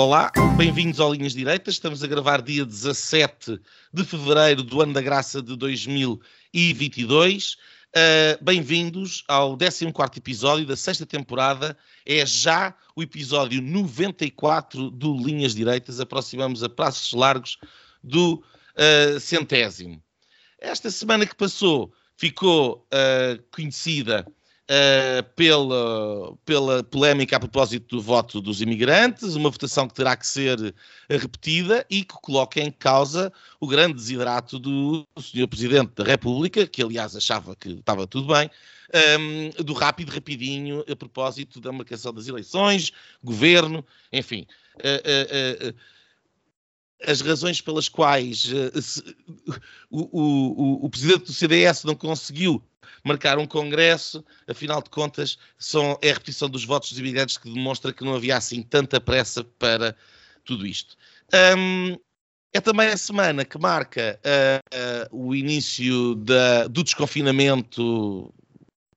Olá, 0.00 0.30
bem-vindos 0.56 1.00
ao 1.00 1.12
Linhas 1.12 1.32
Direitas. 1.32 1.74
Estamos 1.74 2.04
a 2.04 2.06
gravar 2.06 2.40
dia 2.40 2.64
17 2.64 3.60
de 3.92 4.04
fevereiro 4.04 4.62
do 4.62 4.80
ano 4.80 4.92
da 4.92 5.02
graça 5.02 5.42
de 5.42 5.56
2022. 5.56 7.54
Uh, 7.54 8.38
bem-vindos 8.40 9.24
ao 9.26 9.56
14 9.58 9.92
episódio 10.16 10.64
da 10.64 10.76
sexta 10.76 11.04
temporada. 11.04 11.76
É 12.06 12.24
já 12.24 12.76
o 12.94 13.02
episódio 13.02 13.60
94 13.60 14.88
do 14.88 15.16
Linhas 15.16 15.52
Direitas. 15.52 15.98
Aproximamos 15.98 16.62
a 16.62 16.68
prazos 16.68 17.12
largos 17.12 17.58
do 18.00 18.34
uh, 18.34 19.18
centésimo. 19.18 20.00
Esta 20.60 20.92
semana 20.92 21.26
que 21.26 21.34
passou 21.34 21.92
ficou 22.16 22.86
uh, 22.94 23.42
conhecida 23.50 24.24
uh, 24.68 25.22
pela, 25.34 26.36
pela 26.44 26.84
polémica 26.84 27.36
a 27.36 27.40
propósito 27.40 27.96
do 27.96 28.02
voto 28.02 28.40
dos 28.40 28.60
imigrantes, 28.60 29.34
uma 29.34 29.50
votação 29.50 29.88
que 29.88 29.94
terá 29.94 30.16
que 30.16 30.26
ser 30.26 30.74
repetida 31.08 31.86
e 31.90 32.04
que 32.04 32.14
coloca 32.14 32.60
em 32.60 32.70
causa 32.70 33.32
o 33.58 33.66
grande 33.66 33.94
desidrato 33.94 34.58
do 34.58 35.06
Sr. 35.18 35.48
Presidente 35.48 35.92
da 35.94 36.04
República, 36.04 36.66
que 36.66 36.82
aliás 36.82 37.16
achava 37.16 37.56
que 37.56 37.70
estava 37.70 38.06
tudo 38.06 38.32
bem, 38.32 38.50
um, 38.94 38.98
ehm, 38.98 39.50
do 39.64 39.72
rápido, 39.72 40.10
rapidinho, 40.10 40.84
a 40.90 40.96
propósito 40.96 41.60
da 41.60 41.72
marcação 41.72 42.12
das 42.12 42.28
eleições, 42.28 42.92
governo, 43.22 43.84
enfim. 44.12 44.46
Uh, 44.76 45.70
uh, 45.70 45.97
as 47.06 47.20
razões 47.20 47.60
pelas 47.60 47.88
quais 47.88 48.46
uh, 48.46 49.54
o, 49.90 50.20
o, 50.20 50.86
o, 50.86 50.90
presidente 50.90 51.26
do 51.26 51.32
CDS 51.32 51.84
não 51.84 51.94
conseguiu 51.94 52.62
marcar 53.04 53.38
um 53.38 53.46
congresso, 53.46 54.24
afinal 54.46 54.82
de 54.82 54.90
contas, 54.90 55.38
são, 55.58 55.98
é 56.02 56.10
a 56.10 56.14
repetição 56.14 56.48
dos 56.48 56.64
votos 56.64 56.90
dos 56.90 56.98
imigrantes 56.98 57.38
que 57.38 57.52
demonstra 57.52 57.92
que 57.92 58.04
não 58.04 58.14
havia 58.14 58.36
assim 58.36 58.62
tanta 58.62 59.00
pressa 59.00 59.44
para 59.44 59.94
tudo 60.44 60.66
isto. 60.66 60.96
Um, 61.56 61.96
é 62.52 62.60
também 62.60 62.88
a 62.88 62.96
semana 62.96 63.44
que 63.44 63.58
marca 63.58 64.18
uh, 64.24 65.12
uh, 65.12 65.26
o 65.26 65.34
início 65.34 66.14
da, 66.16 66.66
do 66.66 66.82
desconfinamento 66.82 68.32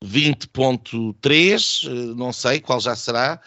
20.3, 0.03 1.87
uh, 1.87 2.15
não 2.15 2.31
sei 2.31 2.59
qual 2.61 2.79
já 2.79 2.95
será, 2.95 3.41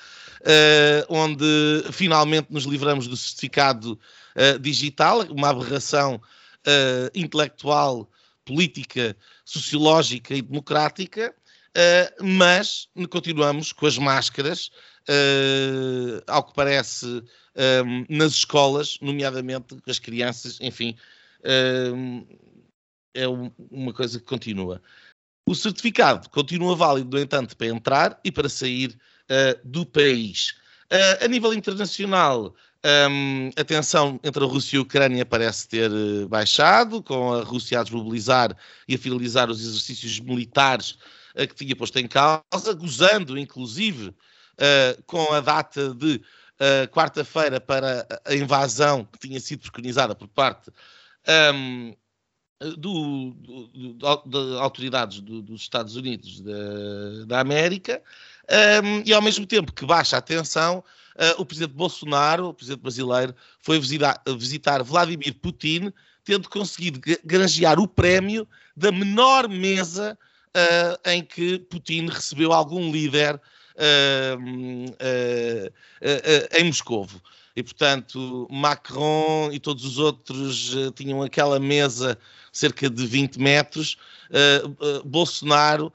onde 1.09 1.45
finalmente 1.91 2.49
nos 2.51 2.65
livramos 2.65 3.09
do 3.09 3.17
certificado 3.17 3.99
digital, 4.61 5.23
uma 5.31 5.51
aberração 5.51 6.21
intelectual, 7.15 8.11
política 8.45 9.17
sociológica 9.45 10.35
e 10.35 10.43
democrática, 10.43 11.35
uh, 11.77 12.25
mas 12.25 12.89
continuamos 13.11 13.73
com 13.73 13.87
as 13.87 13.99
máscaras, 13.99 14.71
uh, 15.09 16.23
ao 16.27 16.45
que 16.45 16.55
parece, 16.55 17.23
eh, 17.55 17.83
nas 18.09 18.33
escolas, 18.33 18.99
nomeadamente 19.01 19.77
as 19.87 19.99
crianças, 19.99 20.59
enfim, 20.61 20.97
uh, 21.41 22.27
é 23.15 23.27
uma 23.71 23.93
coisa 23.93 24.19
que 24.19 24.27
continua. 24.27 24.83
O 25.47 25.55
certificado 25.55 26.29
continua 26.31 26.75
válido, 26.75 27.17
no 27.17 27.23
entanto, 27.23 27.57
para 27.57 27.67
entrar 27.67 28.21
e 28.25 28.33
para 28.33 28.49
sair 28.49 28.97
do 29.63 29.87
país. 29.87 30.55
a 31.21 31.29
nível 31.29 31.53
internacional, 31.55 32.55
um, 32.85 33.51
a 33.57 33.65
tensão 33.65 34.21
entre 34.23 34.45
a 34.45 34.47
Rússia 34.47 34.77
e 34.77 34.79
a 34.79 34.83
Ucrânia 34.83 35.25
parece 35.25 35.67
ter 35.67 35.91
eh, 35.91 36.27
baixado, 36.29 37.03
com 37.03 37.33
a 37.33 37.43
Rússia 37.43 37.81
a 37.81 37.83
desmobilizar 37.83 38.55
e 38.87 38.95
a 38.95 38.99
finalizar 38.99 39.49
os 39.49 39.61
exercícios 39.61 40.21
militares 40.21 40.99
uh, 41.35 41.49
que 41.49 41.55
tinha 41.55 41.75
posto 41.75 41.99
em 41.99 42.07
causa, 42.07 42.75
gozando 42.79 43.39
inclusive 43.39 44.09
uh, 44.09 45.03
com 45.07 45.33
a 45.33 45.41
data 45.41 45.95
de 45.95 46.17
uh, 46.17 46.89
quarta-feira 46.91 47.59
para 47.59 48.07
a 48.23 48.35
invasão 48.35 49.05
que 49.07 49.19
tinha 49.19 49.41
sido 49.41 49.63
preconizada 49.63 50.15
por 50.15 50.29
parte 50.29 50.71
um, 51.55 51.95
do, 52.77 53.31
do, 53.33 53.67
do, 53.69 54.27
de 54.27 54.59
autoridades 54.59 55.21
dos 55.21 55.63
Estados 55.63 55.97
Unidos 55.97 56.41
da, 56.41 57.25
da 57.27 57.41
América, 57.41 58.03
um, 58.51 59.03
e 59.05 59.13
ao 59.13 59.23
mesmo 59.23 59.47
tempo 59.47 59.73
que 59.73 59.87
baixa 59.87 60.17
a 60.17 60.21
tensão 60.21 60.85
uh, 61.15 61.41
o 61.41 61.47
presidente 61.47 61.75
Bolsonaro, 61.75 62.49
o 62.49 62.55
presidente 62.55 62.81
brasileiro, 62.81 63.35
foi 63.61 63.79
visitar, 63.79 64.23
visitar 64.39 64.83
Vladimir 64.83 65.35
Putin, 65.35 65.93
tendo 66.25 66.49
conseguido 66.49 67.01
granjear 67.25 67.79
o 67.79 67.87
prémio 67.87 68.49
da 68.77 68.91
menor 68.91 69.49
mesa 69.49 70.19
uh, 70.57 71.11
em 71.11 71.23
que 71.23 71.59
Putin 71.59 72.09
recebeu 72.09 72.53
algum 72.53 72.91
líder 72.91 73.41
uh, 73.77 74.39
em 76.59 76.65
Moscovo. 76.65 77.21
E, 77.57 77.63
portanto, 77.63 78.49
Macron 78.51 79.51
e 79.53 79.61
todos 79.61 79.85
os 79.85 79.99
outros 79.99 80.75
tinham 80.97 81.23
aquela 81.23 81.61
mesa 81.61 82.19
cerca 82.53 82.91
de 82.91 83.07
20 83.07 83.39
metros. 83.39 83.97
Bolsonaro 85.05 85.93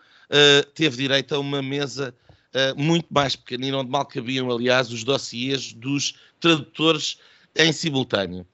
teve 0.73 0.95
direito 0.95 1.35
a 1.35 1.39
uma 1.39 1.61
mesa 1.61 2.15
uh, 2.53 2.79
muito 2.79 3.07
mais 3.09 3.35
pequenino, 3.35 3.79
onde 3.79 3.89
mal 3.89 4.05
cabiam, 4.05 4.49
aliás, 4.51 4.91
os 4.91 5.03
dossiês 5.03 5.73
dos 5.73 6.15
tradutores 6.39 7.17
em 7.55 7.71
simultâneo. 7.71 8.45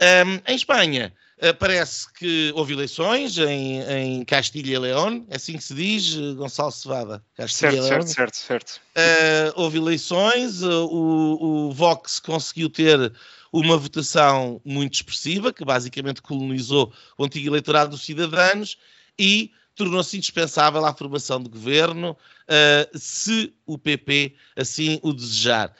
Um, 0.00 0.52
em 0.52 0.56
Espanha, 0.56 1.12
uh, 1.38 1.54
parece 1.54 2.12
que 2.12 2.52
houve 2.54 2.74
eleições 2.74 3.38
em, 3.38 3.80
em 3.82 4.24
Castilha 4.24 4.74
e 4.74 4.78
León, 4.78 5.24
é 5.28 5.36
assim 5.36 5.56
que 5.56 5.64
se 5.64 5.74
diz, 5.74 6.14
Gonçalo 6.34 6.72
Cevada. 6.72 7.24
Certo, 7.48 7.82
certo, 7.82 8.08
certo, 8.08 8.36
certo. 8.36 8.80
Uh, 8.96 9.52
houve 9.54 9.78
eleições, 9.78 10.62
o, 10.62 11.68
o 11.68 11.72
Vox 11.72 12.20
conseguiu 12.20 12.68
ter 12.68 13.12
uma 13.52 13.78
votação 13.78 14.60
muito 14.64 14.94
expressiva, 14.94 15.52
que 15.52 15.64
basicamente 15.64 16.20
colonizou 16.20 16.92
o 17.16 17.24
antigo 17.24 17.48
eleitorado 17.48 17.90
dos 17.92 18.04
cidadãos, 18.04 18.76
e 19.18 19.50
tornou-se 19.76 20.16
indispensável 20.16 20.84
à 20.84 20.92
formação 20.92 21.40
de 21.40 21.48
governo, 21.48 22.10
uh, 22.48 22.98
se 22.98 23.54
o 23.64 23.78
PP 23.78 24.34
assim 24.56 24.98
o 25.02 25.12
desejar. 25.12 25.72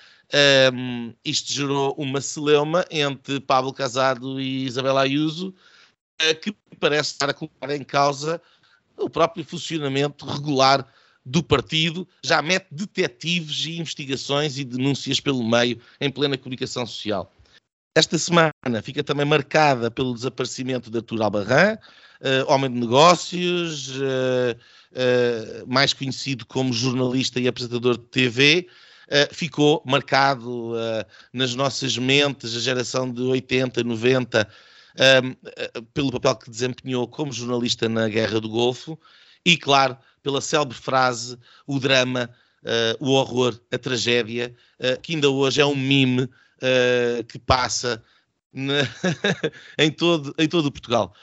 Um, 0.72 1.14
isto 1.24 1.52
gerou 1.52 1.94
uma 1.96 2.20
celeuma 2.20 2.84
entre 2.90 3.40
Pablo 3.40 3.72
Casado 3.72 4.40
e 4.40 4.64
Isabel 4.64 4.98
Ayuso, 4.98 5.54
uh, 6.22 6.40
que 6.40 6.54
parece 6.78 7.12
estar 7.12 7.30
a 7.30 7.34
colocar 7.34 7.74
em 7.74 7.82
causa 7.82 8.40
o 8.98 9.08
próprio 9.08 9.44
funcionamento 9.44 10.26
regular 10.26 10.86
do 11.24 11.42
partido, 11.42 12.06
já 12.22 12.40
mete 12.40 12.68
detetives 12.70 13.64
e 13.64 13.78
investigações 13.78 14.58
e 14.58 14.64
denúncias 14.64 15.18
pelo 15.18 15.42
meio 15.42 15.80
em 16.00 16.10
plena 16.10 16.38
comunicação 16.38 16.86
social. 16.86 17.32
Esta 17.96 18.18
semana 18.18 18.52
fica 18.82 19.02
também 19.02 19.24
marcada 19.24 19.90
pelo 19.90 20.12
desaparecimento 20.12 20.90
de 20.90 20.98
Artur 20.98 21.22
Albarran, 21.22 21.78
uh, 22.20 22.52
homem 22.52 22.70
de 22.70 22.78
negócios, 22.78 23.96
uh, 23.96 24.54
uh, 24.92 25.66
mais 25.66 25.94
conhecido 25.94 26.44
como 26.44 26.74
jornalista 26.74 27.40
e 27.40 27.48
apresentador 27.48 27.96
de 27.96 28.04
TV, 28.04 28.68
ficou 29.30 29.80
marcado 29.86 30.72
nas 31.32 31.54
nossas 31.54 31.96
mentes, 31.96 32.56
a 32.56 32.58
geração 32.58 33.08
de 33.08 33.22
80, 33.22 33.84
90, 33.84 34.48
pelo 35.94 36.10
papel 36.10 36.34
que 36.34 36.50
desempenhou 36.50 37.06
como 37.06 37.32
jornalista 37.32 37.88
na 37.88 38.08
Guerra 38.08 38.40
do 38.40 38.48
Golfo 38.48 38.98
e, 39.44 39.56
claro, 39.56 39.96
pela 40.24 40.40
célebre 40.40 40.76
frase, 40.76 41.38
o 41.68 41.78
drama, 41.78 42.28
o 42.98 43.12
horror, 43.12 43.56
a 43.70 43.78
tragédia, 43.78 44.52
que 45.02 45.14
ainda 45.14 45.30
hoje 45.30 45.60
é 45.60 45.64
um 45.64 45.76
mime 45.76 46.28
que 47.28 47.38
passa 47.38 48.02
na, 48.52 48.80
em, 49.78 49.90
todo, 49.90 50.34
em 50.38 50.48
todo 50.48 50.72
Portugal. 50.72 51.14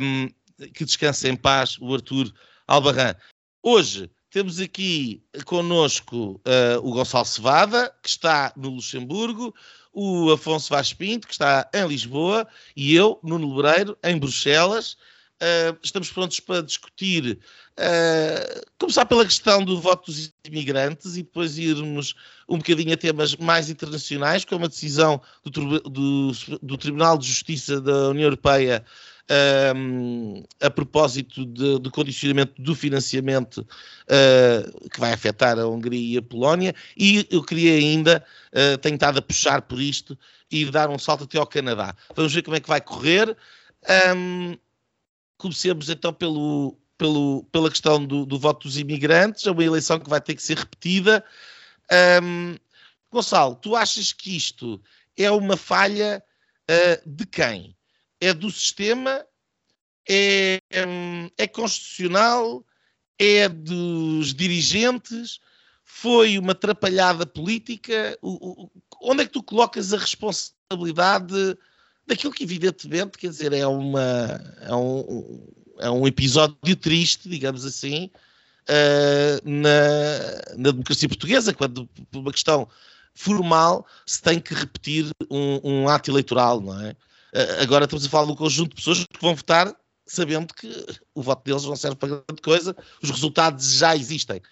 Um, 0.00 0.28
que 0.74 0.84
descanse 0.84 1.28
em 1.28 1.36
paz 1.36 1.76
o 1.80 1.94
Arthur 1.94 2.32
Albarran. 2.66 3.14
Hoje 3.62 4.10
temos 4.30 4.58
aqui 4.58 5.22
connosco 5.44 6.40
uh, 6.46 6.78
o 6.82 6.92
Gonçalo 6.92 7.24
Cevada, 7.24 7.94
que 8.02 8.08
está 8.08 8.52
no 8.56 8.70
Luxemburgo, 8.70 9.54
o 9.92 10.32
Afonso 10.32 10.70
Vaz 10.70 10.92
Pinto, 10.92 11.26
que 11.26 11.34
está 11.34 11.68
em 11.74 11.86
Lisboa, 11.86 12.48
e 12.74 12.94
eu, 12.94 13.20
Nuno 13.22 13.54
Lebreiro, 13.54 13.98
em 14.02 14.18
Bruxelas. 14.18 14.96
Uh, 15.42 15.76
estamos 15.82 16.08
prontos 16.12 16.38
para 16.38 16.62
discutir, 16.62 17.36
uh, 17.72 18.70
começar 18.78 19.04
pela 19.06 19.24
questão 19.24 19.64
do 19.64 19.80
voto 19.80 20.06
dos 20.06 20.32
imigrantes 20.46 21.16
e 21.16 21.24
depois 21.24 21.58
irmos 21.58 22.14
um 22.48 22.58
bocadinho 22.58 22.94
a 22.94 22.96
temas 22.96 23.34
mais 23.34 23.68
internacionais, 23.68 24.44
como 24.44 24.66
a 24.66 24.68
decisão 24.68 25.20
do, 25.44 25.80
do, 25.80 26.32
do 26.62 26.78
Tribunal 26.78 27.18
de 27.18 27.26
Justiça 27.26 27.80
da 27.80 28.10
União 28.10 28.26
Europeia 28.26 28.84
um, 29.76 30.42
a 30.60 30.70
propósito 30.70 31.44
do 31.44 31.90
condicionamento 31.90 32.60
do 32.60 32.74
financiamento 32.74 33.58
uh, 33.58 34.88
que 34.90 35.00
vai 35.00 35.12
afetar 35.12 35.58
a 35.58 35.66
Hungria 35.66 36.14
e 36.14 36.18
a 36.18 36.22
Polónia, 36.22 36.74
e 36.96 37.26
eu 37.30 37.42
queria 37.42 37.74
ainda, 37.74 38.24
uh, 38.52 38.78
tenho 38.78 38.94
estado 38.94 39.18
a 39.18 39.22
puxar 39.22 39.62
por 39.62 39.80
isto, 39.80 40.18
e 40.50 40.64
dar 40.66 40.90
um 40.90 40.98
salto 40.98 41.24
até 41.24 41.38
ao 41.38 41.46
Canadá. 41.46 41.94
Vamos 42.14 42.34
ver 42.34 42.42
como 42.42 42.56
é 42.56 42.60
que 42.60 42.68
vai 42.68 42.80
correr. 42.80 43.36
Um, 44.14 44.56
comecemos 45.42 45.90
então 45.90 46.12
pelo, 46.12 46.78
pelo, 46.96 47.44
pela 47.52 47.68
questão 47.70 48.04
do, 48.04 48.24
do, 48.24 48.38
voto 48.38 48.66
dos 48.66 48.78
imigrantes, 48.78 49.46
é 49.46 49.50
uma 49.50 49.64
eleição 49.64 49.98
que 49.98 50.08
vai 50.08 50.20
ter 50.20 50.34
que 50.34 50.42
ser 50.42 50.56
repetida. 50.56 51.24
Um, 52.22 52.56
Gonçalo, 53.10 53.56
tu 53.56 53.76
achas 53.76 54.12
que 54.12 54.34
isto 54.34 54.80
é 55.16 55.30
uma 55.30 55.56
falha 55.56 56.24
uh, 56.70 57.08
de 57.08 57.26
quem? 57.26 57.76
é 58.22 58.32
do 58.32 58.48
sistema, 58.52 59.26
é, 60.08 60.60
é 61.36 61.46
constitucional, 61.48 62.64
é 63.18 63.48
dos 63.48 64.32
dirigentes, 64.32 65.40
foi 65.84 66.38
uma 66.38 66.52
atrapalhada 66.52 67.26
política. 67.26 68.16
O, 68.22 68.62
o, 68.62 68.70
onde 69.00 69.24
é 69.24 69.26
que 69.26 69.32
tu 69.32 69.42
colocas 69.42 69.92
a 69.92 69.98
responsabilidade 69.98 71.58
daquilo 72.06 72.32
que, 72.32 72.44
evidentemente, 72.44 73.18
quer 73.18 73.28
dizer, 73.28 73.52
é, 73.52 73.66
uma, 73.66 74.40
é, 74.60 74.74
um, 74.74 75.46
é 75.78 75.90
um 75.90 76.06
episódio 76.06 76.76
triste, 76.76 77.28
digamos 77.28 77.64
assim, 77.64 78.10
uh, 78.68 79.48
na, 79.48 80.56
na 80.56 80.70
democracia 80.70 81.08
portuguesa, 81.08 81.54
quando, 81.54 81.86
por 82.10 82.20
uma 82.20 82.32
questão 82.32 82.68
formal, 83.14 83.86
se 84.06 84.22
tem 84.22 84.40
que 84.40 84.54
repetir 84.54 85.10
um, 85.30 85.60
um 85.62 85.88
ato 85.88 86.10
eleitoral, 86.10 86.60
não 86.60 86.80
é? 86.80 86.96
Eh, 87.34 87.62
agora 87.62 87.84
estamos 87.84 88.04
a 88.06 88.08
falar 88.08 88.26
de 88.26 88.32
um 88.32 88.36
conjunto 88.36 88.70
de 88.70 88.76
pessoas 88.76 89.04
que 89.04 89.20
vão 89.20 89.34
votar 89.34 89.74
sabendo 90.06 90.52
que 90.52 90.68
o 91.14 91.22
voto 91.22 91.44
deles 91.44 91.64
não 91.64 91.76
serve 91.76 91.96
para 91.96 92.08
grande 92.08 92.42
coisa, 92.42 92.76
os 93.02 93.10
resultados 93.10 93.72
já 93.74 93.96
existem. 93.96 94.42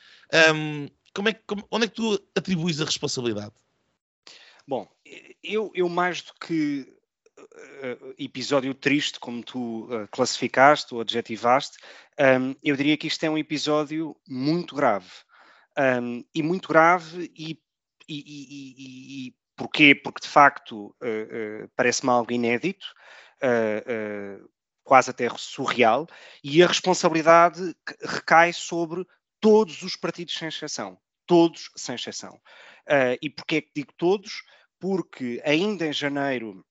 Um, 0.55 0.89
como 1.15 1.29
é, 1.29 1.35
como, 1.35 1.67
onde 1.71 1.85
é 1.85 1.89
que 1.89 1.95
tu 1.95 2.21
atribuis 2.35 2.81
a 2.81 2.85
responsabilidade? 2.85 3.53
Bom, 4.67 4.89
eu, 5.43 5.71
eu 5.75 5.89
mais 5.89 6.23
do 6.23 6.33
que 6.47 6.83
uh, 6.83 7.00
episódio 8.19 8.75
triste, 8.75 9.19
como 9.19 9.43
tu 9.43 9.85
uh, 9.85 10.09
classificaste 10.11 10.95
ou 10.95 11.01
adjetivaste, 11.01 11.79
um, 12.19 12.55
eu 12.63 12.77
diria 12.77 12.97
que 12.97 13.07
isto 13.07 13.25
é 13.25 13.31
um 13.31 13.39
episódio 13.39 14.17
muito 14.29 14.75
grave. 14.75 15.11
Um, 15.79 16.25
e 16.35 16.43
muito 16.43 16.69
grave 16.69 17.31
e, 17.37 17.59
e, 18.09 18.19
e, 18.19 19.29
e 19.29 19.35
Porquê? 19.57 19.95
Porque 19.95 20.23
de 20.23 20.29
facto 20.29 20.87
uh, 20.87 21.69
parece-me 21.77 22.11
algo 22.11 22.33
inédito, 22.33 22.87
quase 24.83 25.11
até 25.11 25.29
surreal, 25.37 26.07
e 26.43 26.63
a 26.63 26.67
responsabilidade 26.67 27.77
recai 28.03 28.55
sobre 28.55 29.07
todos 29.39 29.83
os 29.83 29.97
partidos 29.97 30.35
sem 30.35 30.49
exceção. 30.49 30.99
Todos 31.27 31.71
sem 31.77 31.95
exceção. 31.95 32.41
e 33.21 33.29
porquê 33.29 33.57
é 33.57 33.61
que 33.61 33.71
digo 33.75 33.93
todos? 33.99 34.43
Porque 34.79 35.43
ainda 35.45 35.87
em 35.87 35.93
janeiro 35.93 36.65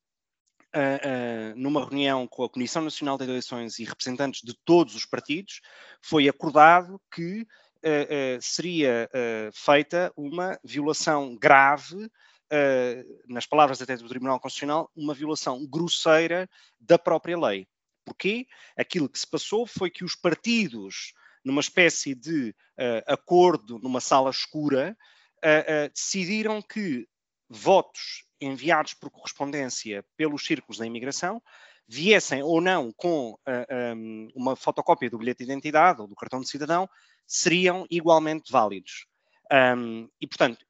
Uh, 0.75 1.53
uh, 1.53 1.59
numa 1.59 1.83
reunião 1.83 2.27
com 2.27 2.43
a 2.43 2.49
Comissão 2.49 2.83
Nacional 2.83 3.17
de 3.17 3.23
Eleições 3.23 3.79
e 3.79 3.83
representantes 3.83 4.41
de 4.43 4.53
todos 4.63 4.93
os 4.93 5.05
partidos, 5.05 5.61
foi 6.01 6.29
acordado 6.29 7.01
que 7.13 7.41
uh, 7.41 8.39
seria 8.39 9.09
feita 9.51 10.13
uma 10.15 10.59
violação 10.63 11.35
grave 11.35 12.09
uh, 12.49 13.23
nas 13.27 13.45
palavras 13.45 13.81
até 13.81 13.95
do 13.95 14.07
Tribunal 14.07 14.39
Constitucional, 14.39 14.91
uma 14.95 15.13
violação 15.13 15.65
grosseira 15.65 16.49
da 16.79 16.97
própria 16.97 17.37
lei. 17.37 17.67
Porquê? 18.03 18.47
Aquilo 18.77 19.09
que 19.09 19.19
se 19.19 19.29
passou 19.29 19.65
foi 19.65 19.89
que 19.89 20.03
os 20.03 20.15
partidos, 20.15 21.13
numa 21.43 21.61
espécie 21.61 22.15
de 22.15 22.49
uh, 22.49 23.03
acordo 23.13 23.79
numa 23.79 24.01
sala 24.01 24.29
escura, 24.29 24.97
uh, 25.37 25.89
decidiram 25.93 26.61
que 26.61 27.07
votos 27.47 28.25
enviados 28.41 28.93
por 28.93 29.09
correspondência 29.09 30.03
pelos 30.15 30.45
círculos 30.45 30.77
da 30.77 30.85
imigração 30.85 31.41
viessem 31.89 32.43
ou 32.43 32.61
não 32.61 32.91
com 32.91 33.31
uh, 33.31 33.95
um, 33.95 34.27
uma 34.35 34.55
fotocópia 34.55 35.09
do 35.09 35.17
bilhete 35.17 35.39
de 35.39 35.51
identidade 35.51 35.99
ou 35.99 36.07
do 36.07 36.15
cartão 36.15 36.39
de 36.39 36.47
cidadão, 36.47 36.87
seriam 37.25 37.87
igualmente 37.89 38.51
válidos. 38.51 39.07
Um, 39.51 40.07
e, 40.21 40.27
portanto, 40.27 40.63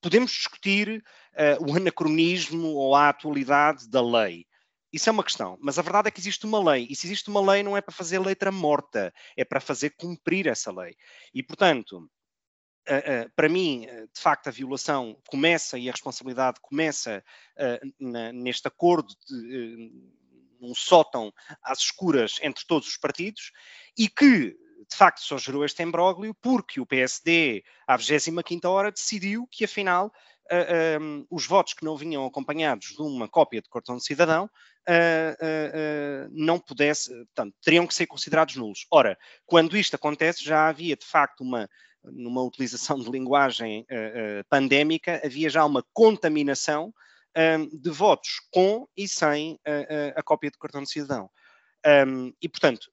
podemos 0.00 0.30
discutir 0.30 1.02
uh, 1.34 1.68
o 1.68 1.76
anacronismo 1.76 2.68
ou 2.68 2.94
a 2.94 3.08
atualidade 3.08 3.88
da 3.90 4.00
lei. 4.00 4.46
Isso 4.92 5.08
é 5.08 5.12
uma 5.12 5.24
questão, 5.24 5.58
mas 5.60 5.76
a 5.76 5.82
verdade 5.82 6.08
é 6.08 6.10
que 6.10 6.20
existe 6.20 6.46
uma 6.46 6.72
lei, 6.72 6.86
e 6.88 6.94
se 6.94 7.06
existe 7.06 7.28
uma 7.28 7.40
lei 7.52 7.62
não 7.62 7.76
é 7.76 7.80
para 7.80 7.92
fazer 7.92 8.20
letra 8.20 8.50
morta, 8.50 9.12
é 9.36 9.44
para 9.44 9.60
fazer 9.60 9.90
cumprir 9.90 10.46
essa 10.46 10.72
lei. 10.72 10.94
E, 11.34 11.42
portanto, 11.42 12.08
para 13.36 13.48
mim, 13.48 13.86
uh, 13.86 14.08
de 14.12 14.20
facto, 14.20 14.48
a 14.48 14.50
violação 14.50 15.16
começa 15.28 15.78
e 15.78 15.88
a 15.88 15.92
responsabilidade 15.92 16.58
começa 16.60 17.22
na, 17.98 18.32
neste 18.32 18.66
acordo 18.66 19.14
de 19.28 19.92
um 20.60 20.74
sótão 20.74 21.32
às 21.62 21.78
escuras 21.78 22.38
entre 22.42 22.64
todos 22.66 22.88
os 22.88 22.96
partidos 22.96 23.52
e 23.96 24.08
que 24.08 24.56
de 24.88 24.96
facto 24.96 25.20
só 25.20 25.36
gerou 25.36 25.64
este 25.64 25.82
embróglio 25.82 26.34
porque 26.34 26.80
o 26.80 26.86
PSD, 26.86 27.62
à 27.86 27.96
25ª 27.98 28.68
hora, 28.68 28.90
decidiu 28.90 29.46
que, 29.50 29.64
afinal, 29.64 30.12
uh, 30.50 31.02
um, 31.02 31.26
os 31.30 31.46
votos 31.46 31.74
que 31.74 31.84
não 31.84 31.96
vinham 31.96 32.24
acompanhados 32.24 32.88
de 32.88 33.02
uma 33.02 33.28
cópia 33.28 33.60
de 33.60 33.68
cartão 33.68 33.96
de 33.96 34.04
cidadão 34.04 34.44
uh, 34.44 34.48
uh, 34.48 36.30
não 36.32 36.58
pudesse, 36.58 37.10
portanto, 37.10 37.54
teriam 37.62 37.86
que 37.86 37.94
ser 37.94 38.06
considerados 38.06 38.56
nulos. 38.56 38.86
Ora, 38.90 39.18
quando 39.44 39.76
isto 39.76 39.94
acontece, 39.94 40.44
já 40.44 40.68
havia, 40.68 40.96
de 40.96 41.06
facto, 41.06 41.42
uma 41.42 41.68
numa 42.04 42.42
utilização 42.42 42.98
de 42.98 43.10
linguagem 43.10 43.86
pandémica, 44.48 45.20
havia 45.24 45.50
já 45.50 45.64
uma 45.64 45.84
contaminação 45.92 46.92
de 47.72 47.90
votos 47.90 48.40
com 48.50 48.86
e 48.96 49.06
sem 49.06 49.58
a 50.16 50.22
cópia 50.22 50.50
de 50.50 50.58
cartão 50.58 50.82
de 50.82 50.90
cidadão. 50.90 51.30
Um, 51.86 52.32
e, 52.40 52.48
portanto, 52.48 52.90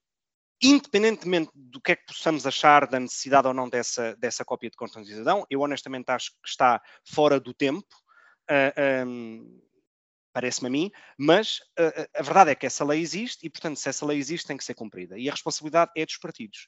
independentemente 0.61 1.51
do 1.53 1.81
que 1.81 1.91
é 1.91 1.95
que 1.95 2.05
possamos 2.05 2.45
achar 2.45 2.87
da 2.87 2.99
necessidade 2.99 3.47
ou 3.47 3.53
não 3.53 3.69
dessa, 3.69 4.15
dessa 4.15 4.45
cópia 4.45 4.69
de 4.69 4.77
cartão 4.77 5.01
de 5.01 5.09
cidadão, 5.09 5.45
eu 5.49 5.61
honestamente 5.61 6.09
acho 6.09 6.31
que 6.31 6.49
está 6.49 6.81
fora 7.03 7.39
do 7.39 7.53
tempo, 7.53 7.87
uh, 8.49 8.73
ah, 8.75 9.05
um, 9.05 9.61
parece-me 10.35 10.67
a 10.67 10.69
mim, 10.69 10.91
mas 11.17 11.59
uh, 11.79 12.05
a 12.13 12.21
verdade 12.21 12.51
é 12.51 12.55
que 12.55 12.65
essa 12.65 12.83
lei 12.83 12.99
existe 12.99 13.45
e, 13.47 13.49
portanto, 13.49 13.77
se 13.77 13.87
essa 13.87 14.05
lei 14.05 14.17
existe, 14.17 14.45
tem 14.45 14.57
que 14.57 14.65
ser 14.65 14.73
cumprida. 14.73 15.17
E 15.17 15.29
a 15.29 15.31
responsabilidade 15.31 15.91
é 15.95 16.05
dos 16.05 16.17
partidos. 16.17 16.67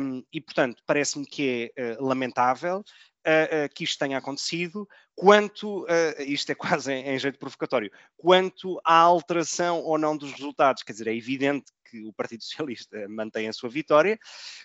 Um, 0.00 0.22
e, 0.32 0.40
portanto, 0.40 0.80
parece-me 0.86 1.26
que 1.26 1.72
é 1.76 1.96
uh, 1.98 2.04
lamentável 2.04 2.84
uh, 3.26 3.74
que 3.74 3.84
isto 3.84 3.98
tenha 3.98 4.18
acontecido, 4.18 4.88
quanto, 5.14 5.84
uh, 5.84 5.86
isto 6.20 6.52
é 6.52 6.54
quase 6.54 6.92
em, 6.92 7.08
em, 7.08 7.18
jeito 7.18 7.38
provocatório, 7.38 7.90
quanto 8.16 8.80
à 8.84 8.98
alteração 8.98 9.80
ou 9.80 9.98
não 9.98 10.16
dos 10.16 10.32
resultados. 10.32 10.82
Quer 10.82 10.92
dizer, 10.92 11.08
é 11.08 11.14
evidente 11.14 11.66
que 11.90 12.04
o 12.04 12.12
Partido 12.12 12.42
Socialista 12.42 13.06
mantém 13.08 13.48
a 13.48 13.52
sua 13.52 13.70
vitória, 13.70 14.18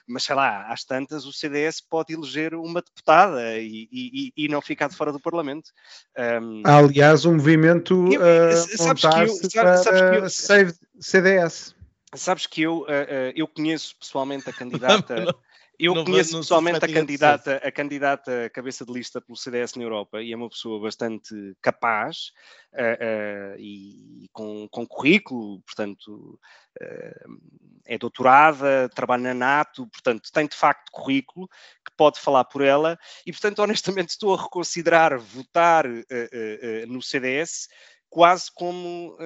mas 0.07 0.23
sei 0.23 0.35
lá, 0.35 0.71
às 0.71 0.83
tantas 0.83 1.25
o 1.25 1.31
CDS 1.31 1.79
pode 1.79 2.13
eleger 2.13 2.53
uma 2.55 2.81
deputada 2.81 3.59
e, 3.59 3.87
e, 3.91 4.33
e 4.35 4.47
não 4.47 4.61
ficar 4.61 4.89
de 4.89 4.95
fora 4.95 5.11
do 5.11 5.19
Parlamento. 5.19 5.71
Um, 6.17 6.63
Há, 6.65 6.77
aliás, 6.77 7.25
um 7.25 7.33
movimento 7.33 8.05
uh, 8.05 8.77
sabes 8.77 9.01
que 9.01 9.57
eu, 9.57 9.63
para 9.63 9.77
sabes 9.77 10.01
que 10.01 10.17
eu, 10.17 10.29
Save 10.29 10.73
CDS. 10.99 11.75
Sabes 12.15 12.45
que 12.45 12.63
eu, 12.63 12.79
uh, 12.79 12.83
uh, 12.83 13.31
eu 13.35 13.47
conheço 13.47 13.95
pessoalmente 13.97 14.49
a 14.49 14.53
candidata. 14.53 15.35
Eu 15.79 15.95
não 15.95 16.05
conheço 16.05 16.37
pessoalmente 16.37 16.83
a 16.83 16.87
candidata, 16.87 17.55
a 17.55 17.71
candidata 17.71 18.49
cabeça 18.53 18.85
de 18.85 18.93
lista 18.93 19.19
pelo 19.19 19.35
CDS 19.35 19.75
na 19.75 19.83
Europa 19.83 20.21
e 20.21 20.31
é 20.31 20.35
uma 20.35 20.49
pessoa 20.49 20.79
bastante 20.79 21.33
capaz 21.61 22.31
uh, 22.73 23.55
uh, 23.55 23.59
e, 23.59 24.29
com, 24.31 24.67
com 24.69 24.85
currículo, 24.85 25.61
portanto, 25.61 26.39
uh, 26.79 27.39
é 27.85 27.97
doutorada, 27.97 28.89
trabalha 28.89 29.23
na 29.23 29.33
NATO, 29.33 29.87
portanto, 29.87 30.29
tem 30.31 30.47
de 30.47 30.55
facto 30.55 30.91
currículo 30.91 31.47
que 31.47 31.91
pode 31.97 32.19
falar 32.19 32.45
por 32.45 32.61
ela 32.61 32.97
e, 33.25 33.31
portanto, 33.31 33.59
honestamente, 33.63 34.09
estou 34.09 34.35
a 34.35 34.41
reconsiderar 34.41 35.17
votar 35.19 35.85
no 36.87 37.01
CDS 37.01 37.67
quase 38.09 38.51
como, 38.53 39.17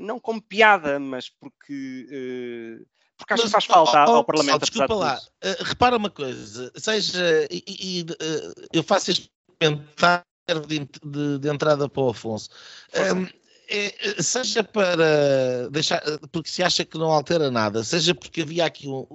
não 0.00 0.18
como 0.20 0.42
piada, 0.42 0.98
mas 0.98 1.30
porque 1.30 2.84
porque 3.22 3.34
acho 3.34 3.42
Mas, 3.44 3.50
que 3.50 3.52
faz 3.52 3.64
falta 3.64 4.10
oh, 4.10 4.16
ao 4.16 4.24
Parlamento. 4.24 4.56
Oh, 4.56 4.58
desculpa 4.58 4.94
lá, 4.94 5.18
uh, 5.18 5.64
repara 5.64 5.96
uma 5.96 6.10
coisa, 6.10 6.72
seja, 6.76 7.46
e, 7.50 7.62
e 7.66 8.02
uh, 8.02 8.66
eu 8.72 8.82
faço 8.82 9.10
este 9.10 9.30
comentário 9.60 10.24
de, 10.66 10.80
de, 11.04 11.38
de, 11.38 11.48
entrada 11.48 11.88
para 11.88 12.02
o 12.02 12.10
Afonso. 12.10 12.50
Um, 12.94 13.26
é, 13.68 14.22
seja 14.22 14.62
para 14.62 15.68
deixar, 15.70 16.02
porque 16.30 16.50
se 16.50 16.62
acha 16.62 16.84
que 16.84 16.98
não 16.98 17.10
altera 17.10 17.50
nada, 17.50 17.82
seja 17.84 18.14
porque 18.14 18.42
havia 18.42 18.66
aqui 18.66 18.86
um, 18.88 19.06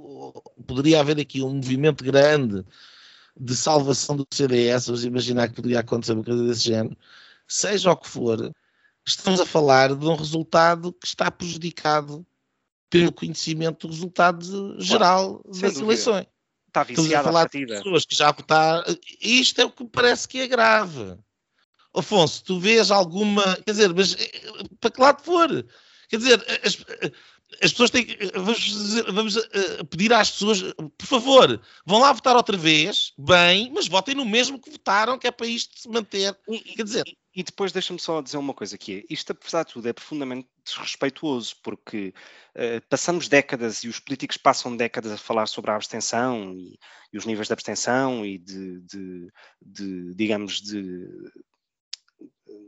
poderia 0.66 1.00
haver 1.00 1.20
aqui 1.20 1.44
um 1.44 1.56
movimento 1.56 2.04
grande 2.04 2.66
de 3.40 3.56
salvação 3.56 4.16
do 4.16 4.26
CDS, 4.32 4.88
vamos 4.88 5.06
imaginar 5.06 5.50
que 5.50 5.56
poderia 5.56 5.82
acontecer 5.82 6.14
uma 6.14 6.24
coisa 6.24 6.44
desse 6.44 6.64
género, 6.64 6.98
seja 7.48 7.92
o 7.92 7.98
que 7.98 8.08
for, 8.08 8.52
estamos 9.06 9.40
a 9.40 9.46
falar 9.46 9.94
de 9.94 10.06
um 10.06 10.16
resultado 10.16 10.92
que 10.94 11.06
está 11.06 11.30
prejudicado 11.30 12.26
pelo 12.90 13.12
conhecimento 13.12 13.88
do 13.88 13.94
resultado 13.94 14.82
geral 14.82 15.42
das 15.46 15.78
eleições. 15.78 16.26
Está 16.68 16.84
estamos 16.84 17.14
a 17.14 17.24
falar 17.24 17.46
a 17.46 17.50
de 17.50 17.66
pessoas 17.66 18.06
que 18.06 18.16
já 18.16 18.32
votaram. 18.32 18.84
Isto 19.22 19.62
é 19.62 19.66
o 19.66 19.72
que 19.72 19.86
parece 19.86 20.28
que 20.28 20.40
é 20.40 20.48
grave. 20.48 21.18
Afonso, 21.94 22.44
tu 22.44 22.60
vês 22.60 22.92
alguma. 22.92 23.44
Quer 23.66 23.72
dizer, 23.72 23.94
mas 23.94 24.14
eh, 24.14 24.42
para 24.80 24.92
que 24.92 25.02
lado 25.02 25.24
for? 25.24 25.66
Quer 26.10 26.18
dizer, 26.18 26.46
as, 26.64 26.78
as 27.64 27.72
pessoas 27.72 27.90
têm. 27.90 28.06
Vamos, 28.36 28.94
vamos 29.12 29.36
uh, 29.36 29.86
pedir 29.90 30.14
às 30.14 30.30
pessoas, 30.32 30.62
por 30.98 31.08
favor, 31.08 31.62
vão 31.86 32.00
lá 32.00 32.14
votar 32.14 32.36
outra 32.36 32.58
vez, 32.58 33.14
bem, 33.18 33.72
mas 33.74 33.88
votem 33.88 34.14
no 34.14 34.26
mesmo 34.26 34.60
que 34.60 34.70
votaram, 34.70 35.18
que 35.18 35.28
é 35.28 35.32
para 35.32 35.48
isto 35.48 35.80
se 35.80 35.90
manter. 35.90 36.38
Quer 36.76 36.84
dizer. 36.84 37.04
E, 37.38 37.44
depois 37.44 37.72
deixa-me 37.72 38.00
só 38.00 38.20
dizer 38.20 38.38
uma 38.38 38.54
coisa 38.54 38.76
aqui. 38.76 39.06
Isto, 39.10 39.32
apesar 39.32 39.64
de 39.64 39.74
tudo, 39.74 39.88
é 39.88 39.94
profundamente 39.94 40.50
desrespeituoso, 40.66 41.56
porque 41.64 42.14
uh, 42.56 42.82
passamos 42.90 43.28
décadas 43.28 43.84
e 43.84 43.88
os 43.88 44.00
políticos 44.00 44.38
passam 44.38 44.76
décadas 44.76 45.12
a 45.12 45.18
falar 45.18 45.46
sobre 45.46 45.70
a 45.70 45.76
abstenção 45.76 46.52
e, 46.54 46.80
e 47.14 47.18
os 47.18 47.26
níveis 47.26 47.48
de 47.48 47.54
abstenção 47.54 48.26
e 48.26 48.40
de, 48.40 48.82
de, 48.82 49.32
de 49.62 50.16
digamos, 50.16 50.60
de 50.60 51.08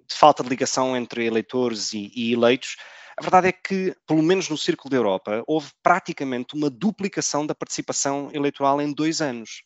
de 0.10 0.16
falta 0.16 0.44
de 0.44 0.50
ligação 0.50 0.98
entre 0.98 1.26
eleitores 1.26 1.94
e, 1.94 2.12
e 2.16 2.34
eleitos, 2.34 2.76
a 3.18 3.22
verdade 3.22 3.48
é 3.50 3.52
que, 3.52 3.96
pelo 4.08 4.24
menos 4.24 4.50
no 4.50 4.58
Círculo 4.58 4.90
da 4.90 4.98
Europa, 4.98 5.44
houve 5.46 5.72
praticamente 5.84 6.56
uma 6.56 6.70
duplicação 6.70 7.46
da 7.46 7.54
participação 7.54 8.30
eleitoral 8.34 8.82
em 8.82 8.94
dois 8.94 9.22
anos. 9.22 9.62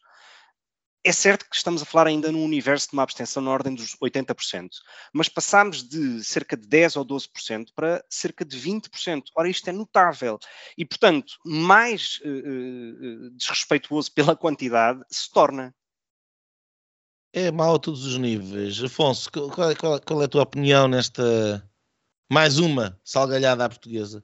É 1.05 1.12
certo 1.12 1.50
que 1.50 1.55
estamos 1.55 1.81
a 1.81 1.86
falar 1.86 2.07
ainda 2.07 2.31
num 2.31 2.45
universo 2.45 2.88
de 2.88 2.93
uma 2.93 3.03
abstenção 3.03 3.43
na 3.43 3.51
ordem 3.51 3.75
dos 3.75 3.95
80%, 3.98 4.69
mas 5.12 5.27
passámos 5.27 5.83
de 5.83 6.24
cerca 6.24 6.55
de 6.55 6.65
10 6.65 6.95
ou 6.95 7.05
12% 7.05 7.67
para 7.75 8.03
cerca 8.10 8.45
de 8.45 8.57
20%. 8.57 9.24
Ora, 9.36 9.50
isto 9.50 9.69
é 9.69 9.74
notável. 9.74 10.39
E, 10.77 10.86
portanto, 10.86 11.33
mais 11.45 12.19
uh, 12.24 12.29
uh, 12.29 13.29
desrespeituoso 13.31 14.12
pela 14.15 14.36
quantidade 14.36 15.01
se 15.12 15.29
torna 15.29 15.75
é 17.36 17.51
mau 17.51 17.75
a 17.75 17.79
todos 17.79 18.05
os 18.05 18.17
níveis. 18.17 18.81
Afonso, 18.83 19.29
qual 19.31 19.72
é, 19.72 19.75
qual 19.75 20.22
é 20.22 20.25
a 20.25 20.27
tua 20.27 20.43
opinião 20.43 20.88
nesta 20.88 21.67
mais 22.31 22.60
uma 22.60 23.00
salgalhada 23.03 23.65
à 23.65 23.69
portuguesa? 23.69 24.24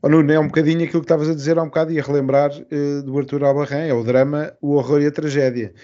Oh, 0.00 0.08
Nuno, 0.08 0.32
é 0.32 0.38
um 0.38 0.46
bocadinho 0.46 0.84
aquilo 0.84 1.00
que 1.00 1.04
estavas 1.06 1.28
a 1.28 1.34
dizer 1.34 1.58
há 1.58 1.62
um 1.62 1.66
bocado 1.66 1.92
e 1.92 2.00
a 2.00 2.02
relembrar 2.02 2.50
uh, 2.52 3.02
do 3.02 3.18
Arthur 3.18 3.44
Albarrán, 3.44 3.86
é 3.86 3.92
o 3.92 4.02
drama, 4.02 4.52
o 4.60 4.74
horror 4.74 5.02
e 5.02 5.06
a 5.06 5.10
tragédia. 5.10 5.74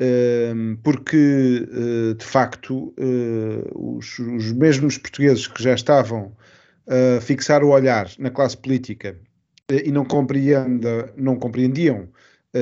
Uh, 0.00 0.76
porque, 0.82 1.66
uh, 1.70 2.14
de 2.14 2.24
facto, 2.24 2.92
eh, 2.98 3.70
os, 3.74 4.18
os, 4.18 4.52
mesmos 4.52 4.98
portugueses 4.98 5.46
que 5.46 5.62
já 5.62 5.74
estavam 5.74 6.36
a 6.88 7.20
fixar 7.20 7.62
o 7.62 7.68
olhar 7.68 8.10
na 8.18 8.30
classe 8.30 8.56
política 8.56 9.16
e 9.70 9.92
não, 9.92 10.04
não 11.16 11.36
compreendiam 11.36 12.08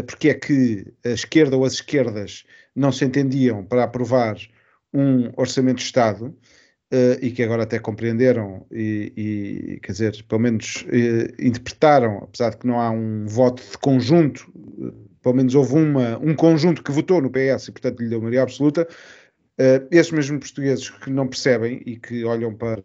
porque 0.07 0.29
é 0.29 0.35
que 0.35 0.93
a 1.05 1.09
esquerda 1.09 1.57
ou 1.57 1.65
as 1.65 1.73
esquerdas 1.73 2.45
não 2.77 2.93
se 2.93 3.05
entendiam 3.05 3.65
para 3.65 3.85
aprovar 3.85 4.37
um 4.93 5.33
orçamento 5.37 5.79
de 5.79 5.85
Estado 5.85 6.37
uh, 6.93 7.19
e 7.25 7.31
que 7.31 7.43
agora 7.43 7.63
até 7.63 7.79
compreenderam 7.79 8.67
e, 8.71 9.13
e 9.17 9.81
quer 9.81 9.93
dizer, 9.93 10.25
pelo 10.29 10.41
menos 10.41 10.85
uh, 10.87 11.43
interpretaram, 11.45 12.19
apesar 12.19 12.51
de 12.51 12.59
que 12.59 12.67
não 12.67 12.81
há 12.81 12.91
um 12.91 13.27
voto 13.27 13.63
de 13.63 13.79
conjunto, 13.79 14.51
uh, 14.57 14.93
pelo 15.23 15.37
menos 15.37 15.55
houve 15.55 15.75
uma, 15.75 16.19
um 16.19 16.35
conjunto 16.35 16.83
que 16.83 16.93
votou 16.93 17.21
no 17.21 17.31
PS 17.31 17.69
e, 17.69 17.73
portanto, 17.73 18.01
lhe 18.01 18.09
deu 18.09 18.21
maioria 18.21 18.43
absoluta. 18.43 18.89
esses 19.91 20.11
mesmos 20.13 20.41
portugueses 20.41 20.89
que 20.89 21.11
não 21.11 21.29
percebem 21.29 21.83
e 21.85 21.97
que 21.97 22.25
olham 22.25 22.55
para 22.55 22.83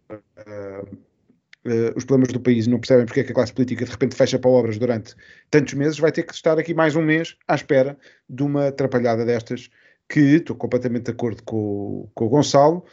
os 1.95 2.03
problemas 2.03 2.33
do 2.33 2.39
país 2.41 2.65
e 2.65 2.69
não 2.69 2.77
percebem 2.77 3.05
porque 3.05 3.21
é 3.21 3.23
que 3.23 3.31
a 3.31 3.35
classe 3.35 3.53
política 3.53 3.85
de 3.85 3.91
repente 3.91 4.15
fecha 4.15 4.37
para 4.37 4.51
obras 4.51 4.77
durante 4.77 5.15
tantos 5.49 5.73
meses, 5.75 5.97
vai 5.97 6.11
ter 6.11 6.23
que 6.23 6.33
estar 6.33 6.59
aqui 6.59 6.73
mais 6.73 6.93
um 6.97 7.01
mês 7.01 7.37
à 7.47 7.55
espera 7.55 7.97
de 8.29 8.43
uma 8.43 8.67
atrapalhada 8.67 9.23
destas 9.23 9.69
que 10.09 10.19
estou 10.19 10.57
completamente 10.57 11.05
de 11.05 11.11
acordo 11.11 11.41
com, 11.43 12.09
com 12.13 12.25
o 12.25 12.29
Gonçalo, 12.29 12.83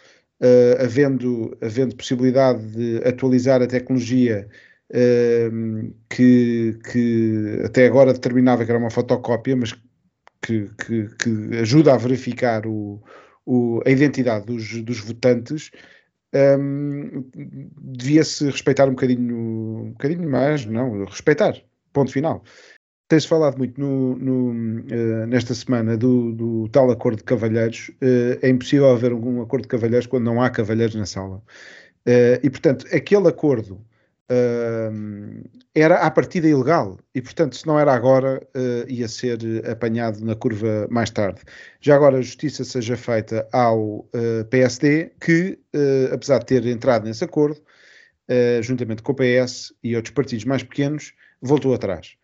uh, 0.43 0.83
havendo, 0.83 1.57
havendo 1.61 1.97
possibilidade 1.97 2.65
de 2.73 3.09
atualizar 3.09 3.63
a 3.63 3.67
tecnologia 3.67 4.49
uh, 4.91 5.95
que, 6.11 6.79
que 6.91 7.63
até 7.65 7.87
agora 7.87 8.13
determinava 8.13 8.65
que 8.65 8.71
era 8.71 8.79
uma 8.79 8.91
fotocópia, 8.91 9.57
mas 9.57 9.73
que, 10.43 10.69
que, 10.85 11.09
que 11.17 11.57
ajuda 11.59 11.95
a 11.95 11.97
verificar 11.97 12.67
o, 12.67 13.01
o, 13.47 13.81
a 13.87 13.91
identidade 13.91 14.47
dos, 14.47 14.83
dos 14.83 14.99
votantes, 14.99 15.71
um, 16.35 16.39
ehm, 16.39 17.25
devia-se 17.81 18.47
respeitar 18.47 18.87
um 18.87 18.93
bocadinho, 18.93 19.37
um 19.37 19.91
bocadinho 19.93 20.29
mais, 20.29 20.67
não, 20.67 21.05
respeitar, 21.05 21.55
ponto 21.93 22.11
final. 22.11 22.43
Tem-se 23.13 23.29
falado 23.29 23.59
muito 23.59 23.79
no, 23.79 24.17
no, 24.17 24.49
uh, 24.53 25.27
nesta 25.27 25.53
semana 25.53 25.99
do, 25.99 26.33
do, 26.33 26.69
tal 26.71 26.91
acordo 26.91 27.19
de 27.19 27.25
cavalheiros. 27.25 27.91
Uh, 28.01 28.41
é 28.41 28.49
impossível 28.49 28.91
haver 28.91 29.13
um 29.13 29.43
acordo 29.43 29.65
de 29.65 29.69
cavalheiros 29.69 30.07
quando 30.07 30.25
não 30.25 30.41
há 30.41 30.49
cavalheiros 30.49 30.95
na 30.95 31.05
sala. 31.05 31.37
Uh, 32.09 32.41
e, 32.43 32.49
portanto, 32.49 32.87
aquele 32.91 33.29
acordo 33.29 33.85
era 35.75 35.97
à 35.97 36.11
partida 36.11 36.49
ilegal. 36.49 36.99
E, 37.15 37.21
portanto, 37.21 37.55
se 37.55 37.67
não 37.67 37.79
era 37.79 37.93
agora, 37.93 38.41
ia 38.89 39.07
ser 39.07 39.39
apanhado 39.71 40.25
na 40.25 40.35
curva 40.35 40.89
mais 40.91 41.11
tarde. 41.11 41.43
Já 41.83 41.97
agora 41.97 42.17
a 42.17 42.23
justiça 42.23 42.65
seja 42.65 42.97
feita 42.97 43.47
ao 43.53 44.09
PSD, 44.49 45.13
que, 45.21 45.59
apesar 46.11 46.39
de 46.39 46.47
ter 46.47 46.65
entrado 46.65 47.05
nesse 47.05 47.23
acordo, 47.23 47.61
juntamente 48.63 49.03
com 49.03 49.13
o 49.13 49.15
PS 49.15 49.75
e 49.85 49.95
outros 49.97 50.15
partidos 50.15 50.47
mais 50.47 50.63
pequenos, 50.63 51.13
voltou 51.43 51.75
atrás. 51.75 52.17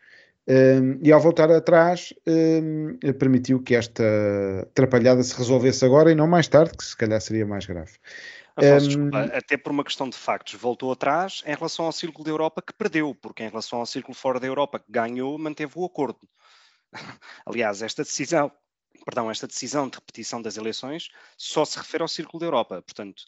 Um, 0.48 0.98
e 1.02 1.12
ao 1.12 1.20
voltar 1.20 1.50
atrás, 1.50 2.14
um, 2.26 2.96
permitiu 3.18 3.62
que 3.62 3.74
esta 3.74 4.02
atrapalhada 4.62 5.22
se 5.22 5.36
resolvesse 5.36 5.84
agora 5.84 6.10
e 6.10 6.14
não 6.14 6.26
mais 6.26 6.48
tarde, 6.48 6.72
que 6.76 6.84
se 6.84 6.96
calhar 6.96 7.20
seria 7.20 7.44
mais 7.44 7.66
grave. 7.66 7.92
Afonso, 8.56 8.86
um, 8.86 8.88
desculpa, 8.88 9.36
até 9.36 9.58
por 9.58 9.70
uma 9.70 9.84
questão 9.84 10.08
de 10.08 10.16
factos, 10.16 10.54
voltou 10.54 10.90
atrás 10.90 11.42
em 11.46 11.54
relação 11.54 11.84
ao 11.84 11.92
Círculo 11.92 12.24
da 12.24 12.30
Europa 12.30 12.62
que 12.62 12.72
perdeu, 12.72 13.14
porque 13.14 13.42
em 13.42 13.48
relação 13.50 13.78
ao 13.78 13.86
Círculo 13.86 14.14
fora 14.14 14.40
da 14.40 14.46
Europa 14.46 14.78
que 14.78 14.90
ganhou, 14.90 15.36
manteve 15.38 15.72
o 15.76 15.84
acordo. 15.84 16.20
Aliás, 17.44 17.82
esta 17.82 18.02
decisão 18.02 18.50
perdão, 19.04 19.30
esta 19.30 19.46
decisão 19.46 19.88
de 19.88 19.96
repetição 19.96 20.42
das 20.42 20.56
eleições 20.56 21.10
só 21.36 21.64
se 21.64 21.78
refere 21.78 22.02
ao 22.02 22.08
Círculo 22.08 22.40
da 22.40 22.46
Europa. 22.46 22.82
Portanto, 22.82 23.24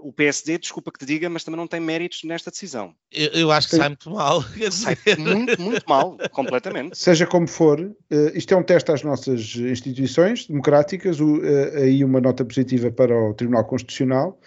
o 0.00 0.12
PSD, 0.12 0.56
desculpa 0.58 0.90
que 0.90 0.98
te 0.98 1.04
diga, 1.04 1.28
mas 1.28 1.44
também 1.44 1.58
não 1.58 1.66
tem 1.66 1.78
méritos 1.78 2.24
nesta 2.24 2.50
decisão. 2.50 2.94
Eu, 3.12 3.28
eu 3.32 3.52
acho 3.52 3.68
que 3.68 3.76
sai 3.76 3.88
muito 3.88 4.10
mal. 4.10 4.42
Sai 4.70 4.96
muito, 5.18 5.60
muito 5.60 5.84
mal, 5.86 6.16
completamente. 6.32 6.96
Seja 6.96 7.26
como 7.26 7.46
for, 7.46 7.80
uh, 7.80 7.94
isto 8.34 8.54
é 8.54 8.56
um 8.56 8.62
teste 8.62 8.90
às 8.90 9.02
nossas 9.02 9.56
instituições 9.56 10.46
democráticas, 10.46 11.20
uh, 11.20 11.40
aí 11.76 12.02
uma 12.02 12.20
nota 12.20 12.44
positiva 12.44 12.90
para 12.90 13.14
o 13.14 13.34
Tribunal 13.34 13.64
Constitucional. 13.64 14.40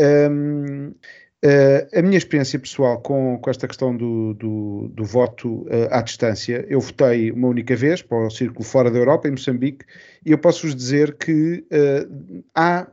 Um, 0.00 0.94
Uh, 1.44 1.86
a 1.96 2.02
minha 2.02 2.18
experiência 2.18 2.58
pessoal 2.58 3.00
com, 3.00 3.38
com 3.38 3.48
esta 3.48 3.68
questão 3.68 3.96
do, 3.96 4.34
do, 4.34 4.88
do 4.88 5.04
voto 5.04 5.62
uh, 5.68 5.86
à 5.92 6.02
distância, 6.02 6.66
eu 6.68 6.80
votei 6.80 7.30
uma 7.30 7.46
única 7.46 7.76
vez 7.76 8.02
para 8.02 8.26
o 8.26 8.30
círculo 8.30 8.64
fora 8.64 8.90
da 8.90 8.98
Europa, 8.98 9.28
em 9.28 9.30
Moçambique, 9.30 9.84
e 10.26 10.32
eu 10.32 10.38
posso-vos 10.38 10.74
dizer 10.74 11.16
que 11.16 11.64
uh, 11.72 12.44
há 12.56 12.88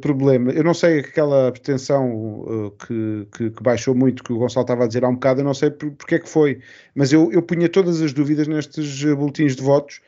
problema. 0.00 0.50
Eu 0.50 0.64
não 0.64 0.74
sei 0.74 0.98
aquela 0.98 1.46
abstenção 1.46 2.74
que, 2.84 3.28
que, 3.30 3.50
que, 3.50 3.62
baixou 3.62 3.94
muito, 3.94 4.24
que 4.24 4.32
o 4.32 4.38
Gonçalo 4.38 4.64
estava 4.64 4.82
a 4.82 4.86
dizer 4.88 5.04
há 5.04 5.08
um 5.08 5.14
bocado, 5.14 5.42
eu 5.42 5.44
não 5.44 5.54
sei 5.54 5.70
por, 5.70 5.92
porque 5.92 6.16
é 6.16 6.18
que 6.18 6.28
foi, 6.28 6.58
mas 6.92 7.12
eu, 7.12 7.30
eu 7.30 7.40
punha 7.40 7.68
todas 7.68 8.02
as 8.02 8.12
dúvidas 8.12 8.48
nestes 8.48 9.04
boletins 9.14 9.54
de 9.54 9.62
votos 9.62 10.00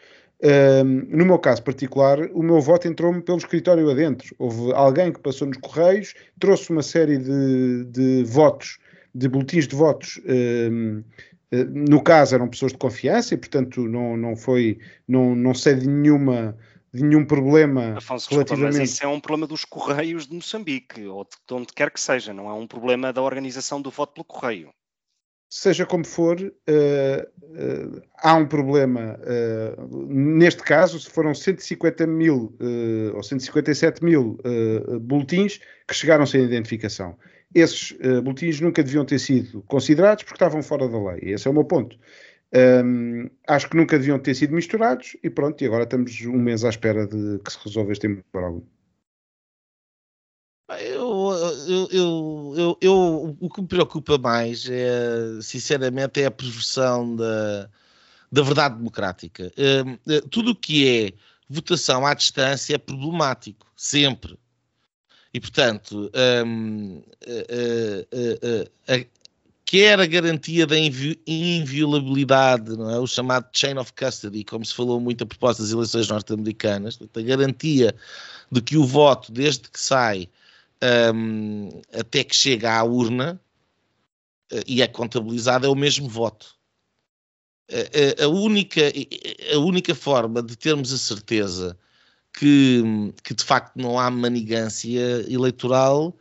no 0.84 1.24
meu 1.24 1.38
caso 1.38 1.62
particular, 1.62 2.18
o 2.32 2.42
meu 2.42 2.60
voto 2.60 2.88
entrou-me 2.88 3.22
pelo 3.22 3.38
escritório 3.38 3.90
adentro. 3.90 4.34
Houve 4.38 4.72
alguém 4.74 5.12
que 5.12 5.20
passou 5.20 5.46
nos 5.46 5.58
correios, 5.58 6.14
trouxe 6.38 6.70
uma 6.70 6.82
série 6.82 7.18
de, 7.18 7.84
de 7.84 8.24
votos, 8.24 8.78
de 9.14 9.28
boletins 9.28 9.68
de 9.68 9.76
votos. 9.76 10.20
Um, 10.26 11.04
eh, 11.52 11.64
no 11.64 12.02
caso 12.02 12.34
eram 12.34 12.48
pessoas 12.48 12.72
de 12.72 12.78
confiança 12.78 13.34
e, 13.34 13.36
portanto, 13.36 13.86
não, 13.86 14.16
não 14.16 14.34
foi, 14.34 14.78
não, 15.06 15.34
não 15.36 15.54
sei 15.54 15.74
de 15.74 15.86
nenhuma 15.86 16.56
de 16.92 17.02
nenhum 17.02 17.24
problema 17.24 17.96
Afonso, 17.96 18.28
relativamente... 18.30 18.78
Mas 18.78 18.90
isso 18.90 19.02
é 19.02 19.08
um 19.08 19.18
problema 19.18 19.46
dos 19.46 19.64
Correios 19.64 20.26
de 20.26 20.34
Moçambique, 20.34 21.06
ou 21.06 21.24
de 21.24 21.54
onde 21.54 21.68
quer 21.74 21.90
que 21.90 21.98
seja, 21.98 22.34
não 22.34 22.50
é 22.50 22.52
um 22.52 22.66
problema 22.66 23.12
da 23.12 23.22
organização 23.22 23.80
do 23.80 23.90
voto 23.90 24.12
pelo 24.12 24.24
Correio. 24.24 24.70
Seja 25.52 25.84
como 25.84 26.02
for, 26.06 26.40
uh, 26.40 26.46
uh, 26.46 28.02
há 28.22 28.34
um 28.36 28.46
problema. 28.46 29.20
Uh, 29.20 30.06
neste 30.08 30.62
caso, 30.62 30.98
foram 31.10 31.34
150 31.34 32.06
mil 32.06 32.56
ou 33.14 33.22
157 33.22 34.02
mil 34.02 34.38
boletins 35.02 35.60
que 35.86 35.94
chegaram 35.94 36.24
sem 36.24 36.42
identificação. 36.42 37.18
Esses 37.54 37.92
boletins 38.24 38.62
nunca 38.62 38.82
deviam 38.82 39.04
ter 39.04 39.18
sido 39.18 39.60
considerados 39.64 40.24
porque 40.24 40.36
estavam 40.36 40.62
fora 40.62 40.88
da 40.88 40.98
lei. 40.98 41.34
Esse 41.34 41.46
é 41.46 41.50
o 41.50 41.54
meu 41.54 41.64
ponto. 41.64 41.98
Um, 42.54 43.28
acho 43.46 43.68
que 43.68 43.76
nunca 43.76 43.98
deviam 43.98 44.18
ter 44.18 44.34
sido 44.34 44.54
misturados 44.54 45.16
e 45.22 45.28
pronto, 45.28 45.62
e 45.62 45.66
agora 45.66 45.84
estamos 45.84 46.18
um 46.22 46.38
mês 46.38 46.64
à 46.64 46.70
espera 46.70 47.06
de 47.06 47.38
que 47.44 47.52
se 47.52 47.58
resolva 47.62 47.92
este. 47.92 48.06
Eu, 48.06 48.64
eu, 50.80 51.32
eu, 51.68 51.88
eu, 52.56 52.78
eu, 52.80 53.36
o 53.40 53.50
que 53.50 53.60
me 53.60 53.66
preocupa 53.66 54.18
mais 54.18 54.68
é, 54.68 55.40
sinceramente, 55.40 56.20
é 56.20 56.26
a 56.26 56.30
perversão 56.30 57.16
da, 57.16 57.68
da 58.30 58.42
verdade 58.42 58.76
democrática. 58.76 59.52
Uh, 59.56 60.28
tudo 60.28 60.52
o 60.52 60.56
que 60.56 60.88
é 60.88 61.12
votação 61.48 62.06
à 62.06 62.14
distância 62.14 62.74
é 62.74 62.78
problemático, 62.78 63.66
sempre. 63.76 64.38
E, 65.34 65.40
portanto, 65.40 66.10
uh, 66.10 67.02
quer 69.64 69.98
a 70.00 70.06
garantia 70.06 70.66
da 70.66 70.78
invi 70.78 71.18
inviolabilidade, 71.26 72.76
não 72.76 72.90
é? 72.90 72.98
o 72.98 73.06
chamado 73.06 73.48
chain 73.54 73.78
of 73.78 73.92
custody, 73.94 74.44
como 74.44 74.64
se 74.64 74.74
falou 74.74 75.00
muito 75.00 75.24
a 75.24 75.26
propósito 75.26 75.62
das 75.62 75.72
eleições 75.72 76.08
norte-americanas, 76.08 76.98
a 77.14 77.20
garantia 77.22 77.94
de 78.50 78.60
que 78.60 78.76
o 78.76 78.84
voto, 78.84 79.32
desde 79.32 79.70
que 79.70 79.80
sai 79.80 80.28
um, 81.14 81.80
até 81.92 82.24
que 82.24 82.34
chega 82.34 82.76
à 82.78 82.82
urna 82.82 83.40
uh, 84.52 84.62
e 84.66 84.82
é 84.82 84.86
contabilizado, 84.86 85.66
é 85.66 85.68
o 85.68 85.74
mesmo 85.74 86.08
voto. 86.08 86.56
Uh, 87.70 88.24
a, 88.24 88.28
única, 88.28 88.80
a 89.54 89.58
única 89.58 89.94
forma 89.94 90.42
de 90.42 90.56
termos 90.56 90.92
a 90.92 90.98
certeza 90.98 91.78
que, 92.32 92.82
que 93.22 93.34
de 93.34 93.44
facto 93.44 93.76
não 93.76 93.98
há 93.98 94.10
manigância 94.10 95.24
eleitoral 95.30 96.16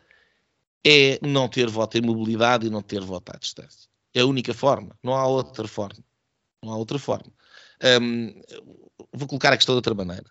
é 0.86 1.20
não 1.26 1.48
ter 1.48 1.70
voto 1.70 1.98
em 1.98 2.02
mobilidade 2.02 2.68
e 2.68 2.70
não 2.70 2.82
ter 2.82 3.02
voto 3.02 3.32
à 3.34 3.38
distância. 3.38 3.90
É 4.14 4.22
a 4.22 4.26
única 4.26 4.54
forma, 4.54 4.98
não 5.02 5.14
há 5.14 5.26
outra 5.26 5.68
forma. 5.68 6.04
Não 6.64 6.72
há 6.72 6.78
outra 6.78 7.00
forma. 7.00 7.32
Um, 8.02 8.42
vou 9.12 9.28
colocar 9.28 9.52
a 9.52 9.58
questão 9.58 9.74
de 9.74 9.78
outra 9.78 9.96
maneira. 9.96 10.26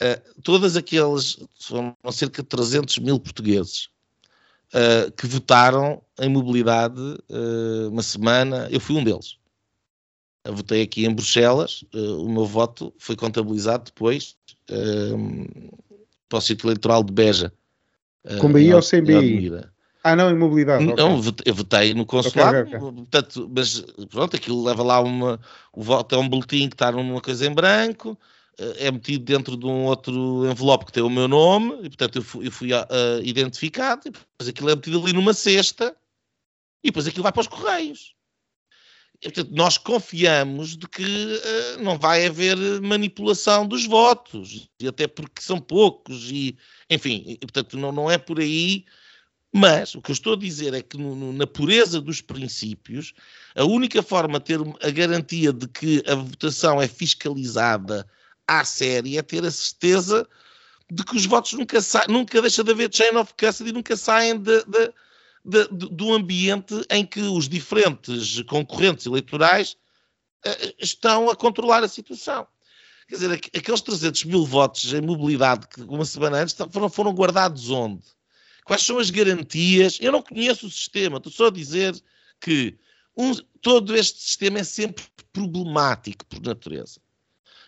Uh, 0.00 0.42
todas 0.42 0.76
aqueles, 0.76 1.38
foram 1.60 1.96
cerca 2.10 2.42
de 2.42 2.48
300 2.48 2.98
mil 2.98 3.18
portugueses 3.20 3.88
uh, 4.72 5.10
que 5.12 5.26
votaram 5.26 6.02
em 6.20 6.28
mobilidade 6.28 7.00
uh, 7.00 7.88
uma 7.90 8.02
semana, 8.02 8.68
eu 8.70 8.80
fui 8.80 8.96
um 8.96 9.04
deles. 9.04 9.36
Eu 10.44 10.54
votei 10.54 10.82
aqui 10.82 11.06
em 11.06 11.14
Bruxelas, 11.14 11.84
o 11.94 12.28
meu 12.28 12.44
voto 12.44 12.92
foi 12.98 13.16
contabilizado 13.16 13.84
depois 13.84 14.36
para 16.28 16.36
o 16.36 16.40
sítio 16.42 16.66
eleitoral 16.66 17.02
de 17.02 17.10
Beja. 17.10 17.50
Com 18.42 18.52
BI 18.52 18.74
ou 18.74 18.82
sem 18.82 19.02
BI? 19.02 19.50
Ah, 20.02 20.14
não, 20.14 20.30
imobilidade. 20.30 20.84
Não, 20.84 21.18
okay. 21.18 21.32
eu 21.46 21.54
votei 21.54 21.94
no 21.94 22.04
consulado, 22.04 22.58
okay, 22.58 22.76
okay, 22.76 22.92
portanto, 22.92 23.50
mas 23.56 23.80
pronto, 24.10 24.36
aquilo 24.36 24.62
leva 24.62 24.82
lá 24.82 25.00
uma. 25.00 25.40
O 25.72 25.82
voto 25.82 26.14
é 26.14 26.18
um 26.18 26.28
boletim 26.28 26.68
que 26.68 26.74
está 26.74 26.92
numa 26.92 27.22
coisa 27.22 27.46
em 27.46 27.54
branco, 27.54 28.18
é 28.78 28.90
metido 28.90 29.24
dentro 29.24 29.56
de 29.56 29.66
um 29.66 29.84
outro 29.84 30.50
envelope 30.50 30.86
que 30.86 30.92
tem 30.92 31.02
o 31.02 31.10
meu 31.10 31.28
nome, 31.28 31.74
e 31.82 31.88
portanto 31.88 32.16
eu 32.16 32.22
fui, 32.22 32.46
eu 32.46 32.52
fui 32.52 32.72
uh, 32.72 32.84
identificado, 33.22 34.02
e 34.06 34.10
depois 34.10 34.48
aquilo 34.48 34.70
é 34.70 34.76
metido 34.76 35.02
ali 35.02 35.12
numa 35.12 35.32
cesta, 35.32 35.96
e 36.82 36.88
depois 36.88 37.06
aquilo 37.06 37.22
vai 37.22 37.32
para 37.32 37.40
os 37.40 37.48
correios. 37.48 38.14
E, 39.22 39.30
portanto, 39.30 39.50
nós 39.54 39.78
confiamos 39.78 40.76
de 40.76 40.86
que 40.88 41.02
uh, 41.02 41.82
não 41.82 41.98
vai 41.98 42.26
haver 42.26 42.56
manipulação 42.82 43.66
dos 43.66 43.86
votos, 43.86 44.68
e 44.80 44.88
até 44.88 45.06
porque 45.06 45.40
são 45.40 45.60
poucos, 45.60 46.30
e 46.30 46.56
enfim, 46.90 47.24
e, 47.26 47.38
portanto, 47.38 47.76
não, 47.76 47.90
não 47.90 48.10
é 48.10 48.18
por 48.18 48.40
aí 48.40 48.84
mas 49.56 49.94
o 49.94 50.02
que 50.02 50.10
eu 50.10 50.14
estou 50.14 50.32
a 50.32 50.36
dizer 50.36 50.74
é 50.74 50.82
que 50.82 50.96
no, 50.98 51.14
no, 51.14 51.32
na 51.32 51.46
pureza 51.46 52.00
dos 52.00 52.20
princípios, 52.20 53.14
a 53.54 53.64
única 53.64 54.02
forma 54.02 54.40
de 54.40 54.46
ter 54.46 54.58
a 54.82 54.90
garantia 54.90 55.52
de 55.52 55.68
que 55.68 56.02
a 56.08 56.16
votação 56.16 56.82
é 56.82 56.88
fiscalizada 56.88 58.04
à 58.46 58.64
série 58.64 59.18
é 59.18 59.22
ter 59.22 59.44
a 59.44 59.50
certeza 59.50 60.28
de 60.90 61.04
que 61.04 61.16
os 61.16 61.26
votos 61.26 61.52
nunca 61.54 61.80
saem, 61.80 62.08
nunca 62.08 62.40
deixa 62.40 62.62
de 62.62 62.70
haver 62.70 62.92
chain 62.92 63.16
of 63.16 63.32
custody, 63.34 63.72
nunca 63.72 63.96
saem 63.96 64.38
de, 64.38 64.64
de, 64.64 64.92
de, 65.44 65.68
do 65.68 66.12
ambiente 66.12 66.74
em 66.90 67.04
que 67.04 67.20
os 67.20 67.48
diferentes 67.48 68.42
concorrentes 68.42 69.06
eleitorais 69.06 69.76
uh, 70.46 70.74
estão 70.78 71.30
a 71.30 71.36
controlar 71.36 71.82
a 71.82 71.88
situação. 71.88 72.46
Quer 73.08 73.16
dizer, 73.16 73.32
aqueles 73.32 73.80
300 73.80 74.24
mil 74.24 74.44
votos 74.44 74.92
em 74.92 75.00
mobilidade 75.00 75.68
que 75.68 75.82
uma 75.82 76.04
semana 76.04 76.38
antes 76.38 76.56
foram, 76.70 76.88
foram 76.88 77.12
guardados 77.12 77.70
onde? 77.70 78.02
Quais 78.64 78.82
são 78.82 78.98
as 78.98 79.10
garantias? 79.10 79.98
Eu 80.00 80.10
não 80.10 80.22
conheço 80.22 80.66
o 80.66 80.70
sistema, 80.70 81.18
estou 81.18 81.30
só 81.32 81.48
a 81.48 81.50
dizer 81.50 81.94
que 82.40 82.78
um, 83.16 83.34
todo 83.60 83.94
este 83.94 84.20
sistema 84.20 84.58
é 84.58 84.64
sempre 84.64 85.04
problemático 85.32 86.24
por 86.26 86.40
natureza. 86.40 87.00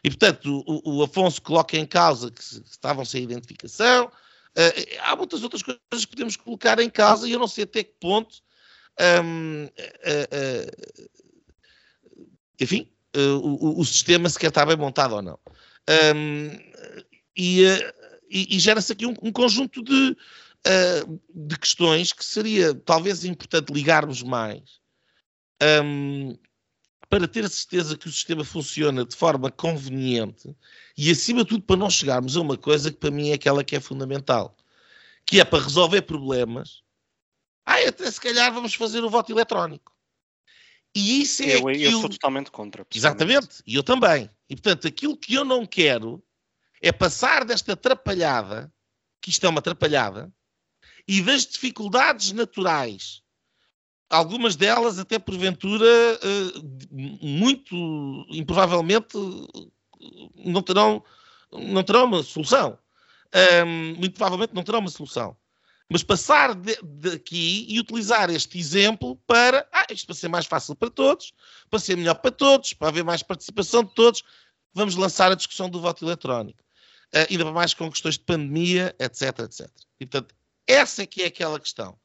E, 0.07 0.09
portanto, 0.09 0.63
o, 0.69 0.99
o 0.99 1.03
Afonso 1.03 1.43
coloca 1.43 1.77
em 1.77 1.85
causa 1.85 2.31
que, 2.31 2.41
estavam 2.41 3.05
sem 3.05 3.25
identificação. 3.25 4.07
Uh, 4.07 5.01
há 5.01 5.17
muitas 5.17 5.43
outras 5.43 5.65
coisas 5.65 5.81
que 6.05 6.07
podemos 6.07 6.37
colocar 6.37 6.79
em 6.79 6.89
causa 6.89 7.29
e 7.29 7.33
eu 7.33 7.41
não 7.41 7.49
sei 7.49 7.65
até 7.65 7.83
que 7.83 7.95
ponto. 7.99 8.37
Um, 9.25 9.65
uh, 9.65 9.69
uh, 9.69 11.09
enfim, 12.61 12.89
o, 13.17 13.81
o, 13.81 13.85
sistema 13.85 14.29
sequer 14.29 14.51
está 14.51 14.65
bem 14.65 14.77
montado 14.77 15.17
ou 15.17 15.23
não. 15.23 15.41
Um, 16.15 16.53
e, 17.37 17.65
e, 18.31 18.57
e 18.57 18.59
gera-se 18.61 18.93
aqui 18.93 19.07
um, 19.07 19.15
um, 19.21 19.33
conjunto 19.33 19.83
de, 19.83 20.17
de 21.35 21.59
questões 21.59 22.13
que 22.13 22.25
seria 22.25 22.75
talvez 22.75 23.25
importante 23.25 23.73
ligarmos 23.73 24.23
mais 24.23 24.63
um, 25.85 26.39
para 27.09 27.29
ter 27.29 27.45
a 27.45 27.49
certeza 27.49 27.97
que 27.97 28.09
o 28.09 28.13
sistema 28.13 28.45
funciona 28.45 29.05
de 29.05 29.15
forma 29.15 29.51
conveniente 29.51 30.57
e, 30.97 31.11
acima 31.11 31.43
de 31.43 31.51
tudo, 31.51 31.63
para 31.63 31.77
não 31.77 31.91
chegarmos 31.91 32.37
a 32.37 32.41
uma 32.41 32.57
coisa 32.57 32.91
que 32.91 32.99
para 32.99 33.11
mim 33.11 33.31
é 33.31 33.35
aquela 33.35 33.63
que 33.63 33.77
é 33.77 33.81
fundamental, 33.81 34.57
que 35.25 35.41
é 35.41 35.45
para 35.45 35.63
resolver 35.63 36.03
problemas. 36.03 36.83
Ah, 37.65 37.79
até 37.87 38.11
se 38.11 38.21
calhar 38.21 38.53
vamos 38.53 38.75
fazer 38.75 39.03
o 39.05 39.11
voto 39.11 39.33
eletrónico. 39.33 39.93
E 40.95 41.21
isso 41.21 41.43
é. 41.43 41.57
Eu, 41.57 41.69
aquilo... 41.69 41.85
eu 41.85 42.01
sou 42.01 42.09
totalmente 42.09 42.51
contra. 42.51 42.87
Exatamente, 42.93 43.63
e 43.67 43.75
eu 43.75 43.83
também. 43.83 44.31
E 44.49 44.57
portanto, 44.57 44.87
aquilo 44.87 45.17
que 45.17 45.35
eu 45.35 45.45
não 45.45 45.67
quero 45.67 46.25
é 46.81 46.91
passar 46.91 47.45
desta 47.45 47.75
atrapalhada, 47.75 48.73
que 49.21 49.31
isto 49.31 49.45
é 49.45 49.49
uma 49.49 49.59
atrapalhada, 49.59 50.33
e 51.07 51.21
das 51.21 51.47
dificuldades 51.47 52.33
naturais. 52.33 53.23
Algumas 54.09 54.55
delas, 54.55 54.99
até 54.99 55.19
porventura, 55.19 55.85
eh, 55.85 56.53
muito 56.93 58.27
improvavelmente, 58.31 59.17
não 60.37 60.63
terão, 60.63 61.03
não 61.53 61.83
terão 61.83 62.05
uma 62.05 62.23
solução. 62.23 62.79
muito 63.99 64.15
provavelmente 64.15 64.55
não 64.55 64.63
terão 64.63 64.79
uma 64.79 64.91
solução. 64.91 65.37
Mas 65.89 66.03
passar 66.03 66.55
daqui 66.55 67.67
e 67.69 67.79
utilizar 67.79 68.29
este 68.31 68.59
exemplo 68.59 69.17
para, 69.27 69.69
ah, 69.73 69.87
isto 69.91 70.07
para 70.07 70.17
ser 70.17 70.29
mais 70.29 70.47
fácil 70.47 70.75
para 70.75 70.91
todos, 70.91 71.33
para 71.71 71.79
ser 71.79 71.97
melhor 71.97 72.15
para 72.15 72.31
todos, 72.33 72.73
para 72.73 72.89
haver 72.89 73.05
mais 73.05 73.23
participação 73.23 73.85
de 73.85 73.95
todos, 73.95 74.25
vamos 74.75 74.97
lançar 74.97 75.31
a 75.31 75.37
discussão 75.37 75.71
do 75.71 75.81
voto 75.81 76.05
eletrónico. 76.05 76.63
Uh, 77.15 77.27
ainda 77.31 77.53
mais 77.53 77.73
com 77.73 77.91
questões 77.91 78.15
de 78.15 78.25
pandemia, 78.25 78.95
etc, 78.99 79.39
etc. 79.41 79.71
E, 80.01 80.07
portanto, 80.07 80.35
essa 80.67 81.03
é 81.03 81.07
que 81.07 81.23
é 81.23 81.27
aquela 81.27 81.61
questão. 81.61 81.97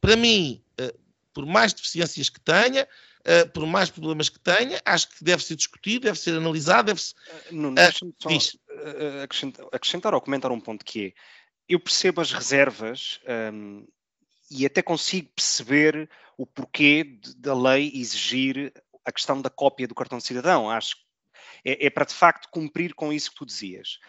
Para 0.00 0.14
mim, 0.14 0.62
eh, 0.78 0.94
por 1.38 1.46
mais 1.46 1.72
deficiências 1.72 2.28
que 2.28 2.40
tenha, 2.40 2.88
eh, 3.24 3.44
por 3.44 3.64
mais 3.64 3.88
problemas 3.88 4.28
que 4.28 4.40
tenha, 4.40 4.82
acho 4.84 5.08
que 5.08 5.22
deve 5.22 5.44
ser 5.44 5.54
discutido, 5.54 6.06
deve 6.06 6.18
ser 6.18 6.36
analisado, 6.36 6.86
deve-se. 6.86 7.14
Eh, 7.28 7.52
não, 7.52 7.72
uh, 8.66 9.22
acrescentar, 9.22 9.66
acrescentar 9.70 10.14
ou 10.14 10.20
comentar 10.20 10.50
um 10.50 10.58
ponto 10.58 10.84
que 10.84 11.06
é: 11.06 11.12
eu 11.68 11.78
percebo 11.78 12.20
as 12.20 12.32
reservas 12.32 13.20
um, 13.54 13.86
e 14.50 14.66
até 14.66 14.82
consigo 14.82 15.30
perceber 15.32 16.10
o 16.36 16.44
porquê 16.44 17.20
da 17.36 17.54
lei 17.54 17.92
exigir 17.94 18.72
a 19.04 19.12
questão 19.12 19.40
da 19.40 19.48
cópia 19.48 19.86
do 19.86 19.94
cartão 19.94 20.18
de 20.18 20.24
cidadão. 20.24 20.68
Acho 20.68 20.96
que 20.96 21.02
é, 21.64 21.86
é 21.86 21.90
para 21.90 22.04
de 22.04 22.14
facto 22.14 22.48
cumprir 22.50 22.94
com 22.94 23.12
isso 23.12 23.30
que 23.30 23.36
tu 23.36 23.46
dizias 23.46 24.00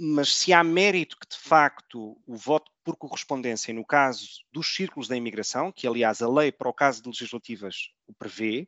mas 0.00 0.34
se 0.34 0.52
há 0.52 0.64
mérito 0.64 1.18
que 1.18 1.28
de 1.28 1.36
facto 1.36 2.18
o 2.26 2.34
voto 2.34 2.70
por 2.82 2.96
correspondência, 2.96 3.74
no 3.74 3.84
caso 3.84 4.26
dos 4.50 4.74
círculos 4.74 5.06
da 5.06 5.16
imigração, 5.16 5.70
que 5.70 5.86
aliás 5.86 6.22
a 6.22 6.28
lei 6.28 6.50
para 6.50 6.68
o 6.68 6.72
caso 6.72 7.02
de 7.02 7.08
legislativas 7.08 7.90
o 8.06 8.14
prevê, 8.14 8.66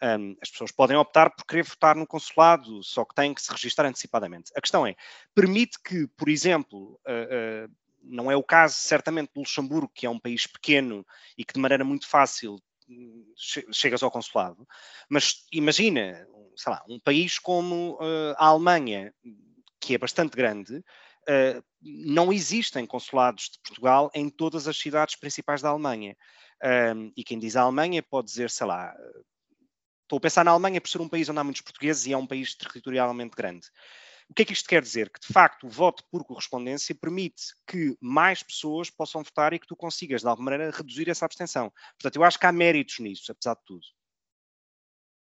um, 0.00 0.36
as 0.40 0.50
pessoas 0.50 0.70
podem 0.70 0.96
optar 0.96 1.30
por 1.30 1.44
querer 1.44 1.64
votar 1.64 1.96
no 1.96 2.06
consulado, 2.06 2.82
só 2.84 3.04
que 3.04 3.14
têm 3.14 3.34
que 3.34 3.42
se 3.42 3.50
registrar 3.50 3.88
antecipadamente. 3.88 4.52
A 4.54 4.60
questão 4.60 4.86
é, 4.86 4.94
permite 5.34 5.80
que, 5.82 6.06
por 6.16 6.28
exemplo, 6.28 7.00
uh, 7.04 7.66
uh, 7.66 7.74
não 8.04 8.30
é 8.30 8.36
o 8.36 8.42
caso 8.42 8.76
certamente 8.76 9.32
do 9.34 9.40
Luxemburgo, 9.40 9.90
que 9.92 10.06
é 10.06 10.10
um 10.10 10.20
país 10.20 10.46
pequeno 10.46 11.04
e 11.36 11.44
que 11.44 11.54
de 11.54 11.60
maneira 11.60 11.84
muito 11.84 12.06
fácil 12.06 12.62
chegas 13.72 14.02
ao 14.02 14.10
consulado, 14.10 14.66
mas 15.10 15.44
imagina, 15.52 16.26
sei 16.56 16.72
lá, 16.72 16.82
um 16.88 16.98
país 16.98 17.38
como 17.38 17.98
uh, 18.00 18.34
a 18.38 18.46
Alemanha, 18.46 19.12
que 19.80 19.94
é 19.94 19.98
bastante 19.98 20.36
grande, 20.36 20.76
uh, 20.76 21.64
não 21.80 22.32
existem 22.32 22.86
consulados 22.86 23.50
de 23.50 23.58
Portugal 23.60 24.10
em 24.14 24.28
todas 24.28 24.66
as 24.66 24.76
cidades 24.76 25.16
principais 25.16 25.62
da 25.62 25.70
Alemanha. 25.70 26.16
Um, 26.94 27.12
e 27.16 27.22
quem 27.22 27.38
diz 27.38 27.56
a 27.56 27.62
Alemanha 27.62 28.02
pode 28.02 28.28
dizer, 28.28 28.50
sei 28.50 28.66
lá, 28.66 28.92
estou 30.02 30.16
a 30.16 30.20
pensar 30.20 30.44
na 30.44 30.50
Alemanha 30.50 30.80
por 30.80 30.88
ser 30.88 31.00
um 31.00 31.08
país 31.08 31.28
onde 31.28 31.38
há 31.38 31.44
muitos 31.44 31.62
portugueses 31.62 32.06
e 32.06 32.12
é 32.12 32.16
um 32.16 32.26
país 32.26 32.54
territorialmente 32.54 33.36
grande. 33.36 33.68
O 34.28 34.34
que 34.34 34.42
é 34.42 34.44
que 34.44 34.52
isto 34.52 34.68
quer 34.68 34.82
dizer? 34.82 35.10
Que, 35.10 35.20
de 35.20 35.32
facto, 35.32 35.66
o 35.66 35.70
voto 35.70 36.04
por 36.10 36.22
correspondência 36.22 36.94
permite 36.94 37.44
que 37.66 37.96
mais 38.00 38.42
pessoas 38.42 38.90
possam 38.90 39.22
votar 39.22 39.54
e 39.54 39.58
que 39.58 39.66
tu 39.66 39.74
consigas, 39.74 40.20
de 40.20 40.28
alguma 40.28 40.50
maneira, 40.50 40.76
reduzir 40.76 41.08
essa 41.08 41.24
abstenção. 41.24 41.72
Portanto, 41.92 42.16
eu 42.16 42.24
acho 42.24 42.38
que 42.38 42.44
há 42.44 42.52
méritos 42.52 42.98
nisso, 42.98 43.32
apesar 43.32 43.54
de 43.54 43.64
tudo. 43.64 43.86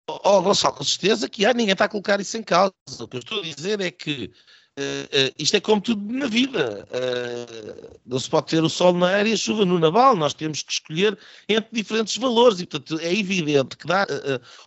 Oh, 0.07 0.41
Gonçalo, 0.41 0.75
com 0.75 0.83
certeza 0.83 1.29
que 1.29 1.45
há, 1.45 1.53
ninguém 1.53 1.73
está 1.73 1.85
a 1.85 1.89
colocar 1.89 2.19
isso 2.19 2.37
em 2.37 2.43
causa. 2.43 2.73
O 2.99 3.07
que 3.07 3.17
eu 3.17 3.19
estou 3.19 3.39
a 3.39 3.43
dizer 3.43 3.79
é 3.79 3.89
que 3.91 4.31
Uh, 4.75 5.05
uh, 5.05 5.33
isto 5.37 5.55
é 5.55 5.61
como 5.61 5.79
tudo 5.79 6.11
na 6.11 6.25
vida. 6.25 6.87
Uh, 6.89 7.99
não 8.07 8.17
se 8.17 8.27
pode 8.27 8.47
ter 8.47 8.63
o 8.63 8.69
sol 8.69 8.91
na 8.93 9.07
área 9.07 9.29
e 9.29 9.33
a 9.33 9.37
chuva 9.37 9.65
no 9.65 9.77
naval. 9.77 10.15
Nós 10.15 10.33
temos 10.33 10.63
que 10.63 10.71
escolher 10.71 11.17
entre 11.47 11.69
diferentes 11.71 12.17
valores 12.17 12.59
e, 12.59 12.65
portanto, 12.65 12.99
é 12.99 13.13
evidente 13.13 13.77
que 13.77 13.85
dar, 13.85 14.07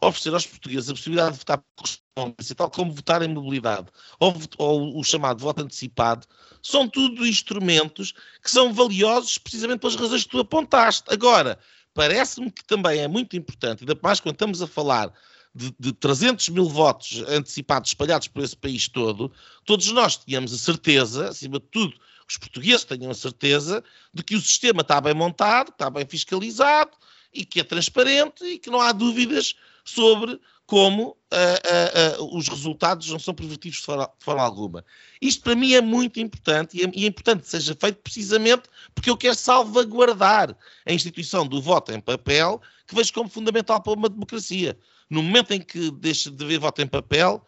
oferecer 0.00 0.32
aos 0.32 0.46
portugueses 0.46 0.88
a 0.88 0.92
possibilidade 0.92 1.32
de 1.32 1.38
votar 1.38 1.58
por 1.58 1.66
correspondência, 1.76 2.54
tal 2.54 2.70
como 2.70 2.92
votar 2.92 3.20
em 3.22 3.28
mobilidade 3.28 3.88
ou, 4.20 4.34
ou, 4.58 4.98
o 4.98 5.02
chamado 5.02 5.40
voto 5.40 5.62
antecipado, 5.62 6.24
são 6.62 6.88
tudo 6.88 7.26
instrumentos 7.26 8.12
que 8.42 8.50
são 8.50 8.72
valiosos 8.72 9.38
precisamente 9.38 9.80
pelas 9.80 9.96
razões 9.96 10.22
que 10.22 10.30
tu 10.30 10.38
apontaste. 10.38 11.04
Agora, 11.12 11.58
parece-me 11.96 12.50
que 12.50 12.62
também 12.62 13.00
é 13.00 13.08
muito 13.08 13.36
importante, 13.38 13.80
ainda 13.80 13.98
mais 14.02 14.20
quando 14.20 14.34
estamos 14.34 14.60
a 14.60 14.66
falar 14.66 15.10
de, 15.54 15.74
de 15.80 15.92
300 15.94 16.50
mil 16.50 16.68
votos 16.68 17.24
antecipados 17.26 17.90
espalhados 17.90 18.28
por 18.28 18.44
esse 18.44 18.54
país 18.54 18.86
todo, 18.86 19.32
todos 19.64 19.90
nós 19.92 20.18
tínhamos 20.18 20.52
a 20.52 20.58
certeza, 20.58 21.30
acima 21.30 21.58
de 21.58 21.64
tudo, 21.70 21.94
os 22.28 22.36
portugueses 22.36 22.84
tenham 22.84 23.10
a 23.10 23.14
certeza 23.14 23.82
de 24.12 24.22
que 24.22 24.36
o 24.36 24.40
sistema 24.40 24.82
está 24.82 25.00
bem 25.00 25.14
montado, 25.14 25.70
está 25.70 25.88
bem 25.88 26.04
fiscalizado 26.06 26.90
e 27.32 27.46
que 27.46 27.60
é 27.60 27.64
transparente 27.64 28.44
e 28.44 28.58
que 28.58 28.68
não 28.68 28.80
há 28.80 28.92
dúvidas 28.92 29.54
sobre 29.82 30.38
como 30.66 31.10
uh, 31.10 32.18
uh, 32.18 32.22
uh, 32.22 32.36
os 32.36 32.48
resultados 32.48 33.08
não 33.08 33.18
são 33.18 33.32
pervertidos 33.32 33.78
de 33.78 33.84
forma, 33.84 34.10
de 34.18 34.24
forma, 34.24 34.42
alguma. 34.42 34.84
Isto 35.22 35.44
para 35.44 35.54
mim 35.54 35.72
é 35.74 35.80
muito 35.80 36.18
importante 36.18 36.76
e 36.76 36.84
é, 36.84 36.90
e 36.92 37.04
é, 37.04 37.08
importante 37.08 37.42
que 37.42 37.48
seja 37.48 37.76
feito 37.80 37.98
precisamente 38.02 38.64
porque 38.94 39.08
eu 39.08 39.16
quero 39.16 39.36
salvaguardar 39.36 40.56
a 40.84 40.92
instituição 40.92 41.46
do 41.46 41.62
voto 41.62 41.92
em 41.92 42.00
papel, 42.00 42.60
que 42.86 42.94
vejo 42.94 43.12
como 43.12 43.28
fundamental 43.28 43.80
para 43.80 43.92
uma 43.92 44.08
democracia. 44.08 44.76
No 45.08 45.22
momento 45.22 45.52
em 45.52 45.60
que 45.60 45.90
deixa 45.92 46.30
de 46.32 46.44
haver 46.44 46.58
voto 46.58 46.82
em 46.82 46.86
papel, 46.86 47.46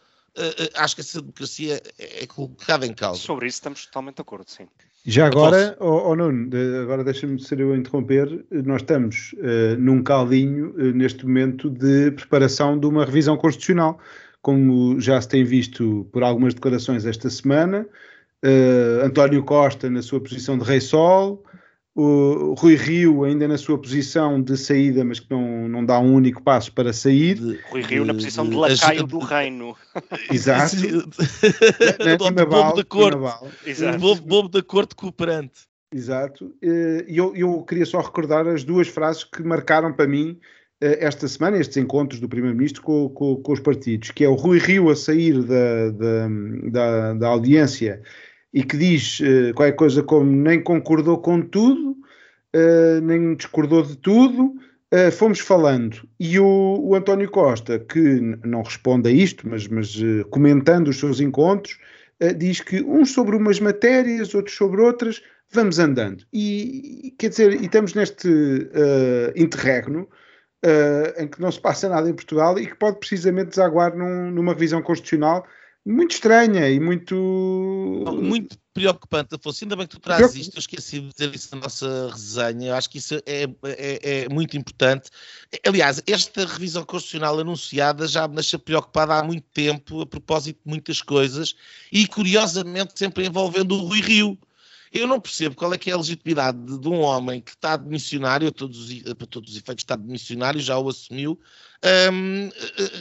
acho 0.75 0.95
que 0.95 1.01
essa 1.01 1.21
democracia 1.21 1.83
é, 1.99 2.23
é 2.23 2.27
colocada 2.27 2.87
em 2.87 2.95
causa. 2.95 3.21
Sobre 3.21 3.49
isso 3.49 3.57
estamos 3.57 3.85
totalmente 3.87 4.17
de 4.17 4.23
acordo, 4.23 4.49
sim. 4.49 4.69
Já 5.05 5.27
agora, 5.27 5.77
oh, 5.81 6.11
oh 6.11 6.17
Nuno, 6.17 6.51
agora 6.83 7.03
deixa-me 7.03 7.41
ser 7.41 7.61
eu 7.61 7.73
a 7.73 7.77
interromper, 7.77 8.45
nós 8.51 8.83
estamos 8.83 9.35
uh, 9.39 9.79
num 9.79 10.03
caldinho 10.03 10.75
uh, 10.77 10.93
neste 10.93 11.25
momento 11.25 11.71
de 11.71 12.11
preparação 12.11 12.79
de 12.79 12.87
uma 12.87 13.05
revisão 13.05 13.37
constitucional, 13.37 13.99
como 14.43 15.01
já 15.01 15.21
se 15.21 15.29
tem 15.29 15.45
visto 15.45 16.07
por 16.13 16.23
algumas 16.23 16.53
declarações 16.53 17.07
esta 17.07 17.31
semana, 17.31 17.87
uh, 18.45 19.05
António 19.05 19.43
Costa 19.45 19.89
na 19.89 20.03
sua 20.03 20.21
posição 20.21 20.59
de 20.59 20.65
rei 20.65 20.81
sol, 20.81 21.43
o 22.01 22.55
Rui 22.55 22.77
Rio 22.77 23.25
ainda 23.25 23.49
na 23.49 23.59
sua 23.59 23.77
posição 23.77 24.41
de 24.41 24.57
saída, 24.57 25.05
mas 25.05 25.19
que 25.19 25.29
não, 25.31 25.69
não 25.69 25.85
dá 25.85 25.99
um 25.99 26.15
único 26.15 26.41
passo 26.41 26.73
para 26.73 26.93
sair. 26.93 27.35
De, 27.35 27.59
Rui 27.71 27.83
Rio 27.83 28.05
na 28.05 28.15
posição 28.15 28.45
de, 28.45 28.51
de 28.51 28.57
lacaio 28.57 29.05
do 29.05 29.19
reino. 29.19 29.77
Exato. 30.33 30.77
na, 32.33 32.47
bobo 32.47 32.77
da 32.77 32.85
corte. 32.85 33.19
Bobo, 33.99 34.23
bobo 34.23 34.49
da 34.49 34.63
corte 34.63 34.95
cooperante. 34.95 35.63
Exato. 35.93 36.55
E 36.63 37.05
eu, 37.09 37.35
eu 37.35 37.63
queria 37.65 37.85
só 37.85 38.01
recordar 38.01 38.47
as 38.47 38.63
duas 38.63 38.87
frases 38.87 39.25
que 39.25 39.43
marcaram 39.43 39.93
para 39.93 40.07
mim 40.07 40.39
eh, 40.81 41.05
esta 41.05 41.27
semana, 41.27 41.57
estes 41.57 41.79
encontros 41.79 42.21
do 42.21 42.29
Primeiro-Ministro 42.29 42.81
com, 42.81 43.09
com, 43.09 43.37
com, 43.37 43.53
os 43.53 43.59
partidos, 43.59 44.13
que 44.13 44.23
é 44.23 44.29
o 44.29 44.35
Rui 44.35 44.61
Rio 44.61 44.89
a 44.89 44.95
sair 44.95 45.43
da, 45.43 45.91
da, 45.91 46.29
da, 46.71 47.15
da 47.15 47.27
audiência 47.27 48.01
e 48.53 48.63
que 48.63 48.77
diz 48.77 49.21
uh, 49.21 49.55
qualquer 49.55 49.77
coisa 49.77 50.03
como 50.03 50.31
nem 50.31 50.63
concordou 50.63 51.19
com 51.19 51.41
tudo, 51.41 51.97
uh, 52.55 53.01
nem 53.03 53.35
discordou 53.35 53.83
de 53.83 53.97
tudo, 53.97 54.55
uh, 54.93 55.13
fomos 55.13 55.41
falando. 55.41 56.09
E 56.19 56.39
o, 56.39 56.81
o, 56.81 56.95
António 56.95 57.31
Costa, 57.31 57.79
que 57.79 58.21
não 58.45 58.63
responde 58.63 59.09
a 59.09 59.13
isto, 59.13 59.49
mas, 59.49 59.69
mas 59.69 59.97
comentando 60.31 60.89
os 60.89 60.99
seus 60.99 61.21
encontros, 61.21 61.79
diz 62.37 62.61
que 62.61 62.83
uns 62.83 63.13
sobre 63.13 63.37
umas 63.37 63.61
matérias, 63.61 64.35
outros 64.35 64.57
sobre 64.57 64.81
outras, 64.81 65.23
vamos 65.53 65.79
andando. 65.79 66.25
E 66.33 67.15
quer 67.17 67.29
dizer, 67.29 67.53
e 67.53 67.67
estamos 67.67 67.95
neste 67.95 68.29
interregno. 69.37 70.09
em 71.17 71.29
que 71.29 71.41
não 71.41 71.53
se 71.53 71.61
passa 71.61 71.89
nada 71.89 72.11
em 72.11 72.15
Portugal 72.15 72.59
e 72.59 72.67
que 72.67 72.75
pode 72.75 72.99
precisamente 72.99 73.51
desaguar 73.51 73.97
num, 73.97 74.33
numa 74.33 74.53
revisão 74.53 74.83
constitucional 74.83 75.47
muito 75.89 76.13
estranha 76.13 76.69
e 76.69 76.79
muito. 76.79 77.15
Muito 78.21 78.59
preocupante, 78.75 79.35
Afonso. 79.35 79.65
Ainda 79.65 79.75
bem 79.75 79.87
que 79.87 79.97
tu 79.97 80.01
trazes 80.01 80.37
isto, 80.37 80.57
eu 80.57 80.61
esqueci 80.61 81.01
de 81.01 81.09
dizer 81.09 81.35
isso 81.35 81.49
na 81.55 81.63
nossa 81.63 82.11
resenha. 82.11 82.69
Eu 82.69 82.75
acho 82.75 82.91
que 82.91 82.99
isso 82.99 83.15
é, 83.27 83.45
é, 83.65 84.25
é, 84.25 84.29
muito 84.29 84.57
importante. 84.57 85.11
Aliás, 85.67 86.01
esta 86.07 86.45
revisão 86.47 86.85
constitucional 86.85 87.41
anunciada 87.41 88.07
já 88.07 88.29
me 88.29 88.35
deixa 88.35 88.59
preocupada 88.59 89.15
há 89.15 89.25
muito 89.25 89.47
tempo 89.53 90.03
a 90.03 90.07
propósito 90.07 90.61
de 90.65 90.71
muitas 90.71 91.03
coisas 91.03 91.57
e, 91.91 92.07
curiosamente, 92.07 92.93
sempre 92.97 93.27
envolvendo 93.27 93.75
o 93.75 93.87
Rui 93.87 94.01
Rio. 94.01 94.39
Eu 94.93 95.07
não 95.07 95.21
percebo 95.21 95.55
qual 95.55 95.73
é 95.75 95.79
que 95.79 95.91
é 95.91 95.95
a 95.95 95.99
legitimidade 95.99 96.59
de, 96.59 96.79
de 96.79 96.89
um 96.89 97.01
homem 97.01 97.41
que 97.41 97.51
está 97.51 97.77
de 97.77 97.89
missionário, 97.89 98.53
todos, 98.53 98.93
para 99.03 99.27
todos 99.27 99.51
os 99.51 99.57
efeitos 99.57 99.83
está 99.83 99.97
de 99.97 100.07
missionário, 100.07 100.61
já 100.61 100.79
o 100.79 100.89
assumiu, 100.89 101.39
um, 102.13 102.49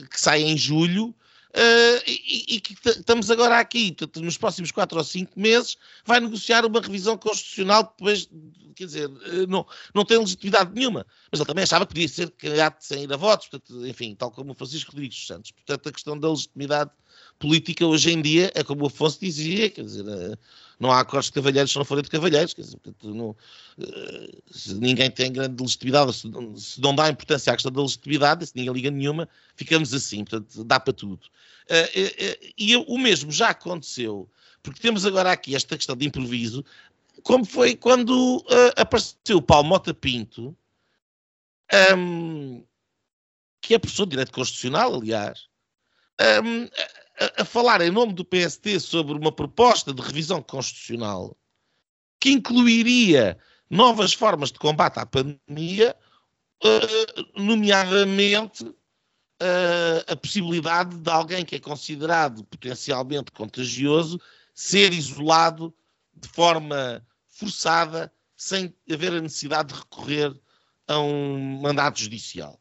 que 0.09 0.19
sai 0.19 0.41
em 0.41 0.57
julho, 0.57 1.13
Uh, 1.57 2.03
e, 2.05 2.61
que 2.61 2.75
estamos 2.87 3.31
agora 3.31 3.57
aqui, 3.57 3.95
nos 4.17 4.37
próximos 4.37 4.71
quatro 4.71 4.99
ou 4.99 5.03
cinco 5.03 5.39
meses, 5.39 5.75
vai 6.05 6.19
negociar 6.19 6.63
uma 6.63 6.79
revisão 6.79 7.17
constitucional 7.17 7.81
depois, 7.83 8.29
quer 8.77 8.85
dizer, 8.85 9.09
uh, 9.09 9.47
não, 9.47 9.65
não 9.93 10.05
tem 10.05 10.17
legitimidade 10.17 10.71
nenhuma. 10.73 11.05
Mas 11.31 11.39
ele 11.39 11.47
também 11.47 11.63
achava 11.63 11.85
que 11.85 11.93
podia 11.93 12.07
ser 12.07 12.29
candidato 12.31 12.81
sem 12.81 13.03
ir 13.03 13.11
a 13.13 13.17
votos, 13.17 13.47
portanto, 13.47 13.87
enfim, 13.87 14.15
tal 14.15 14.31
como 14.31 14.51
o 14.51 14.55
Francisco 14.55 14.91
Rodrigues 14.91 15.25
Santos. 15.25 15.51
Portanto, 15.51 15.89
a 15.89 15.91
questão 15.91 16.19
da 16.19 16.29
legitimidade 16.29 16.91
política 17.39 17.85
hoje 17.85 18.11
em 18.11 18.21
dia 18.21 18.51
é 18.53 18.63
como 18.63 18.83
o 18.83 18.87
Afonso 18.87 19.19
dizia, 19.19 19.69
quer 19.69 19.83
dizer, 19.83 20.05
uh, 20.05 20.37
não 20.79 20.91
há 20.91 20.99
acordos 20.99 21.27
de 21.27 21.33
cavalheiros 21.33 21.71
se 21.71 21.77
não 21.77 21.85
forem 21.85 22.03
de 22.03 22.09
cavalheiros, 22.09 22.53
quer 22.53 22.61
dizer, 22.61 22.77
portanto, 22.77 23.13
não, 23.13 23.35
se 24.51 24.75
ninguém 24.75 25.09
tem 25.09 25.31
grande 25.31 25.61
legitimidade, 25.61 26.13
se, 26.13 26.31
se, 26.57 26.79
não 26.79 26.93
dá 26.93 27.09
importância 27.09 27.51
à 27.51 27.55
questão 27.55 27.71
da 27.71 27.81
legitimidade, 27.81 28.45
se 28.45 28.53
ninguém 28.55 28.73
liga 28.73 28.91
nenhuma, 28.91 29.27
ficamos 29.55 29.93
assim, 29.93 30.23
portanto, 30.23 30.63
dá 30.63 30.79
para 30.79 30.93
tudo. 30.93 31.21
E 32.57 32.75
o 32.77 32.97
mesmo 32.97 33.31
já 33.31 33.49
aconteceu, 33.49 34.29
porque 34.61 34.81
temos 34.81 35.05
agora 35.05 35.31
aqui 35.31 35.55
esta 35.55 35.75
questão 35.77 35.95
de 35.95 36.05
improviso, 36.05 36.63
como 37.23 37.45
foi 37.45 37.75
quando 37.75 38.37
uh, 38.37 38.73
apareceu 38.75 39.37
o 39.37 39.41
Paulo 39.41 39.67
Mota 39.67 39.93
Pinto, 39.93 40.55
um, 41.95 42.63
que 43.61 43.73
é 43.73 43.79
professor 43.79 44.05
de 44.05 44.11
Direito 44.11 44.31
Constitucional, 44.31 44.95
aliás, 44.95 45.47
um, 46.43 46.65
a, 47.19 47.41
a, 47.41 47.45
falar 47.45 47.81
em 47.81 47.91
nome 47.91 48.13
do 48.13 48.25
PST 48.25 48.79
sobre 48.79 49.13
uma 49.13 49.31
proposta 49.31 49.93
de 49.93 50.01
revisão 50.01 50.41
constitucional 50.41 51.37
que 52.19 52.31
incluiria 52.31 53.37
novas 53.69 54.13
formas 54.13 54.51
de 54.51 54.59
combate 54.59 54.97
à 54.97 55.05
pandemia, 55.05 55.95
uh, 56.63 57.41
nomeadamente 57.41 58.63
uh, 58.63 60.03
a 60.07 60.15
possibilidade 60.15 60.97
de 60.97 61.09
alguém 61.09 61.45
que 61.45 61.55
é 61.55 61.59
considerado 61.59 62.43
potencialmente 62.45 63.31
contagioso 63.31 64.19
ser 64.53 64.93
isolado 64.93 65.73
de 66.19 66.27
forma 66.27 67.05
forçada, 67.27 68.11
sem 68.35 68.73
haver 68.91 69.13
a 69.13 69.21
necessidade 69.21 69.73
de 69.73 69.79
recorrer 69.79 70.35
a 70.87 70.99
um 70.99 71.61
mandato 71.61 71.99
judicial. 71.99 72.59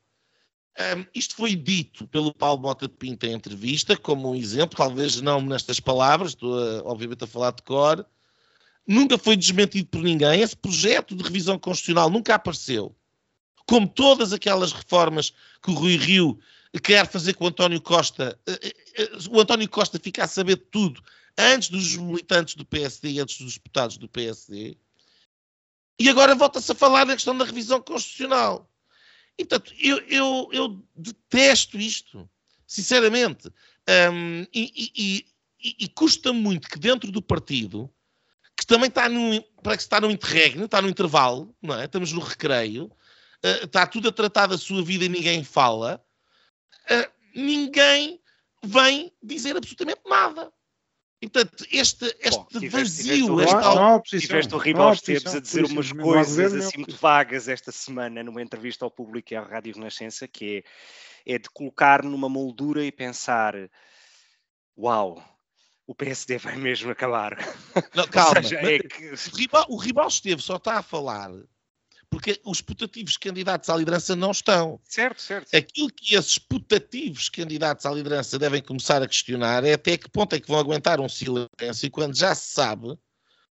Um, 0.78 1.06
isto 1.14 1.34
foi 1.34 1.56
dito 1.56 2.06
pelo 2.08 2.34
Paulo 2.34 2.60
Mota 2.60 2.86
de 2.86 2.94
Pinto 2.94 3.24
em 3.24 3.32
entrevista, 3.32 3.96
como 3.96 4.30
um 4.30 4.34
exemplo, 4.34 4.76
talvez 4.76 5.20
não 5.22 5.40
nestas 5.40 5.80
palavras, 5.80 6.32
estou 6.32 6.58
a, 6.58 6.82
obviamente 6.84 7.24
a 7.24 7.26
falar 7.26 7.52
de 7.52 7.62
cor. 7.62 8.06
Nunca 8.86 9.16
foi 9.16 9.36
desmentido 9.36 9.88
por 9.88 10.02
ninguém. 10.02 10.40
Esse 10.40 10.54
projeto 10.54 11.16
de 11.16 11.24
revisão 11.24 11.58
constitucional 11.58 12.10
nunca 12.10 12.34
apareceu. 12.34 12.94
Como 13.66 13.88
todas 13.88 14.32
aquelas 14.32 14.72
reformas 14.72 15.32
que 15.62 15.70
o 15.70 15.74
Rui 15.74 15.96
Rio 15.96 16.38
quer 16.82 17.06
fazer 17.06 17.34
com 17.34 17.44
o 17.44 17.48
António 17.48 17.80
Costa, 17.80 18.38
eh, 18.46 18.60
eh, 18.62 18.74
eh, 18.98 19.10
o 19.30 19.40
António 19.40 19.68
Costa 19.68 19.98
fica 19.98 20.24
a 20.24 20.28
saber 20.28 20.56
de 20.56 20.64
tudo 20.64 21.02
antes 21.38 21.68
dos 21.68 21.96
militantes 21.96 22.54
do 22.54 22.64
PSD 22.64 23.10
e 23.10 23.20
antes 23.20 23.38
dos 23.38 23.54
deputados 23.54 23.98
do 23.98 24.08
PSD. 24.08 24.76
E 25.98 26.08
agora 26.08 26.34
volta-se 26.34 26.70
a 26.72 26.74
falar 26.74 27.06
na 27.06 27.14
questão 27.14 27.36
da 27.36 27.44
revisão 27.44 27.80
constitucional. 27.80 28.70
E, 29.38 29.44
portanto, 29.44 29.74
eu, 29.78 29.98
eu, 30.08 30.48
eu 30.52 30.82
detesto 30.94 31.78
isto, 31.78 32.28
sinceramente. 32.66 33.48
Um, 33.88 34.42
e, 34.52 34.92
e, 34.96 35.26
e, 35.80 35.88
custa 35.88 36.32
muito 36.32 36.68
que 36.68 36.78
dentro 36.78 37.10
do 37.12 37.22
partido, 37.22 37.90
que 38.56 38.66
também 38.66 38.88
está 38.88 39.08
no, 39.08 39.42
parece 39.62 39.78
que 39.78 39.94
está 39.94 40.00
no 40.00 40.10
interregno, 40.10 40.64
está 40.64 40.80
no 40.80 40.88
intervalo, 40.88 41.54
não 41.62 41.78
é? 41.78 41.84
estamos 41.84 42.12
no 42.12 42.20
recreio, 42.20 42.86
uh, 42.86 43.64
está 43.64 43.86
tudo 43.86 44.08
a 44.08 44.12
tratar 44.12 44.46
da 44.46 44.58
sua 44.58 44.82
vida 44.82 45.04
e 45.04 45.08
ninguém 45.08 45.44
fala, 45.44 46.02
uh, 46.90 47.12
ninguém 47.34 48.20
vem 48.64 49.12
dizer 49.22 49.56
absolutamente 49.56 50.00
nada. 50.06 50.52
E, 51.20 51.28
portanto, 51.28 51.64
este, 51.72 52.04
este 52.20 52.30
Bom, 52.30 52.44
tiveste, 52.44 52.70
vazio, 52.70 53.26
tiveste, 53.26 53.54
esta... 53.56 53.74
não, 53.74 54.02
tiveste 54.02 54.54
o 54.54 54.92
Esteves 54.92 55.34
a 55.34 55.40
dizer 55.40 55.64
umas 55.64 55.90
coisas 55.90 56.54
assim 56.54 56.78
muito 56.78 56.96
vagas 56.96 57.48
esta 57.48 57.72
semana 57.72 58.22
numa 58.22 58.42
entrevista 58.42 58.84
ao 58.84 58.90
público 58.90 59.32
e 59.32 59.36
à 59.36 59.42
Rádio 59.42 59.74
Renascença, 59.74 60.28
que 60.28 60.62
é, 61.26 61.34
é 61.34 61.38
de 61.38 61.48
colocar 61.48 62.02
numa 62.02 62.28
moldura 62.28 62.84
e 62.84 62.92
pensar 62.92 63.54
uau, 64.76 65.22
o 65.86 65.94
PSD 65.94 66.36
vai 66.38 66.56
mesmo 66.56 66.90
acabar. 66.90 67.36
Não, 67.94 68.06
calma, 68.08 68.42
seja, 68.42 68.56
é 68.56 68.78
que... 68.78 69.12
o, 69.68 69.76
Ribal 69.76 70.08
esteve, 70.08 70.42
só 70.42 70.56
está 70.56 70.78
a 70.78 70.82
falar 70.82 71.30
porque 72.10 72.40
os 72.44 72.60
putativos 72.60 73.16
candidatos 73.16 73.68
à 73.68 73.76
liderança 73.76 74.14
não 74.14 74.30
estão. 74.30 74.80
Certo, 74.84 75.20
certo. 75.20 75.54
Aquilo 75.54 75.90
que 75.90 76.14
esses 76.14 76.38
putativos 76.38 77.28
candidatos 77.28 77.84
à 77.86 77.90
liderança 77.92 78.38
devem 78.38 78.62
começar 78.62 79.02
a 79.02 79.08
questionar 79.08 79.64
é 79.64 79.74
até 79.74 79.96
que 79.96 80.08
ponto 80.08 80.34
é 80.34 80.40
que 80.40 80.48
vão 80.48 80.58
aguentar 80.58 81.00
um 81.00 81.08
silêncio 81.08 81.90
quando 81.90 82.16
já 82.16 82.34
se 82.34 82.52
sabe 82.52 82.96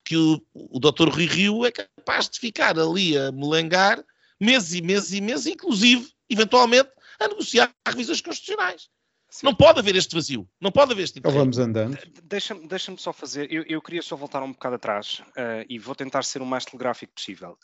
que 0.03 0.15
o, 0.15 0.41
o 0.53 0.79
Dr. 0.79 1.09
Rui 1.09 1.25
Rio 1.25 1.65
é 1.65 1.71
capaz 1.71 2.29
de 2.29 2.39
ficar 2.39 2.77
ali 2.79 3.17
a 3.17 3.31
melangar 3.31 4.03
meses 4.39 4.73
e 4.73 4.81
meses 4.81 5.11
e 5.11 5.21
meses, 5.21 5.45
inclusive, 5.45 6.09
eventualmente, 6.29 6.89
a 7.19 7.27
negociar 7.27 7.71
revisões 7.85 8.21
constitucionais. 8.21 8.89
Sim. 9.29 9.45
Não 9.45 9.53
pode 9.53 9.77
haver 9.77 9.95
este 9.95 10.15
vazio, 10.15 10.49
não 10.59 10.71
pode 10.71 10.91
haver 10.91 11.03
este 11.03 11.15
tipo 11.15 11.27
então 11.27 11.39
vamos 11.39 11.59
andando. 11.59 11.95
Deixa-me 12.23 12.67
deixa 12.67 12.95
só 12.97 13.13
fazer, 13.13 13.51
eu, 13.51 13.63
eu, 13.67 13.79
queria 13.79 14.01
só 14.01 14.15
voltar 14.15 14.41
um 14.41 14.51
bocado 14.51 14.75
atrás 14.75 15.19
uh, 15.19 15.63
e 15.69 15.77
vou 15.77 15.93
tentar 15.93 16.23
ser 16.23 16.41
o 16.41 16.45
mais 16.45 16.65
telegráfico 16.65 17.13
possível 17.13 17.55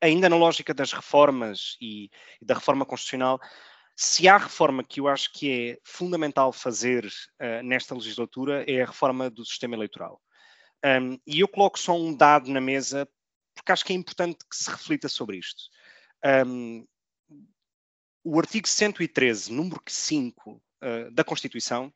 ainda 0.00 0.28
na 0.28 0.36
lógica 0.36 0.72
das 0.72 0.92
reformas 0.92 1.76
e, 1.80 2.10
e, 2.40 2.44
da 2.44 2.54
reforma 2.54 2.84
constitucional, 2.84 3.40
se 3.96 4.28
há 4.28 4.36
reforma 4.36 4.82
que 4.82 5.00
eu 5.00 5.08
acho 5.08 5.32
que 5.32 5.70
é 5.72 5.78
fundamental 5.84 6.52
fazer 6.52 7.04
uh, 7.06 7.62
nesta 7.62 7.94
legislatura 7.94 8.64
é 8.70 8.82
a 8.82 8.86
reforma 8.86 9.28
do 9.28 9.44
sistema 9.44 9.74
eleitoral. 9.74 10.20
Um, 10.84 11.18
e 11.26 11.40
eu 11.40 11.48
coloco 11.48 11.78
só 11.78 11.96
um 11.96 12.14
dado 12.14 12.50
na 12.50 12.60
mesa, 12.60 13.08
porque 13.54 13.70
acho 13.70 13.84
que 13.84 13.92
é 13.92 13.96
importante 13.96 14.38
que 14.48 14.56
se 14.56 14.70
reflita 14.70 15.08
sobre 15.08 15.38
isto. 15.38 15.62
Um, 16.46 16.86
o 18.24 18.38
artigo 18.38 18.68
113, 18.68 19.52
número 19.52 19.80
5 19.86 20.50
uh, 20.50 20.60
ah, 20.80 21.10
da 21.10 21.24
Constituição, 21.24 21.92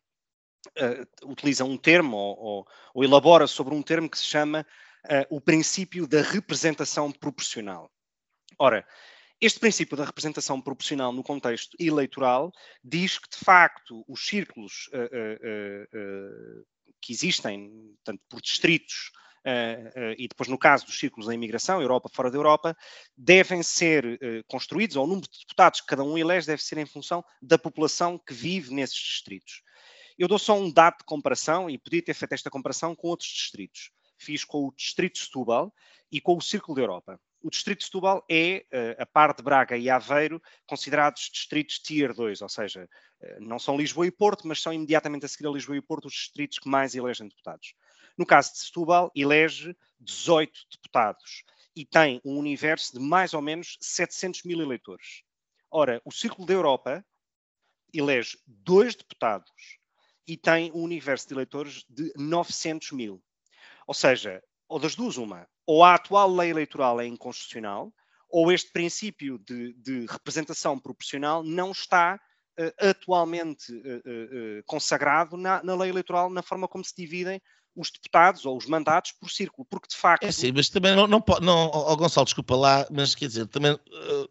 uh, 0.78 1.30
utiliza 1.30 1.64
um 1.64 1.76
termo 1.76 2.16
ou, 2.16 2.38
ou, 2.38 2.68
ou, 2.94 3.04
elabora 3.04 3.46
sobre 3.46 3.74
um 3.74 3.82
termo 3.82 4.10
que 4.10 4.18
se 4.18 4.26
chama 4.26 4.66
o 5.30 5.40
princípio 5.40 6.06
da 6.06 6.22
representação 6.22 7.12
proporcional. 7.12 7.90
Ora, 8.58 8.86
este 9.38 9.60
princípio 9.60 9.96
da 9.96 10.04
representação 10.04 10.60
proporcional 10.62 11.12
no 11.12 11.22
contexto 11.22 11.76
eleitoral 11.78 12.50
diz 12.82 13.18
que, 13.18 13.28
de 13.28 13.44
facto, 13.44 14.02
os 14.08 14.24
círculos 14.24 14.88
uh, 14.94 14.96
uh, 14.96 16.60
uh, 16.62 16.66
que 17.02 17.12
existem, 17.12 17.70
tanto 18.02 18.22
por 18.28 18.40
distritos 18.40 19.12
e 20.18 20.26
depois, 20.26 20.48
no 20.48 20.58
caso 20.58 20.86
dos 20.86 20.98
círculos 20.98 21.28
da 21.28 21.34
imigração, 21.34 21.80
Europa 21.80 22.10
fora 22.12 22.32
da 22.32 22.36
Europa, 22.36 22.76
devem 23.16 23.62
ser 23.62 24.18
construídos, 24.48 24.96
ou 24.96 25.04
o 25.04 25.06
número 25.06 25.28
de 25.30 25.38
deputados 25.38 25.80
que 25.80 25.86
cada 25.86 26.02
um 26.02 26.18
elege 26.18 26.48
deve 26.48 26.60
ser 26.60 26.78
em 26.78 26.84
função 26.84 27.24
da 27.40 27.56
população 27.56 28.18
que 28.18 28.34
vive 28.34 28.74
nesses 28.74 28.98
distritos. 28.98 29.62
Eu 30.18 30.26
dou 30.26 30.36
só 30.36 30.58
um 30.58 30.68
dado 30.68 30.98
de 30.98 31.04
comparação 31.04 31.70
e 31.70 31.78
podia 31.78 32.02
ter 32.02 32.14
feito 32.14 32.32
esta 32.32 32.50
comparação 32.50 32.92
com 32.96 33.06
outros 33.06 33.28
distritos. 33.28 33.92
Fiz 34.18 34.44
com 34.44 34.66
o 34.66 34.72
distrito 34.74 35.14
de 35.14 35.20
Setúbal 35.20 35.72
e 36.10 36.20
com 36.20 36.36
o 36.36 36.40
Círculo 36.40 36.76
da 36.76 36.82
Europa 36.82 37.20
o 37.46 37.50
distrito 37.50 37.78
de 37.78 37.84
Setúbal 37.84 38.24
é, 38.28 38.66
uh, 38.72 39.02
a 39.02 39.06
par 39.06 39.32
de 39.32 39.40
Braga 39.40 39.76
e 39.76 39.88
Aveiro, 39.88 40.42
considerados 40.66 41.30
distritos 41.32 41.78
Tier 41.78 42.12
2, 42.12 42.42
ou 42.42 42.48
seja, 42.48 42.88
uh, 43.20 43.40
não 43.40 43.56
são 43.56 43.76
Lisboa 43.76 44.04
e 44.04 44.10
Porto, 44.10 44.48
mas 44.48 44.60
são 44.60 44.72
imediatamente 44.72 45.26
a 45.26 45.28
seguir 45.28 45.46
a 45.46 45.52
Lisboa 45.52 45.76
e 45.76 45.80
Porto 45.80 46.06
os 46.06 46.12
distritos 46.12 46.58
que 46.58 46.68
mais 46.68 46.96
elegem 46.96 47.28
deputados. 47.28 47.74
No 48.18 48.26
caso 48.26 48.52
de 48.52 48.58
Setúbal, 48.58 49.12
elege 49.14 49.76
18 50.00 50.52
deputados 50.72 51.44
e 51.76 51.84
tem 51.84 52.20
um 52.24 52.36
universo 52.36 52.98
de 52.98 52.98
mais 52.98 53.32
ou 53.32 53.40
menos 53.40 53.78
700 53.80 54.42
mil 54.42 54.60
eleitores. 54.60 55.22
Ora, 55.70 56.02
o 56.04 56.10
Círculo 56.10 56.48
da 56.48 56.54
Europa 56.54 57.06
elege 57.94 58.38
dois 58.44 58.96
deputados 58.96 59.78
e 60.26 60.36
tem 60.36 60.72
um 60.72 60.82
universo 60.82 61.28
de 61.28 61.34
eleitores 61.34 61.84
de 61.88 62.12
900 62.16 62.90
mil. 62.90 63.22
Ou 63.86 63.94
seja, 63.94 64.42
ou 64.68 64.78
das 64.78 64.94
duas, 64.94 65.16
uma, 65.16 65.46
ou 65.66 65.84
a 65.84 65.94
atual 65.94 66.32
lei 66.34 66.50
eleitoral 66.50 67.00
é 67.00 67.06
inconstitucional, 67.06 67.92
ou 68.30 68.52
este 68.52 68.72
princípio 68.72 69.38
de, 69.38 69.74
de 69.74 70.06
representação 70.06 70.78
proporcional 70.78 71.42
não 71.42 71.70
está 71.70 72.18
uh, 72.58 72.88
atualmente 72.88 73.72
uh, 73.72 73.78
uh, 73.78 74.62
consagrado 74.66 75.36
na, 75.36 75.62
na, 75.62 75.74
lei 75.76 75.90
eleitoral, 75.90 76.28
na 76.30 76.42
forma 76.42 76.66
como 76.66 76.84
se 76.84 76.94
dividem 76.96 77.40
os 77.76 77.90
deputados 77.90 78.46
ou 78.46 78.56
os 78.56 78.66
mandatos 78.66 79.12
por 79.12 79.30
círculo, 79.30 79.66
porque 79.70 79.88
de 79.88 79.96
facto. 79.96 80.24
É 80.24 80.32
sim, 80.32 80.50
mas 80.50 80.70
também 80.70 80.96
não, 80.96 81.06
não 81.06 81.20
pode. 81.20 81.44
Não, 81.44 81.70
oh, 81.70 81.94
Gonçalo, 81.94 82.24
desculpa 82.24 82.56
lá, 82.56 82.86
mas 82.90 83.14
quer 83.14 83.26
dizer, 83.26 83.46
também 83.48 83.78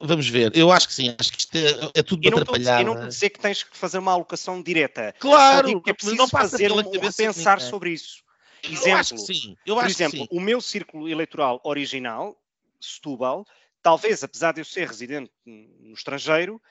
vamos 0.01 0.27
ver. 0.27 0.51
Eu 0.57 0.71
acho 0.71 0.87
que 0.87 0.93
sim, 0.95 1.15
acho 1.19 1.31
que 1.31 1.39
isto 1.39 1.55
é, 1.55 1.99
é 1.99 2.01
tudo 2.01 2.27
atrapalhado. 2.27 2.81
Eu 2.81 2.85
não 2.85 2.93
estou 2.93 3.05
a 3.05 3.09
dizer 3.09 3.29
que 3.29 3.39
tens 3.39 3.61
que 3.61 3.77
fazer 3.77 3.99
uma 3.99 4.13
alocação 4.13 4.63
direta. 4.63 5.13
Claro, 5.19 5.79
é 5.85 5.93
preciso 5.93 6.15
não 6.15 6.27
fazer 6.27 6.71
um, 6.71 6.83
pensar 7.15 7.61
sobre 7.61 7.91
isso. 7.91 8.24
Exemplo, 8.63 8.89
eu 8.89 8.97
acho 8.97 9.15
que 9.15 9.33
sim. 9.33 9.57
Eu 9.65 9.75
por 9.75 9.85
exemplo, 9.85 10.27
o 10.31 10.39
meu 10.39 10.61
círculo 10.61 11.09
eleitoral 11.09 11.61
original, 11.63 12.35
Setúbal, 12.79 13.45
talvez, 13.81 14.23
apesar 14.23 14.53
de 14.53 14.61
eu 14.61 14.65
ser 14.65 14.87
residente 14.87 15.31
no 15.45 15.93
estrangeiro, 15.93 16.61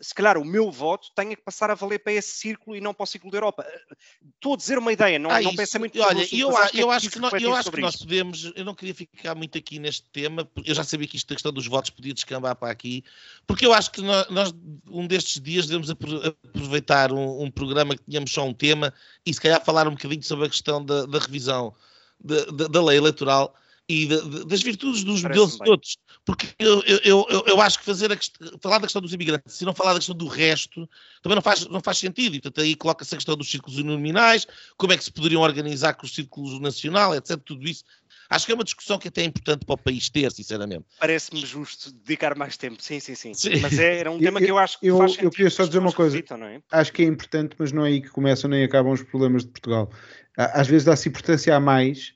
se 0.00 0.14
calhar 0.14 0.38
o 0.38 0.44
meu 0.44 0.70
voto 0.70 1.08
tenha 1.14 1.36
que 1.36 1.42
passar 1.42 1.70
a 1.70 1.74
valer 1.74 1.98
para 1.98 2.12
esse 2.12 2.36
círculo 2.36 2.74
e 2.76 2.80
não 2.80 2.94
para 2.94 3.04
o 3.04 3.06
círculo 3.06 3.30
da 3.30 3.36
Europa. 3.36 3.62
Uh, 3.62 3.96
estou 4.34 4.54
a 4.54 4.56
dizer 4.56 4.78
uma 4.78 4.92
ideia, 4.92 5.18
não, 5.18 5.30
ah, 5.30 5.40
não 5.40 5.54
pensa 5.54 5.78
muito 5.78 6.00
Olha, 6.00 6.22
assunto, 6.22 6.38
eu, 6.38 6.56
acho, 6.56 6.76
eu, 6.76 6.92
é 6.92 6.96
acho 6.96 7.10
que, 7.10 7.18
nós, 7.18 7.32
eu 7.42 7.54
acho 7.54 7.70
que 7.70 7.80
nós 7.80 7.96
podemos, 7.96 8.52
eu 8.56 8.64
não 8.64 8.74
queria 8.74 8.94
ficar 8.94 9.34
muito 9.34 9.58
aqui 9.58 9.78
neste 9.78 10.08
tema, 10.10 10.48
eu 10.64 10.74
já 10.74 10.82
sabia 10.82 11.06
que 11.06 11.16
isto, 11.16 11.30
a 11.30 11.36
questão 11.36 11.52
dos 11.52 11.66
votos 11.66 11.90
podia 11.90 12.14
descambar 12.14 12.56
para 12.56 12.70
aqui, 12.70 13.04
porque 13.46 13.66
eu 13.66 13.74
acho 13.74 13.90
que 13.90 14.00
nós, 14.00 14.28
nós 14.30 14.54
um 14.90 15.06
destes 15.06 15.42
dias 15.42 15.66
devemos 15.66 15.90
aproveitar 15.90 17.12
um, 17.12 17.42
um, 17.42 17.50
programa 17.50 17.94
que 17.94 18.04
tínhamos 18.04 18.32
só 18.32 18.46
um 18.46 18.54
tema 18.54 18.94
e 19.26 19.34
se 19.34 19.40
calhar 19.40 19.62
falar 19.62 19.86
um 19.86 19.92
bocadinho 19.92 20.22
sobre 20.22 20.46
a 20.46 20.48
questão 20.48 20.82
da, 20.82 21.04
da 21.04 21.18
revisão 21.18 21.74
da, 22.18 22.44
da, 22.46 22.66
da 22.68 22.82
lei 22.82 22.96
eleitoral 22.96 23.54
e 23.88 24.06
de, 24.06 24.20
de, 24.20 24.44
das 24.46 24.62
virtudes 24.62 25.04
dos 25.04 25.22
modelos 25.22 25.56
todos. 25.58 25.96
Porque 26.24 26.48
eu, 26.58 26.82
eu, 26.82 27.00
eu, 27.04 27.44
eu, 27.46 27.60
acho 27.60 27.78
que 27.78 27.84
fazer 27.84 28.12
a, 28.12 28.18
falar 28.60 28.78
da 28.78 28.86
questão 28.86 29.00
dos 29.00 29.12
imigrantes, 29.12 29.54
se 29.54 29.64
não 29.64 29.74
falar 29.74 29.92
da 29.92 30.00
questão 30.00 30.16
do 30.16 30.26
resto, 30.26 30.88
também 31.22 31.36
não 31.36 31.42
faz, 31.42 31.66
não 31.66 31.80
faz 31.80 31.98
sentido. 31.98 32.34
E, 32.34 32.40
portanto, 32.40 32.64
aí 32.64 32.74
coloca-se 32.74 33.14
a 33.14 33.18
questão 33.18 33.36
dos 33.36 33.48
círculos 33.48 33.82
nominais, 33.82 34.46
como 34.76 34.92
é 34.92 34.96
que 34.96 35.04
se 35.04 35.12
poderiam 35.12 35.42
organizar 35.42 35.94
com 35.94 36.04
os 36.04 36.14
círculos 36.14 36.60
nacional, 36.60 37.14
etc. 37.14 37.38
Tudo 37.44 37.66
isso. 37.68 37.84
Acho 38.28 38.44
que 38.44 38.50
é 38.50 38.54
uma 38.56 38.64
discussão 38.64 38.98
que 38.98 39.06
até 39.06 39.22
é 39.22 39.24
importante 39.24 39.64
para 39.64 39.74
o 39.74 39.78
país 39.78 40.08
ter, 40.08 40.32
sinceramente. 40.32 40.84
Parece-me 40.98 41.46
justo 41.46 41.92
dedicar 41.92 42.36
mais 42.36 42.56
tempo, 42.56 42.82
sim, 42.82 42.98
sim, 42.98 43.14
sim. 43.14 43.32
sim. 43.34 43.60
Mas 43.60 43.78
é, 43.78 43.98
era 44.00 44.10
um 44.10 44.18
tema 44.20 44.40
que 44.40 44.50
eu 44.50 44.58
acho 44.58 44.80
que 44.80 44.88
eu, 44.88 44.98
faz 44.98 45.12
sentido. 45.12 45.26
Eu 45.26 45.30
queria 45.30 45.50
só 45.50 45.64
dizer 45.64 45.78
uma 45.78 45.92
coisa. 45.92 46.18
é? 46.18 46.60
Acho 46.72 46.92
que 46.92 47.02
é 47.02 47.04
importante, 47.04 47.54
mas 47.56 47.70
não 47.70 47.86
é 47.86 47.90
aí 47.90 48.02
que 48.02 48.08
começam 48.08 48.50
nem 48.50 48.64
acabam 48.64 48.92
os 48.92 49.02
problemas 49.04 49.44
de 49.44 49.52
Portugal. 49.52 49.88
Às 50.36 50.66
vezes 50.66 50.84
dá-se 50.84 51.08
importância 51.08 51.54
a 51.54 51.60
mais 51.60 52.15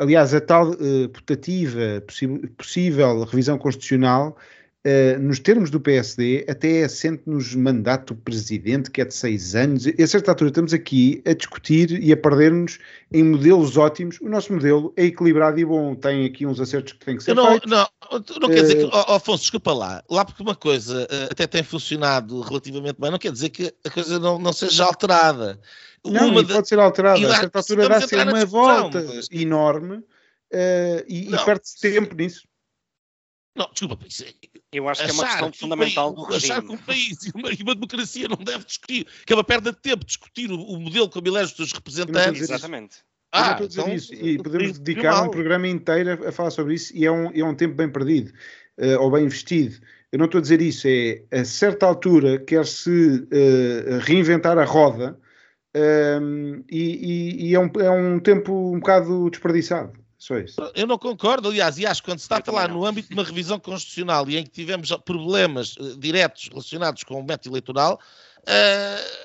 aliás, 0.00 0.34
a 0.34 0.40
tal 0.40 0.70
uh, 0.70 1.08
putativa 1.10 2.02
possível 2.56 3.24
revisão 3.24 3.56
constitucional, 3.58 4.36
uh, 4.86 5.20
nos 5.20 5.38
termos 5.38 5.70
do 5.70 5.80
PSD, 5.80 6.44
até 6.48 6.80
é 6.80 6.84
assente 6.84 7.22
nos 7.26 7.54
mandato 7.54 8.14
presidente, 8.14 8.90
que 8.90 9.00
é 9.00 9.04
de 9.04 9.14
seis 9.14 9.54
anos. 9.54 9.86
A 9.86 10.06
certa 10.06 10.30
altura 10.30 10.50
estamos 10.50 10.72
aqui 10.72 11.22
a 11.26 11.32
discutir 11.32 12.02
e 12.02 12.12
a 12.12 12.16
perder-nos 12.16 12.78
em 13.12 13.22
modelos 13.22 13.76
ótimos. 13.76 14.20
O 14.20 14.28
nosso 14.28 14.52
modelo 14.52 14.92
é 14.96 15.04
equilibrado 15.04 15.58
e 15.58 15.64
bom, 15.64 15.94
tem 15.94 16.24
aqui 16.24 16.46
uns 16.46 16.60
acertos 16.60 16.92
que 16.94 17.04
têm 17.04 17.16
que 17.16 17.24
ser 17.24 17.34
não, 17.34 17.46
feitos. 17.48 17.70
Não, 17.70 17.88
não 18.40 18.48
quer 18.48 18.62
dizer 18.62 18.76
que, 18.76 18.96
oh, 18.96 19.12
Afonso, 19.12 19.42
desculpa 19.42 19.72
lá, 19.72 20.02
lá 20.10 20.24
porque 20.24 20.42
uma 20.42 20.56
coisa 20.56 21.06
até 21.30 21.46
tem 21.46 21.62
funcionado 21.62 22.40
relativamente 22.40 23.00
bem, 23.00 23.10
não 23.10 23.18
quer 23.18 23.32
dizer 23.32 23.50
que 23.50 23.72
a 23.84 23.90
coisa 23.90 24.18
não, 24.18 24.38
não 24.38 24.52
seja 24.52 24.84
alterada. 24.84 25.58
Não, 26.04 26.28
uma 26.28 26.44
pode 26.44 26.68
ser 26.68 26.80
alterada. 26.80 27.24
A 27.26 27.36
certa 27.36 27.58
altura 27.60 27.88
dá-se 27.88 28.16
uma 28.16 28.44
volta 28.44 29.04
enorme 29.30 29.98
uh, 29.98 31.04
e, 31.08 31.32
e 31.32 31.44
perde-se 31.44 31.80
tempo 31.80 32.14
nisso. 32.14 32.46
Não, 33.54 33.68
desculpa, 33.70 33.98
isso 34.06 34.24
é, 34.24 34.32
eu 34.72 34.88
acho 34.88 35.04
que 35.04 35.10
é 35.10 35.12
uma 35.12 35.26
questão 35.26 35.52
fundamental 35.52 36.14
país, 36.14 36.26
do 36.26 36.32
regime. 36.32 36.52
Achar 36.52 36.62
que 36.62 36.72
um 36.72 36.78
país 36.78 37.26
e 37.26 37.32
uma, 37.34 37.52
e 37.52 37.62
uma, 37.62 37.74
democracia 37.74 38.28
não 38.28 38.36
deve 38.36 38.64
discutir, 38.64 39.06
que 39.26 39.32
é 39.32 39.36
uma 39.36 39.44
perda 39.44 39.72
de 39.72 39.78
tempo 39.78 40.06
discutir 40.06 40.50
o, 40.50 40.58
o 40.58 40.80
modelo 40.80 41.08
como 41.10 41.28
elege 41.28 41.50
os 41.50 41.56
seus 41.56 41.72
representantes. 41.72 42.42
Exatamente. 42.42 42.98
Ah, 43.32 43.56
eu 43.60 43.66
então, 43.66 43.92
isso. 43.92 44.14
E 44.14 44.36
podemos 44.42 44.78
dedicar 44.78 45.22
um 45.22 45.30
programa 45.30 45.66
inteiro 45.66 46.24
a, 46.24 46.28
a, 46.28 46.32
falar 46.32 46.50
sobre 46.50 46.74
isso 46.74 46.94
e 46.94 47.06
é 47.06 47.10
um, 47.10 47.30
é 47.34 47.44
um 47.44 47.54
tempo 47.54 47.74
bem 47.74 47.90
perdido 47.90 48.32
uh, 48.78 49.00
ou 49.00 49.10
bem 49.10 49.24
investido. 49.24 49.76
eu 50.10 50.18
não 50.18 50.26
estou 50.26 50.38
a 50.38 50.42
dizer 50.42 50.60
isso, 50.60 50.86
é 50.86 51.22
a 51.30 51.44
certa 51.44 51.86
altura 51.86 52.38
quer-se 52.38 52.90
uh, 52.90 53.98
reinventar 54.00 54.58
a 54.58 54.64
roda 54.64 55.18
um, 55.74 56.62
e, 56.70 57.48
e 57.48 57.54
é, 57.54 57.58
um, 57.58 57.70
é, 57.80 57.90
um, 57.90 58.20
tempo 58.20 58.74
um 58.74 58.78
bocado 58.78 59.30
desperdiçado. 59.30 60.01
Só 60.22 60.38
isso. 60.38 60.54
Eu 60.76 60.86
não 60.86 60.96
concordo, 60.96 61.48
aliás, 61.48 61.78
e 61.78 61.84
acho 61.84 62.00
que 62.00 62.08
quando 62.08 62.20
se 62.20 62.26
está 62.26 62.38
a 62.38 62.44
falar 62.44 62.68
no 62.68 62.86
âmbito 62.86 63.08
de 63.08 63.14
uma 63.14 63.24
revisão 63.24 63.58
constitucional 63.58 64.30
e 64.30 64.36
em 64.36 64.44
que 64.44 64.50
tivemos 64.50 64.88
problemas 65.04 65.74
uh, 65.78 65.98
diretos 65.98 66.48
relacionados 66.48 67.02
com 67.02 67.18
o 67.18 67.24
método 67.24 67.50
eleitoral, 67.50 67.98
uh, 68.42 69.22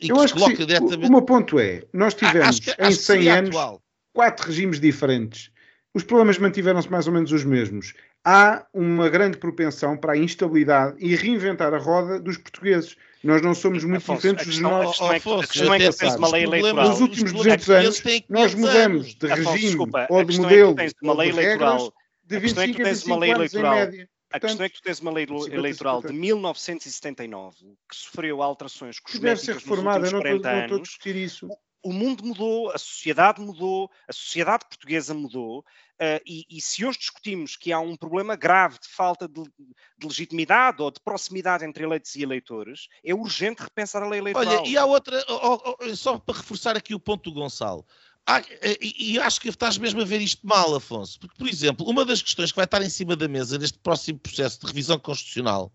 e 0.00 0.08
eu 0.08 0.16
que 0.16 0.22
acho 0.22 0.34
que 0.34 0.40
sim. 0.40 0.66
diretamente... 0.66 1.06
O 1.06 1.12
meu 1.12 1.22
ponto 1.22 1.60
é, 1.60 1.84
nós 1.92 2.14
tivemos 2.14 2.58
que, 2.58 2.74
em 2.82 2.90
100 2.90 3.28
anos 3.30 3.50
atual. 3.50 3.80
quatro 4.12 4.48
regimes 4.48 4.80
diferentes. 4.80 5.52
Os 5.94 6.02
problemas 6.02 6.36
mantiveram-se 6.36 6.90
mais 6.90 7.06
ou 7.06 7.12
menos 7.12 7.30
os 7.30 7.44
mesmos 7.44 7.94
há 8.26 8.66
uma 8.74 9.08
grande 9.08 9.38
propensão 9.38 9.96
para 9.96 10.14
a 10.14 10.16
instabilidade 10.16 10.96
e 10.98 11.14
reinventar 11.14 11.72
a 11.72 11.78
roda 11.78 12.18
dos 12.18 12.36
portugueses. 12.36 12.96
Nós 13.26 13.42
não 13.42 13.54
somos 13.54 13.82
muito 13.82 13.98
Afonso, 13.98 14.22
diferentes 14.22 14.46
dos 14.46 14.58
nossos. 14.60 15.02
A 15.02 15.20
questão 15.46 15.74
é 15.74 15.78
que 15.80 15.96
tens 15.96 16.14
uma 16.14 16.30
lei 16.30 16.44
eleitoral. 16.44 16.88
Nos 16.88 17.00
últimos 17.00 17.32
200 17.32 17.70
anos, 17.70 18.02
nós 18.28 18.54
mudamos 18.54 19.14
de 19.14 19.26
regime 19.26 19.76
ou 20.08 20.24
de 20.24 20.40
modelo 20.40 20.76
é 20.80 20.88
uma 21.02 21.14
lei 21.14 21.30
eleitoral, 21.30 21.92
de 22.24 22.38
25 22.38 22.82
a 22.82 22.84
25 22.84 23.24
anos 23.24 23.54
em 23.54 23.62
média. 23.62 24.08
A 24.32 24.40
questão 24.40 24.66
é 24.66 24.68
que 24.68 24.76
tu 24.76 24.82
tens 24.82 25.00
uma 25.00 25.10
lei 25.12 25.26
eleitoral 25.50 26.02
de 26.02 26.12
1979 26.12 27.56
que 27.88 27.96
sofreu 27.96 28.42
alterações 28.42 29.00
cosméticas 29.00 29.64
nos 29.64 29.78
últimos 29.78 30.10
40 30.10 30.28
anos. 30.28 30.42
Não 30.42 30.62
estou 30.62 30.78
a 30.78 30.82
discutir 30.82 31.16
isso 31.16 31.48
o 31.86 31.92
mundo 31.92 32.24
mudou, 32.24 32.72
a 32.72 32.78
sociedade 32.78 33.40
mudou, 33.40 33.88
a 34.08 34.12
sociedade 34.12 34.64
portuguesa 34.68 35.14
mudou, 35.14 35.64
uh, 36.00 36.20
e, 36.26 36.44
e, 36.48 36.60
se 36.60 36.84
hoje 36.84 36.98
discutimos 36.98 37.56
que 37.56 37.72
há 37.72 37.80
um 37.80 37.96
problema 37.96 38.36
grave 38.36 38.78
de 38.78 38.88
falta 38.88 39.26
de, 39.26 39.42
de, 39.42 40.06
legitimidade 40.06 40.82
ou 40.82 40.90
de 40.90 41.00
proximidade 41.00 41.64
entre 41.64 41.84
eleitos 41.84 42.14
e 42.14 42.22
eleitores, 42.22 42.88
é 43.04 43.14
urgente 43.14 43.62
repensar 43.62 44.02
a 44.02 44.08
lei 44.08 44.20
eleitoral. 44.20 44.62
Olha, 44.62 44.68
e 44.68 44.76
há 44.76 44.84
outra, 44.84 45.24
oh, 45.28 45.76
oh, 45.80 45.96
só 45.96 46.18
para 46.18 46.36
reforçar 46.36 46.76
aqui 46.76 46.94
o 46.94 47.00
ponto 47.00 47.30
do 47.30 47.40
Gonçalo. 47.40 47.84
Há, 48.26 48.40
eh, 48.40 48.78
e, 48.80 49.14
e 49.14 49.18
acho 49.20 49.40
que 49.40 49.48
estás 49.48 49.78
mesmo 49.78 50.00
a 50.00 50.04
ver 50.04 50.20
isto 50.20 50.44
mal, 50.46 50.74
Afonso, 50.74 51.18
porque, 51.20 51.36
por 51.38 51.48
exemplo, 51.48 51.88
uma 51.88 52.04
das 52.04 52.20
questões 52.20 52.50
que 52.50 52.56
vai 52.56 52.64
estar 52.64 52.82
em 52.82 52.90
cima 52.90 53.14
da 53.14 53.28
mesa 53.28 53.56
neste 53.56 53.78
próximo 53.78 54.18
processo 54.18 54.60
de 54.60 54.66
revisão 54.66 54.98
constitucional 54.98 55.72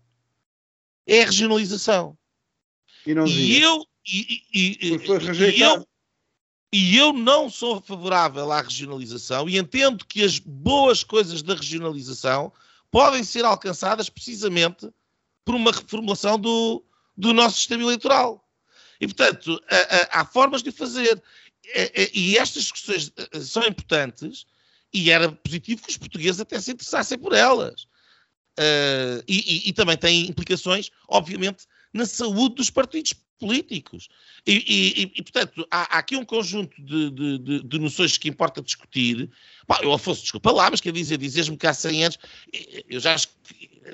é 1.06 1.22
a 1.22 1.26
regionalização. 1.26 2.16
E, 3.06 3.14
não 3.14 3.26
e 3.26 3.60
eu, 3.60 3.84
e, 4.06 4.42
e, 4.52 4.78
e, 4.82 5.62
eu, 5.62 5.86
e 6.72 6.96
eu 6.96 7.12
não 7.12 7.50
sou 7.50 7.80
favorável 7.82 8.50
à 8.50 8.62
regionalização 8.62 9.48
e 9.48 9.58
entendo 9.58 10.06
que 10.06 10.24
as 10.24 10.38
boas 10.38 11.04
coisas 11.04 11.42
da 11.42 11.54
regionalização 11.54 12.52
podem 12.90 13.22
ser 13.22 13.44
alcançadas 13.44 14.08
precisamente 14.08 14.88
por 15.44 15.54
uma 15.54 15.70
reformulação 15.70 16.38
do, 16.38 16.82
do 17.16 17.34
nosso 17.34 17.56
sistema 17.56 17.82
eleitoral. 17.82 18.42
E, 19.00 19.06
portanto, 19.06 19.60
há 20.12 20.24
formas 20.24 20.62
de 20.62 20.70
fazer. 20.70 21.22
E 22.14 22.38
estas 22.38 22.70
questões 22.70 23.12
eh, 23.16 23.40
são 23.40 23.64
importantes 23.64 24.46
e 24.92 25.10
era 25.10 25.30
positivo 25.30 25.82
que 25.82 25.90
os 25.90 25.96
portugueses 25.96 26.40
até 26.40 26.60
se 26.60 26.72
interessassem 26.72 27.18
por 27.18 27.32
elas. 27.32 27.86
Uh, 28.58 29.24
e, 29.26 29.64
e, 29.66 29.68
e, 29.70 29.72
também 29.72 29.96
tem 29.96 30.28
implicações, 30.28 30.90
obviamente, 31.08 31.66
na 31.92 32.04
saúde 32.04 32.56
dos 32.56 32.68
partidos 32.68 33.14
políticos. 33.42 34.08
E, 34.46 34.52
e, 34.52 35.02
e 35.16 35.22
portanto, 35.22 35.66
há, 35.68 35.96
há, 35.96 35.98
aqui 35.98 36.16
um 36.16 36.24
conjunto 36.24 36.80
de, 36.80 37.10
de, 37.10 37.38
de, 37.38 37.62
de, 37.64 37.78
noções 37.80 38.16
que 38.16 38.28
importa 38.28 38.62
discutir. 38.62 39.28
Pá, 39.66 39.80
eu, 39.82 39.92
Afonso, 39.92 40.22
desculpa 40.22 40.52
lá, 40.52 40.70
mas 40.70 40.80
quer 40.80 40.92
dizer, 40.92 41.18
dizes-me 41.18 41.56
que 41.56 41.66
há 41.66 41.74
100 41.74 42.04
anos, 42.04 42.18
eu 42.88 43.00
já, 43.00 43.16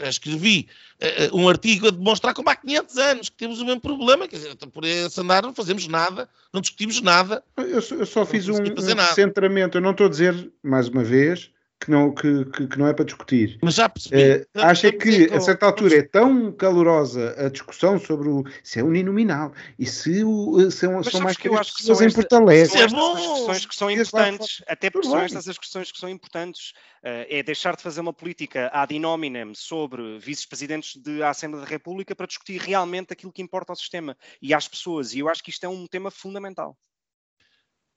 escrevi 0.07 0.69
uh, 1.01 1.37
um 1.37 1.49
artigo 1.49 1.89
a 1.89 1.91
demonstrar 1.91 2.35
como 2.35 2.51
há 2.51 2.57
500 2.57 2.99
anos 2.99 3.29
que 3.31 3.37
temos 3.37 3.59
o 3.59 3.65
mesmo 3.65 3.81
problema, 3.81 4.29
quer 4.29 4.37
dizer, 4.37 4.51
então, 4.51 4.69
por 4.69 4.85
esse 4.85 5.19
andar 5.19 5.43
não 5.43 5.55
fazemos 5.55 5.89
nada, 5.89 6.29
não 6.53 6.61
discutimos 6.61 7.01
nada. 7.01 7.43
Eu, 7.57 7.81
eu 7.81 8.07
só 8.07 8.27
fiz 8.27 8.49
um, 8.49 8.55
um 8.55 9.15
centramento, 9.15 9.79
eu 9.79 9.83
não 9.83 9.93
estou 9.93 10.07
a 10.07 10.11
dizer, 10.11 10.53
mais 10.63 10.89
uma 10.89 11.03
vez, 11.03 11.51
que 11.81 11.91
não, 11.91 12.13
que, 12.13 12.45
que, 12.47 12.67
que, 12.67 12.79
não 12.79 12.87
é 12.87 12.93
para 12.93 13.05
discutir. 13.05 13.59
Mas 13.63 13.75
já 13.75 13.89
percebi. 13.89 14.43
Uh, 14.43 14.47
acha 14.55 14.93
que 14.93 15.33
a 15.33 15.41
certa 15.41 15.67
altura 15.67 15.99
é 15.99 16.03
tão 16.03 16.51
calorosa 16.53 17.35
a 17.39 17.49
discussão 17.49 17.99
sobre 17.99 18.29
o, 18.29 18.45
se 18.63 18.81
é 18.81 18.83
uninominal 18.83 19.53
e 19.79 19.87
se, 19.87 20.25
o, 20.25 20.71
se 20.71 20.79
são, 20.79 21.03
são 21.03 21.21
mais 21.21 21.37
que 21.37 21.49
eu 21.49 21.57
acho 21.57 21.75
que 21.77 21.85
são 21.85 22.03
em 22.03 22.13
Porto 22.13 22.33
Alegre. 22.35 22.69
São 22.69 22.83
estas 22.83 23.49
as 23.49 23.67
questões 23.67 23.67
que 23.67 23.75
são 23.75 23.91
importantes, 23.91 24.63
até 24.67 24.91
porque 24.91 25.09
são 25.09 25.21
estas 25.21 25.49
as 25.49 25.59
questões 25.59 25.93
que 25.93 25.99
são 25.99 26.09
importantes. 26.09 26.73
Uh, 26.99 27.23
é 27.29 27.43
deixar 27.45 27.77
de 27.77 27.83
fazer 27.83 28.01
uma 28.01 28.13
política 28.13 28.69
ad 28.73 28.93
hominem 29.05 29.55
sobre 29.55 30.19
vice-presidentes 30.19 30.97
da 30.97 31.31
Assembleia 31.31 31.65
da 31.65 31.71
República 31.71 32.15
para 32.15 32.27
discutir 32.27 32.61
realmente 32.61 33.13
aquilo 33.13 33.33
que 33.33 33.41
importa 33.41 33.71
ao 33.71 33.77
sistema 33.77 34.17
e 34.43 34.53
às 34.53 34.67
pessoas. 34.67 35.15
E 35.15 35.21
eu 35.21 35.29
acho 35.29 35.43
que 35.43 35.51
isto 35.51 35.65
é 35.65 35.69
um 35.69 35.87
tema 35.87 36.11
fundamental. 36.11 36.77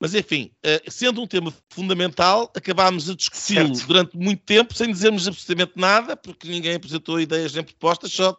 Mas, 0.02 0.16
enfim, 0.16 0.50
eh, 0.64 0.82
sendo 0.88 1.22
um 1.22 1.28
tema 1.28 1.54
fundamental, 1.70 2.52
acabámos 2.56 3.08
a 3.08 3.14
discuti-lo 3.14 3.70
durante 3.86 4.16
muito 4.16 4.42
tempo, 4.42 4.74
sem 4.74 4.90
dizermos 4.90 5.28
absolutamente 5.28 5.74
nada, 5.76 6.16
porque 6.16 6.48
ninguém 6.48 6.74
apresentou 6.74 7.20
ideias 7.20 7.54
nem 7.54 7.62
propostas, 7.62 8.10
só 8.10 8.36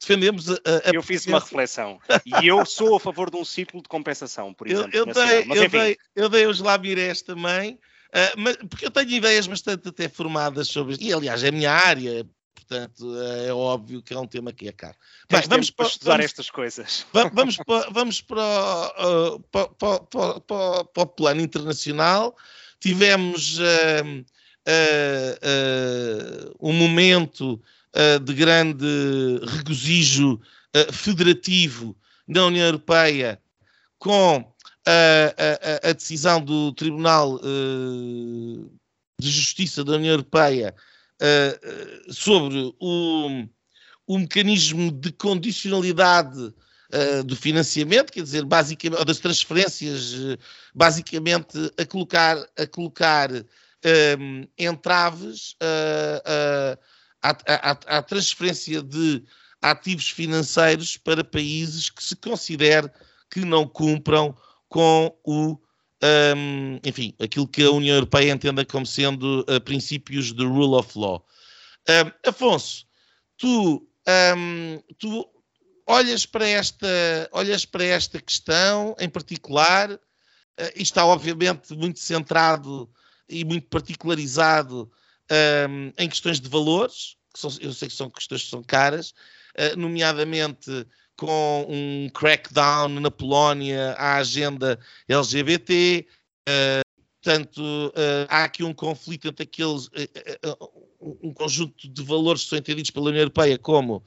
defendemos 0.00 0.50
a, 0.50 0.54
a 0.84 0.90
Eu 0.92 1.04
fiz 1.04 1.24
uma 1.28 1.38
reflexão. 1.38 2.00
E 2.42 2.48
eu 2.48 2.66
sou 2.66 2.96
a 2.96 2.98
favor 2.98 3.30
de 3.30 3.36
um 3.36 3.44
ciclo 3.44 3.80
de 3.80 3.88
compensação, 3.88 4.52
por 4.52 4.66
exemplo. 4.66 4.90
Eu, 4.92 5.06
eu 5.06 5.14
dei, 5.14 5.44
mas, 5.44 5.60
eu, 5.60 5.68
dei, 5.68 5.96
eu 6.16 6.28
dei 6.28 6.46
os 6.48 6.58
Labirés 6.58 7.22
também, 7.22 7.74
uh, 7.74 8.34
mas, 8.36 8.56
porque 8.56 8.86
eu 8.86 8.90
tenho 8.90 9.10
ideias 9.10 9.46
bastante 9.46 9.88
até 9.88 10.08
formadas 10.08 10.66
sobre 10.66 10.94
isto. 10.94 11.04
E, 11.04 11.12
aliás, 11.12 11.44
é 11.44 11.50
a 11.50 11.52
minha 11.52 11.70
área, 11.70 12.26
portanto 12.56 13.14
é 13.46 13.52
óbvio 13.52 14.02
que 14.02 14.14
é 14.14 14.18
um 14.18 14.26
tema 14.26 14.52
que 14.52 14.66
é 14.66 14.72
caro. 14.72 14.96
Bem, 15.30 15.42
vamos 15.48 15.70
para, 15.70 15.86
estudar 15.86 16.12
vamos, 16.12 16.24
estas 16.24 16.50
coisas. 16.50 17.06
Vamos 17.12 17.56
para, 17.58 17.90
vamos 17.90 18.20
para, 18.22 18.92
uh, 18.98 19.40
para, 19.52 19.68
para, 19.68 20.00
para, 20.00 20.84
para, 20.84 21.02
o 21.02 21.06
plano 21.06 21.40
internacional. 21.42 22.36
Tivemos 22.80 23.58
uh, 23.58 24.24
uh, 24.66 26.56
um 26.60 26.72
momento 26.72 27.62
de 28.24 28.34
grande 28.34 28.84
regozijo 29.46 30.38
federativo 30.92 31.96
na 32.28 32.44
União 32.44 32.66
Europeia 32.66 33.40
com 33.98 34.52
a, 34.86 35.82
a, 35.86 35.88
a 35.88 35.92
decisão 35.94 36.38
do 36.42 36.72
Tribunal 36.72 37.40
de 39.18 39.30
Justiça 39.30 39.82
da 39.82 39.94
União 39.94 40.12
Europeia 40.12 40.74
uh, 41.22 42.12
sobre 42.12 42.74
o, 42.80 43.46
o, 44.06 44.18
mecanismo 44.18 44.90
de 44.90 45.12
condicionalidade 45.12 46.40
uh, 46.40 47.24
do 47.24 47.36
financiamento, 47.36 48.12
quer 48.12 48.22
dizer, 48.22 48.44
basicamente, 48.44 48.98
ou 48.98 49.04
das 49.04 49.18
transferências, 49.18 50.14
basicamente 50.74 51.72
a 51.78 51.84
colocar, 51.84 52.38
a 52.58 52.66
colocar 52.66 53.30
um, 53.32 54.46
entraves 54.58 55.56
à 57.22 58.02
transferência 58.02 58.82
de 58.82 59.22
ativos 59.60 60.10
financeiros 60.10 60.96
para 60.96 61.24
países 61.24 61.90
que 61.90 62.02
se 62.02 62.16
considere 62.16 62.90
que 63.30 63.40
não 63.44 63.66
cumpram 63.66 64.36
com 64.68 65.16
o 65.24 65.58
um, 66.02 66.78
enfim, 66.84 67.14
aquilo 67.20 67.48
que 67.48 67.62
a 67.62 67.70
União 67.70 67.94
Europeia 67.94 68.32
entenda 68.32 68.64
como 68.64 68.84
sendo 68.84 69.40
uh, 69.48 69.60
princípios 69.60 70.32
de 70.32 70.44
rule 70.44 70.74
of 70.74 70.98
law. 70.98 71.24
Um, 71.88 72.28
Afonso, 72.28 72.86
tu, 73.36 73.88
um, 74.36 74.80
tu 74.98 75.26
olhas, 75.86 76.26
para 76.26 76.46
esta, 76.46 76.86
olhas 77.32 77.64
para 77.64 77.84
esta 77.84 78.20
questão 78.20 78.94
em 78.98 79.08
particular, 79.08 79.90
uh, 79.92 79.98
e 80.74 80.82
está 80.82 81.06
obviamente 81.06 81.74
muito 81.74 81.98
centrado 81.98 82.90
e 83.28 83.44
muito 83.44 83.66
particularizado 83.68 84.90
em 85.98 86.08
questões 86.08 86.38
de 86.38 86.48
valores, 86.48 87.16
que 87.34 87.40
são, 87.40 87.50
eu 87.60 87.72
sei 87.72 87.88
que 87.88 87.94
são 87.94 88.08
questões 88.08 88.44
que 88.44 88.50
são 88.50 88.62
caras, 88.62 89.10
uh, 89.58 89.76
nomeadamente 89.76 90.70
com 91.16 91.66
um 91.68 92.08
crackdown 92.10 92.88
na 93.00 93.10
Polónia 93.10 93.92
à 93.92 94.16
agenda 94.16 94.78
LGBT. 95.08 96.06
Uh, 96.48 96.82
portanto, 97.22 97.60
uh, 97.60 98.26
há 98.28 98.44
aqui 98.44 98.62
um 98.62 98.74
conflito 98.74 99.28
entre 99.28 99.44
aqueles, 99.44 99.86
uh, 99.86 100.72
um 101.00 101.32
conjunto 101.32 101.88
de 101.88 102.02
valores 102.02 102.44
que 102.44 102.50
são 102.50 102.58
entendidos 102.58 102.90
pela 102.90 103.06
União 103.06 103.22
Europeia 103.22 103.58
como 103.58 104.04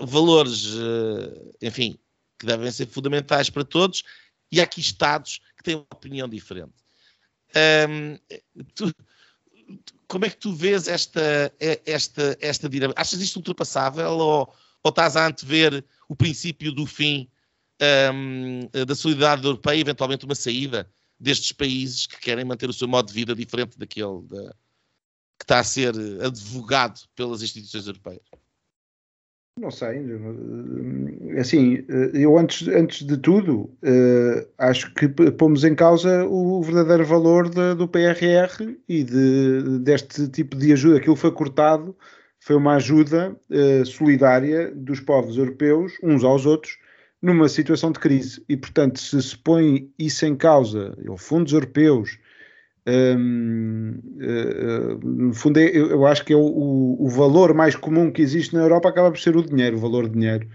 valores, 0.00 0.74
enfim, 1.62 1.96
que 2.36 2.44
devem 2.44 2.68
ser 2.68 2.88
fundamentais 2.88 3.48
para 3.48 3.62
todos, 3.64 4.02
e 4.50 4.60
há 4.60 4.64
aqui 4.64 4.80
Estados 4.80 5.40
que 5.56 5.62
têm 5.62 5.76
uma 5.76 5.86
opinião 5.94 6.28
diferente. 6.28 6.72
Um, 7.88 8.18
tu, 8.74 8.92
como 10.08 10.24
é 10.24 10.30
que 10.30 10.36
tu 10.36 10.52
vês 10.52 10.88
esta, 10.88 11.54
esta, 11.86 12.36
esta 12.40 12.68
dinâmica? 12.68 13.00
Achas 13.00 13.20
isto 13.20 13.36
ultrapassável 13.36 14.10
ou, 14.10 14.52
ou 14.82 14.88
estás 14.88 15.14
a 15.14 15.28
antever 15.28 15.84
o 16.08 16.16
princípio 16.16 16.72
do 16.72 16.86
fim 16.86 17.28
um, 18.12 18.60
da 18.86 18.94
solidariedade 18.94 19.46
europeia, 19.46 19.80
eventualmente 19.80 20.24
uma 20.24 20.34
saída 20.34 20.88
destes 21.20 21.52
países 21.52 22.06
que 22.06 22.18
querem 22.18 22.44
manter 22.44 22.68
o 22.68 22.72
seu 22.72 22.88
modo 22.88 23.08
de 23.08 23.14
vida 23.14 23.34
diferente 23.34 23.78
daquele 23.78 24.22
que 25.38 25.44
está 25.44 25.60
a 25.60 25.64
ser 25.64 25.94
advogado 26.20 27.00
pelas 27.14 27.42
instituições 27.42 27.86
europeias? 27.86 28.22
Não 29.58 29.72
sei. 29.72 30.04
Assim, 31.40 31.84
eu 32.14 32.38
antes, 32.38 32.68
antes 32.68 33.04
de 33.04 33.16
tudo, 33.16 33.70
acho 34.56 34.94
que 34.94 35.08
pomos 35.08 35.64
em 35.64 35.74
causa 35.74 36.24
o 36.26 36.62
verdadeiro 36.62 37.04
valor 37.04 37.48
de, 37.48 37.74
do 37.74 37.88
PRR 37.88 38.76
e 38.88 39.02
de, 39.02 39.80
deste 39.80 40.28
tipo 40.28 40.56
de 40.56 40.72
ajuda. 40.72 40.98
Aquilo 40.98 41.16
foi 41.16 41.32
cortado, 41.32 41.96
foi 42.40 42.56
uma 42.56 42.76
ajuda 42.76 43.36
solidária 43.84 44.72
dos 44.74 45.00
povos 45.00 45.36
europeus, 45.36 45.92
uns 46.02 46.24
aos 46.24 46.46
outros, 46.46 46.78
numa 47.20 47.48
situação 47.48 47.92
de 47.92 47.98
crise. 47.98 48.42
E, 48.48 48.56
portanto, 48.56 48.98
se 49.00 49.20
se 49.20 49.36
põe 49.36 49.90
isso 49.98 50.24
em 50.24 50.36
causa, 50.36 50.96
ou 51.06 51.16
fundos 51.16 51.52
europeus, 51.52 52.18
um, 52.88 54.00
uh, 54.16 54.22
eh, 54.22 54.94
eh, 54.94 54.98
no 55.04 55.34
fundo, 55.34 55.58
é, 55.58 55.64
eu, 55.64 55.90
eu, 55.90 56.06
acho 56.06 56.24
que 56.24 56.32
é 56.32 56.36
o, 56.36 56.96
o, 56.98 57.08
valor 57.08 57.52
mais 57.52 57.76
comum 57.76 58.10
que 58.10 58.22
existe 58.22 58.54
na 58.54 58.62
Europa 58.62 58.88
acaba 58.88 59.10
por 59.10 59.20
ser 59.20 59.36
o 59.36 59.42
dinheiro, 59.42 59.76
o 59.76 59.80
valor 59.80 60.08
de 60.08 60.14
dinheiro. 60.14 60.48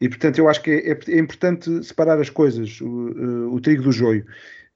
E, 0.00 0.08
portanto, 0.08 0.38
eu 0.38 0.48
acho 0.48 0.62
que 0.62 0.70
é, 0.70 0.92
é, 0.92 0.98
é 1.08 1.18
importante 1.18 1.82
separar 1.82 2.20
as 2.20 2.30
coisas, 2.30 2.80
o, 2.80 2.86
uh, 2.86 3.54
o 3.54 3.60
trigo 3.60 3.82
do 3.82 3.90
joio. 3.90 4.24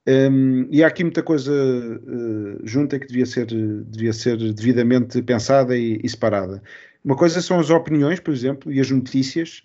Um, 0.09 0.69
e 0.71 0.85
há 0.85 0.87
aqui 0.87 1.03
muita 1.03 1.23
coisa 1.23 1.53
uh, 1.53 2.61
junta 2.65 2.99
que 2.99 3.09
devia 3.09 3.27
ser, 3.27 3.47
devia 3.47 4.13
ser 4.13 4.37
devidamente 4.53 5.21
pensada 5.23 5.77
e, 5.77 6.01
e 6.03 6.09
separada. 6.09 6.63
Uma 7.05 7.17
coisa 7.17 7.41
são 7.43 7.59
as 7.59 7.71
opiniões, 7.71 8.21
por 8.21 8.33
exemplo, 8.33 8.73
e 8.73 8.81
as 8.81 8.91
notícias, 8.91 9.63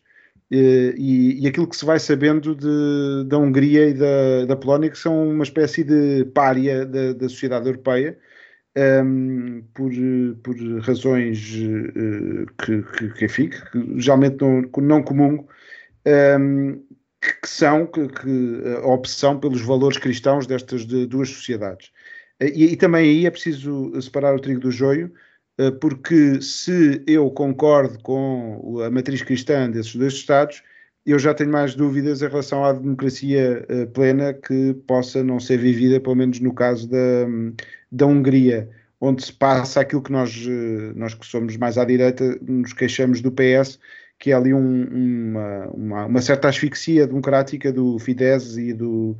eh, 0.51 0.93
e, 0.97 1.43
e, 1.43 1.47
aquilo 1.47 1.67
que 1.67 1.77
se 1.77 1.85
vai 1.85 1.97
sabendo 1.97 2.53
de, 2.53 3.27
da 3.27 3.37
Hungria 3.37 3.87
e 3.87 3.93
da, 3.93 4.45
da 4.45 4.55
Polónia, 4.55 4.89
que 4.89 4.97
são 4.97 5.29
uma 5.29 5.43
espécie 5.43 5.83
de 5.83 6.25
pária 6.25 6.85
da, 6.85 7.13
da 7.13 7.29
sociedade 7.29 7.67
europeia, 7.67 8.17
um, 8.77 9.63
por, 9.73 9.91
por 10.43 10.55
razões 10.81 11.55
uh, 11.55 12.45
que, 12.63 12.83
que, 12.83 13.09
que, 13.13 13.25
enfim, 13.25 13.49
que 13.49 13.99
geralmente 13.99 14.37
não, 14.41 14.61
não 14.77 15.03
comum, 15.03 15.45
um, 16.39 16.83
que, 17.21 17.47
são 17.47 17.85
que, 17.85 18.07
que, 18.07 18.61
a 18.83 18.87
opção 18.87 19.39
pelos 19.39 19.61
valores 19.61 19.97
cristãos 19.97 20.47
destas 20.47 20.85
de, 20.85 21.05
duas 21.05 21.29
sociedades. 21.29 21.91
E, 22.41 22.65
e, 22.73 22.75
também 22.75 23.03
aí 23.03 23.25
é 23.27 23.31
preciso 23.31 23.91
separar 24.01 24.35
o 24.35 24.39
trigo 24.39 24.59
do 24.59 24.71
joio, 24.71 25.13
eh, 25.59 25.71
porque 25.71 26.41
se 26.41 27.03
eu 27.05 27.29
concordo 27.29 27.99
com 27.99 28.81
a 28.83 28.89
matriz 28.89 29.21
cristã 29.21 29.69
desses 29.69 29.95
dois 29.95 30.13
Estados, 30.13 30.63
eu 31.05 31.19
já 31.19 31.33
tenho 31.33 31.51
mais 31.51 31.75
dúvidas 31.75 32.21
em 32.21 32.27
relação 32.27 32.63
à 32.65 32.73
democracia 32.73 33.65
eh, 33.69 33.85
plena 33.87 34.33
que 34.33 34.73
possa 34.87 35.23
não 35.23 35.39
ser 35.39 35.57
vivida, 35.57 35.99
pelo 35.99 36.15
menos 36.15 36.39
no 36.39 36.53
caso 36.53 36.89
da, 36.89 36.97
da 37.91 38.05
Hungria, 38.07 38.69
onde 38.99 39.23
se 39.23 39.33
passa 39.33 39.81
aquilo 39.81 40.01
que 40.01 40.11
nós, 40.11 40.31
eh, 40.47 40.93
nós 40.95 41.13
que 41.13 41.25
somos 41.25 41.57
mais 41.57 41.77
à 41.77 41.85
direita, 41.85 42.37
nos 42.41 42.73
queixamos 42.73 43.21
do 43.21 43.31
PS, 43.31 43.79
que 44.21 44.31
é 44.31 44.35
ali 44.35 44.53
um, 44.53 44.83
uma, 44.83 45.67
uma, 45.73 46.05
uma, 46.05 46.21
certa 46.21 46.47
asfixia 46.47 47.07
democrática 47.07 47.73
do 47.73 47.97
Fidesz 47.97 48.55
e 48.55 48.71
do, 48.71 49.17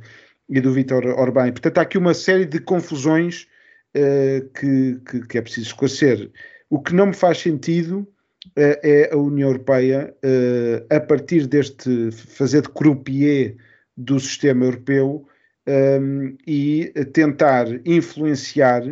e 0.48 0.60
do 0.60 0.72
Vítor 0.72 1.04
Orbán. 1.18 1.50
Portanto, 1.50 1.78
há 1.78 1.82
aqui 1.82 1.98
uma 1.98 2.14
série 2.14 2.44
de 2.44 2.60
confusões 2.60 3.48
uh, 3.96 4.48
que, 4.50 5.00
que, 5.04 5.26
que, 5.26 5.38
é 5.38 5.42
preciso 5.42 5.66
esclarecer. 5.66 6.30
O 6.70 6.80
que 6.80 6.94
não 6.94 7.06
me 7.06 7.14
faz 7.14 7.38
sentido 7.38 8.08
uh, 8.56 8.78
é 8.84 9.10
a 9.12 9.16
União 9.16 9.48
Europeia, 9.48 10.14
uh, 10.24 10.94
a 10.94 11.00
partir 11.00 11.48
deste 11.48 12.12
fazer 12.12 12.62
de 12.62 12.68
croupier 12.68 13.56
do 13.96 14.20
sistema 14.20 14.66
europeu 14.66 15.26
um, 15.66 16.36
e 16.46 16.92
tentar 17.12 17.66
influenciar 17.84 18.82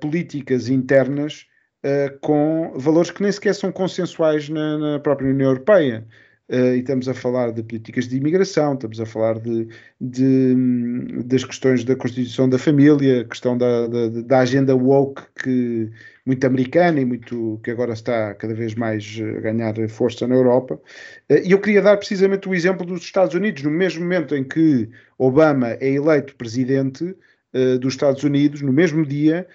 políticas 0.00 0.70
internas 0.70 1.46
com 2.20 2.72
valores 2.76 3.10
que 3.10 3.22
nem 3.22 3.32
sequer 3.32 3.54
são 3.54 3.72
consensuais 3.72 4.48
na, 4.48 4.76
na 4.76 4.98
própria 4.98 5.30
União 5.30 5.50
Europeia. 5.50 6.06
Uh, 6.50 6.74
e 6.74 6.80
estamos 6.80 7.08
a 7.08 7.14
falar 7.14 7.52
de 7.52 7.62
políticas 7.62 8.08
de 8.08 8.16
imigração, 8.16 8.74
estamos 8.74 8.98
a 8.98 9.06
falar 9.06 9.38
de, 9.38 9.68
de 10.00 11.22
das 11.24 11.44
questões 11.44 11.84
da 11.84 11.94
constituição 11.94 12.48
da 12.48 12.58
família, 12.58 13.24
questão 13.24 13.56
da, 13.56 13.86
da, 13.86 14.08
da, 14.08 14.38
agenda 14.40 14.74
woke 14.74 15.22
que, 15.40 15.88
muito 16.26 16.44
americana 16.44 17.00
e 17.00 17.04
muito 17.04 17.60
que 17.62 17.70
agora 17.70 17.92
está 17.92 18.34
cada 18.34 18.52
vez 18.52 18.74
mais 18.74 19.20
a 19.38 19.40
ganhar 19.42 19.74
força 19.88 20.26
na 20.26 20.34
Europa. 20.34 20.74
Uh, 21.30 21.38
e 21.44 21.52
eu 21.52 21.60
queria 21.60 21.82
dar 21.82 21.96
precisamente 21.96 22.48
o 22.48 22.54
exemplo 22.54 22.84
dos 22.84 23.02
Estados 23.02 23.36
Unidos, 23.36 23.62
no 23.62 23.70
mesmo 23.70 24.02
momento 24.02 24.34
em 24.34 24.42
que 24.42 24.90
Obama 25.16 25.76
é 25.80 25.88
eleito 25.88 26.34
presidente 26.34 27.04
uh, 27.54 27.78
dos 27.78 27.94
Estados 27.94 28.24
Unidos, 28.24 28.60
no 28.60 28.72
mesmo 28.72 29.06
dia, 29.06 29.46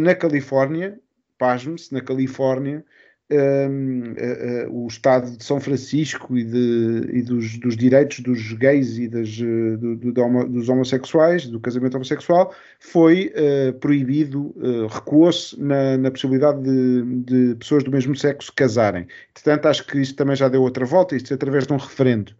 na 0.00 0.14
Califórnia, 0.14 1.00
pasme-se, 1.42 1.92
na 1.92 2.00
Califórnia, 2.00 2.84
um, 3.32 4.12
uh, 4.12 4.68
uh, 4.68 4.84
o 4.84 4.86
Estado 4.86 5.36
de 5.36 5.42
São 5.42 5.58
Francisco 5.58 6.38
e, 6.38 6.44
de, 6.44 7.08
e 7.12 7.22
dos, 7.22 7.58
dos, 7.58 7.76
direitos 7.76 8.20
dos 8.20 8.52
gays 8.52 8.96
e 8.96 9.08
das, 9.08 9.28
uh, 9.40 9.76
do, 9.76 9.96
do, 9.96 10.48
dos 10.48 10.68
homossexuais, 10.68 11.48
do 11.48 11.58
casamento 11.58 11.96
homossexual, 11.96 12.54
foi 12.78 13.32
uh, 13.34 13.72
proibido, 13.80 14.54
recuou-se 14.88 15.60
na, 15.60 15.98
na, 15.98 16.12
possibilidade 16.12 16.62
de, 16.62 17.22
de, 17.24 17.54
pessoas 17.56 17.82
do 17.82 17.90
mesmo 17.90 18.14
sexo 18.14 18.52
casarem. 18.54 19.08
Portanto, 19.34 19.66
acho 19.66 19.84
que 19.84 20.00
isto 20.00 20.14
também 20.14 20.36
já 20.36 20.48
deu 20.48 20.62
outra 20.62 20.84
volta, 20.84 21.16
isto 21.16 21.32
é 21.32 21.34
através 21.34 21.66
de 21.66 21.72
um 21.72 21.76
referendo. 21.76 22.32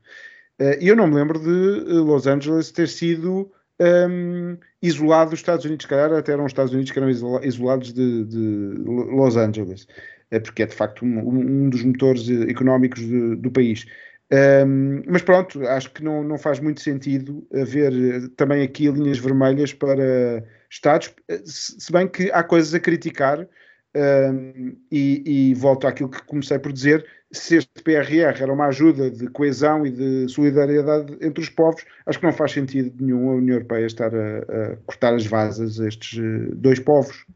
E 0.81 0.87
eu 0.87 0.95
não 0.95 1.09
me 1.09 1.15
lembro 1.17 1.41
de 1.41 1.93
Los 1.93 2.29
Angeles 2.29 2.71
ter 2.71 2.87
sido 2.87 3.51
um, 3.83 4.57
isolado 4.81 5.31
dos 5.31 5.41
Estados 5.41 5.65
Unidos, 5.65 5.87
calhar 5.87 6.13
até 6.13 6.33
eram 6.33 6.45
os 6.45 6.51
Estados 6.51 6.73
Unidos 6.73 6.91
que 6.91 6.99
eram 6.99 7.11
isolados 7.11 7.93
de, 7.93 8.25
de 8.25 8.75
Los 8.85 9.37
Angeles. 9.37 9.87
É 10.31 10.39
porque 10.41 10.63
é 10.63 10.67
de 10.67 10.75
facto 10.75 11.05
um, 11.05 11.19
um 11.19 11.69
dos 11.69 11.83
motores 11.83 12.29
económicos 12.49 13.01
de, 13.01 13.37
do 13.37 13.51
país. 13.51 13.85
Um, 14.33 15.03
mas 15.07 15.21
pronto, 15.21 15.63
acho 15.67 15.93
que 15.93 16.03
não, 16.03 16.25
não 16.25 16.39
faz 16.39 16.59
muito 16.59 16.81
sentido 16.81 17.47
haver 17.53 17.93
eh, 17.93 18.29
também 18.35 18.63
aqui 18.63 18.89
linhas 18.91 19.19
vermelhas 19.19 19.75
para 19.75 20.43
Estados, 20.71 21.15
eh, 21.29 21.43
se 21.45 21.93
bem 21.93 22.09
que 22.09 22.33
há 22.33 22.43
coisas 22.43 22.73
a 22.73 22.81
criticar, 22.81 23.47
um, 23.95 24.77
e, 24.91 25.23
e, 25.51 25.55
volto 25.55 25.87
àquilo 25.87 26.09
que 26.09 26.23
comecei 26.23 26.59
por 26.59 26.73
dizer: 26.73 27.07
se 27.31 27.57
este 27.57 27.83
PRR 27.83 28.41
era 28.43 28.53
uma 28.53 28.67
ajuda 28.67 29.11
de 29.11 29.27
coesão 29.29 29.87
e 29.87 29.91
de 29.91 30.29
solidariedade 30.29 31.17
entre 31.21 31.43
os 31.43 31.51
povos, 31.51 31.85
acho 32.07 32.19
que 32.19 32.27
não 32.27 32.33
faz 32.33 32.53
sentido 32.53 32.95
nenhum 32.99 33.31
a 33.31 33.35
União 33.35 33.57
Europeia 33.57 33.87
estar 33.87 34.15
a, 34.15 34.39
a 34.39 34.77
cortar 34.87 35.15
as 35.15 35.27
vasas 35.27 35.79
a 35.79 35.89
estes 35.89 36.19
eh, 36.19 36.55
dois 36.55 36.79
povos. 36.79 37.27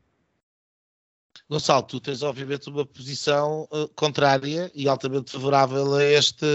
Gonçalo, 1.48 1.82
tu 1.84 2.00
tens 2.00 2.22
obviamente 2.22 2.68
uma 2.68 2.84
posição 2.84 3.68
uh, 3.70 3.86
contrária 3.94 4.70
e 4.74 4.88
altamente 4.88 5.30
favorável 5.30 5.94
a, 5.94 6.04
este, 6.04 6.46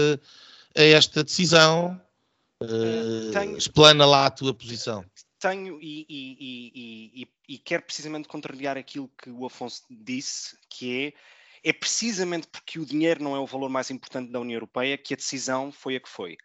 a 0.76 0.82
esta 0.82 1.24
decisão. 1.24 1.98
Uh, 2.62 3.32
tenho, 3.32 3.56
explana 3.56 4.04
lá 4.04 4.26
a 4.26 4.30
tua 4.30 4.52
posição. 4.52 5.04
Tenho 5.42 5.80
e, 5.82 6.06
e, 6.08 7.22
e, 7.22 7.28
e, 7.48 7.58
quero 7.58 7.82
precisamente 7.82 8.28
contrariar 8.28 8.78
aquilo 8.78 9.10
que 9.20 9.28
o 9.28 9.44
Afonso 9.44 9.82
disse, 9.90 10.56
que 10.70 11.14
é, 11.64 11.68
é 11.68 11.72
precisamente 11.72 12.46
porque 12.46 12.78
o 12.78 12.86
dinheiro 12.86 13.20
não 13.20 13.34
é 13.34 13.40
o 13.40 13.46
valor 13.46 13.68
mais 13.68 13.90
importante 13.90 14.30
da 14.30 14.38
União 14.38 14.56
Europeia 14.56 14.96
que 14.96 15.12
a 15.12 15.16
decisão 15.16 15.72
foi 15.72 15.96
a 15.96 16.00
que 16.00 16.08
foi. 16.08 16.36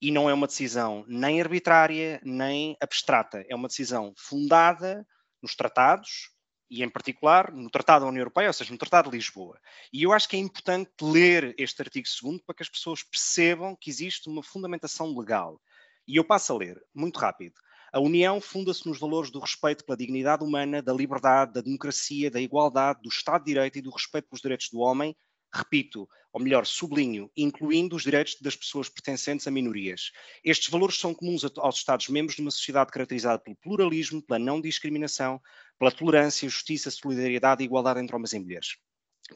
E 0.00 0.10
não 0.10 0.30
é 0.30 0.32
uma 0.32 0.46
decisão 0.46 1.04
nem 1.06 1.38
arbitrária, 1.38 2.18
nem 2.24 2.78
abstrata. 2.80 3.44
É 3.46 3.54
uma 3.54 3.68
decisão 3.68 4.14
fundada 4.16 5.06
nos 5.42 5.54
tratados, 5.54 6.30
e 6.70 6.82
em 6.82 6.88
particular 6.88 7.52
no 7.52 7.68
Tratado 7.68 8.04
da 8.04 8.08
União 8.08 8.22
Europeia, 8.22 8.46
ou 8.46 8.52
seja, 8.54 8.72
no 8.72 8.78
Tratado 8.78 9.10
de 9.10 9.16
Lisboa. 9.16 9.60
E 9.92 10.04
eu 10.04 10.12
acho 10.12 10.26
que 10.26 10.36
é 10.36 10.38
importante 10.38 10.92
ler 11.02 11.54
este 11.58 11.82
artigo 11.82 12.06
2 12.22 12.42
para 12.46 12.54
que 12.54 12.62
as 12.62 12.68
pessoas 12.70 13.02
percebam 13.02 13.76
que 13.78 13.90
existe 13.90 14.30
uma 14.30 14.42
fundamentação 14.42 15.14
legal. 15.14 15.60
E 16.06 16.16
eu 16.16 16.24
passo 16.24 16.52
a 16.52 16.56
ler, 16.56 16.80
muito 16.94 17.18
rápido. 17.18 17.54
A 17.92 17.98
União 17.98 18.40
funda-se 18.40 18.86
nos 18.86 18.98
valores 18.98 19.30
do 19.30 19.40
respeito 19.40 19.84
pela 19.84 19.96
dignidade 19.96 20.44
humana, 20.44 20.80
da 20.80 20.92
liberdade, 20.92 21.54
da 21.54 21.60
democracia, 21.60 22.30
da 22.30 22.40
igualdade, 22.40 23.00
do 23.02 23.08
Estado 23.08 23.44
de 23.44 23.52
Direito 23.52 23.78
e 23.78 23.82
do 23.82 23.90
respeito 23.90 24.28
pelos 24.28 24.40
direitos 24.40 24.68
do 24.70 24.78
homem, 24.78 25.16
repito, 25.52 26.08
ou 26.32 26.40
melhor, 26.40 26.64
sublinho, 26.64 27.28
incluindo 27.36 27.96
os 27.96 28.02
direitos 28.02 28.36
das 28.40 28.54
pessoas 28.54 28.88
pertencentes 28.88 29.48
a 29.48 29.50
minorias. 29.50 30.12
Estes 30.44 30.68
valores 30.68 30.98
são 30.98 31.12
comuns 31.12 31.42
aos 31.56 31.76
Estados-membros 31.76 32.36
de 32.36 32.42
uma 32.42 32.52
sociedade 32.52 32.92
caracterizada 32.92 33.38
pelo 33.38 33.56
pluralismo, 33.56 34.22
pela 34.22 34.38
não 34.38 34.60
discriminação, 34.60 35.40
pela 35.78 35.90
tolerância, 35.90 36.48
justiça, 36.48 36.90
solidariedade 36.90 37.62
e 37.62 37.66
igualdade 37.66 38.00
entre 38.00 38.14
homens 38.14 38.32
e 38.32 38.38
mulheres. 38.38 38.76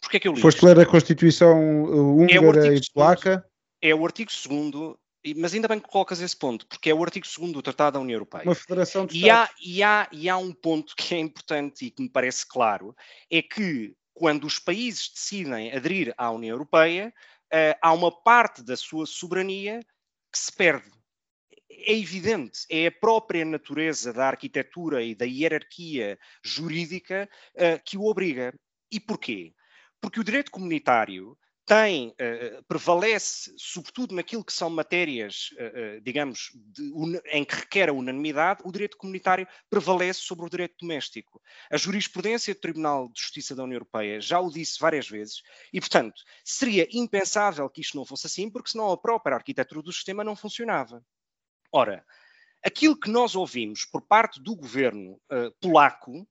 Porquê 0.00 0.16
é 0.16 0.20
que 0.20 0.28
eu 0.28 0.32
li 0.32 0.40
Foste 0.40 0.64
ler 0.64 0.78
a 0.78 0.86
Constituição 0.86 1.84
uh, 1.84 2.16
húngara 2.20 2.68
é 2.68 2.76
e 2.76 2.80
polaca? 2.92 3.44
É 3.80 3.94
o 3.94 4.04
artigo 4.04 4.30
2 4.30 4.96
mas 5.36 5.54
ainda 5.54 5.68
bem 5.68 5.80
que 5.80 5.88
colocas 5.88 6.20
esse 6.20 6.36
ponto, 6.36 6.66
porque 6.66 6.90
é 6.90 6.94
o 6.94 7.02
artigo 7.02 7.26
2 7.26 7.52
do 7.52 7.62
Tratado 7.62 7.94
da 7.94 8.00
União 8.00 8.16
Europeia. 8.16 8.44
Uma 8.44 8.54
federação 8.54 9.06
de 9.06 9.16
e 9.16 9.30
há, 9.30 9.48
e, 9.62 9.82
há, 9.82 10.08
e 10.12 10.28
há 10.28 10.36
um 10.36 10.52
ponto 10.52 10.94
que 10.94 11.14
é 11.14 11.18
importante 11.18 11.86
e 11.86 11.90
que 11.90 12.02
me 12.02 12.08
parece 12.08 12.46
claro, 12.46 12.94
é 13.30 13.40
que 13.40 13.96
quando 14.12 14.44
os 14.44 14.58
países 14.58 15.10
decidem 15.12 15.72
aderir 15.72 16.14
à 16.18 16.30
União 16.30 16.54
Europeia, 16.54 17.12
uh, 17.52 17.78
há 17.80 17.92
uma 17.92 18.12
parte 18.12 18.62
da 18.62 18.76
sua 18.76 19.06
soberania 19.06 19.80
que 20.32 20.38
se 20.38 20.52
perde. 20.52 20.90
É 21.70 21.92
evidente, 21.92 22.60
é 22.70 22.86
a 22.86 22.92
própria 22.92 23.44
natureza 23.44 24.12
da 24.12 24.28
arquitetura 24.28 25.02
e 25.02 25.14
da 25.14 25.24
hierarquia 25.24 26.18
jurídica 26.42 27.28
uh, 27.54 27.82
que 27.84 27.96
o 27.96 28.04
obriga. 28.04 28.54
E 28.90 29.00
porquê? 29.00 29.52
Porque 30.00 30.20
o 30.20 30.24
direito 30.24 30.50
comunitário 30.50 31.36
tem, 31.66 32.10
uh, 32.10 32.62
prevalece, 32.64 33.54
sobretudo 33.56 34.14
naquilo 34.14 34.44
que 34.44 34.52
são 34.52 34.68
matérias, 34.68 35.48
uh, 35.52 35.96
uh, 35.96 36.00
digamos, 36.02 36.50
de, 36.54 36.92
em 37.32 37.44
que 37.44 37.54
requer 37.54 37.88
a 37.88 37.92
unanimidade, 37.92 38.60
o 38.64 38.70
direito 38.70 38.98
comunitário 38.98 39.48
prevalece 39.70 40.20
sobre 40.20 40.44
o 40.44 40.50
direito 40.50 40.76
doméstico. 40.80 41.40
A 41.70 41.76
jurisprudência 41.78 42.54
do 42.54 42.60
Tribunal 42.60 43.08
de 43.08 43.20
Justiça 43.20 43.54
da 43.54 43.64
União 43.64 43.76
Europeia 43.76 44.20
já 44.20 44.38
o 44.40 44.50
disse 44.50 44.78
várias 44.78 45.08
vezes 45.08 45.42
e, 45.72 45.80
portanto, 45.80 46.22
seria 46.44 46.86
impensável 46.92 47.68
que 47.70 47.80
isto 47.80 47.96
não 47.96 48.04
fosse 48.04 48.26
assim, 48.26 48.50
porque 48.50 48.70
senão 48.70 48.92
a 48.92 48.98
própria 48.98 49.36
arquitetura 49.36 49.82
do 49.82 49.92
sistema 49.92 50.22
não 50.22 50.36
funcionava. 50.36 51.02
Ora, 51.72 52.04
aquilo 52.62 52.98
que 52.98 53.10
nós 53.10 53.34
ouvimos 53.34 53.86
por 53.86 54.02
parte 54.02 54.40
do 54.40 54.54
governo 54.54 55.20
polaco 55.60 56.28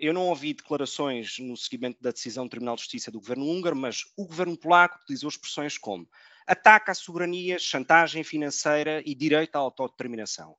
eu 0.00 0.12
não 0.12 0.28
ouvi 0.28 0.54
declarações 0.54 1.38
no 1.38 1.56
seguimento 1.56 2.02
da 2.02 2.10
decisão 2.10 2.46
do 2.46 2.50
Tribunal 2.50 2.76
de 2.76 2.82
Justiça 2.82 3.10
do 3.10 3.20
governo 3.20 3.46
húngaro, 3.46 3.76
mas 3.76 4.04
o 4.16 4.26
governo 4.26 4.56
polaco 4.56 4.98
utilizou 5.02 5.28
expressões 5.28 5.76
como 5.76 6.08
ataque 6.46 6.90
à 6.90 6.94
soberania, 6.94 7.58
chantagem 7.58 8.22
financeira 8.22 9.02
e 9.04 9.14
direito 9.14 9.56
à 9.56 9.58
autodeterminação. 9.58 10.56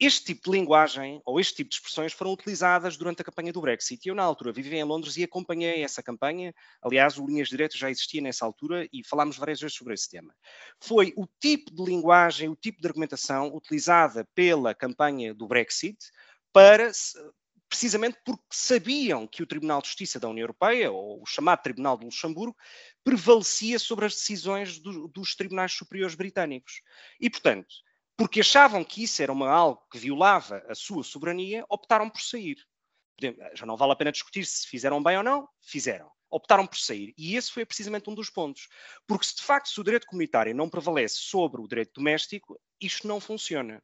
Este 0.00 0.34
tipo 0.34 0.50
de 0.50 0.58
linguagem, 0.58 1.22
ou 1.24 1.38
este 1.38 1.54
tipo 1.54 1.70
de 1.70 1.76
expressões, 1.76 2.12
foram 2.12 2.32
utilizadas 2.32 2.96
durante 2.96 3.22
a 3.22 3.24
campanha 3.24 3.52
do 3.52 3.60
Brexit. 3.60 4.08
Eu, 4.08 4.16
na 4.16 4.24
altura, 4.24 4.50
vivia 4.50 4.80
em 4.80 4.84
Londres 4.84 5.16
e 5.16 5.22
acompanhei 5.22 5.84
essa 5.84 6.02
campanha. 6.02 6.52
Aliás, 6.82 7.18
o 7.18 7.24
Linhas 7.24 7.48
Diretas 7.48 7.78
já 7.78 7.88
existia 7.88 8.20
nessa 8.20 8.44
altura 8.44 8.88
e 8.92 9.04
falámos 9.04 9.36
várias 9.36 9.60
vezes 9.60 9.76
sobre 9.76 9.94
esse 9.94 10.10
tema. 10.10 10.34
Foi 10.80 11.12
o 11.16 11.24
tipo 11.38 11.72
de 11.72 11.84
linguagem, 11.84 12.48
o 12.48 12.56
tipo 12.56 12.80
de 12.80 12.88
argumentação 12.88 13.54
utilizada 13.54 14.26
pela 14.34 14.74
campanha 14.74 15.32
do 15.32 15.46
Brexit 15.46 15.96
para 16.52 16.90
precisamente 17.72 18.18
porque 18.22 18.44
sabiam 18.50 19.26
que 19.26 19.42
o 19.42 19.46
Tribunal 19.46 19.80
de 19.80 19.88
Justiça 19.88 20.20
da 20.20 20.28
União 20.28 20.42
Europeia, 20.42 20.92
ou 20.92 21.22
o 21.22 21.26
chamado 21.26 21.62
Tribunal 21.62 21.96
de 21.96 22.04
Luxemburgo, 22.04 22.54
prevalecia 23.02 23.78
sobre 23.78 24.04
as 24.04 24.12
decisões 24.12 24.78
do, 24.78 25.08
dos 25.08 25.34
tribunais 25.34 25.72
superiores 25.72 26.14
britânicos. 26.14 26.82
E, 27.18 27.30
portanto, 27.30 27.74
porque 28.14 28.40
achavam 28.40 28.84
que 28.84 29.02
isso 29.02 29.22
era 29.22 29.32
uma, 29.32 29.48
algo 29.48 29.82
que 29.90 29.98
violava 29.98 30.62
a 30.68 30.74
sua 30.74 31.02
soberania, 31.02 31.64
optaram 31.66 32.10
por 32.10 32.20
sair. 32.20 32.58
Já 33.54 33.64
não 33.64 33.76
vale 33.76 33.92
a 33.92 33.96
pena 33.96 34.12
discutir 34.12 34.44
se 34.44 34.68
fizeram 34.68 35.02
bem 35.02 35.16
ou 35.16 35.22
não, 35.22 35.48
fizeram. 35.62 36.10
Optaram 36.30 36.66
por 36.66 36.76
sair. 36.76 37.14
E 37.16 37.36
esse 37.36 37.50
foi 37.50 37.64
precisamente 37.64 38.10
um 38.10 38.14
dos 38.14 38.28
pontos. 38.28 38.68
Porque 39.06 39.24
se 39.24 39.36
de 39.36 39.42
facto 39.42 39.70
se 39.70 39.80
o 39.80 39.84
direito 39.84 40.06
comunitário 40.06 40.54
não 40.54 40.68
prevalece 40.68 41.16
sobre 41.16 41.62
o 41.62 41.66
direito 41.66 41.92
doméstico, 41.94 42.60
isto 42.78 43.08
não 43.08 43.18
funciona. 43.18 43.82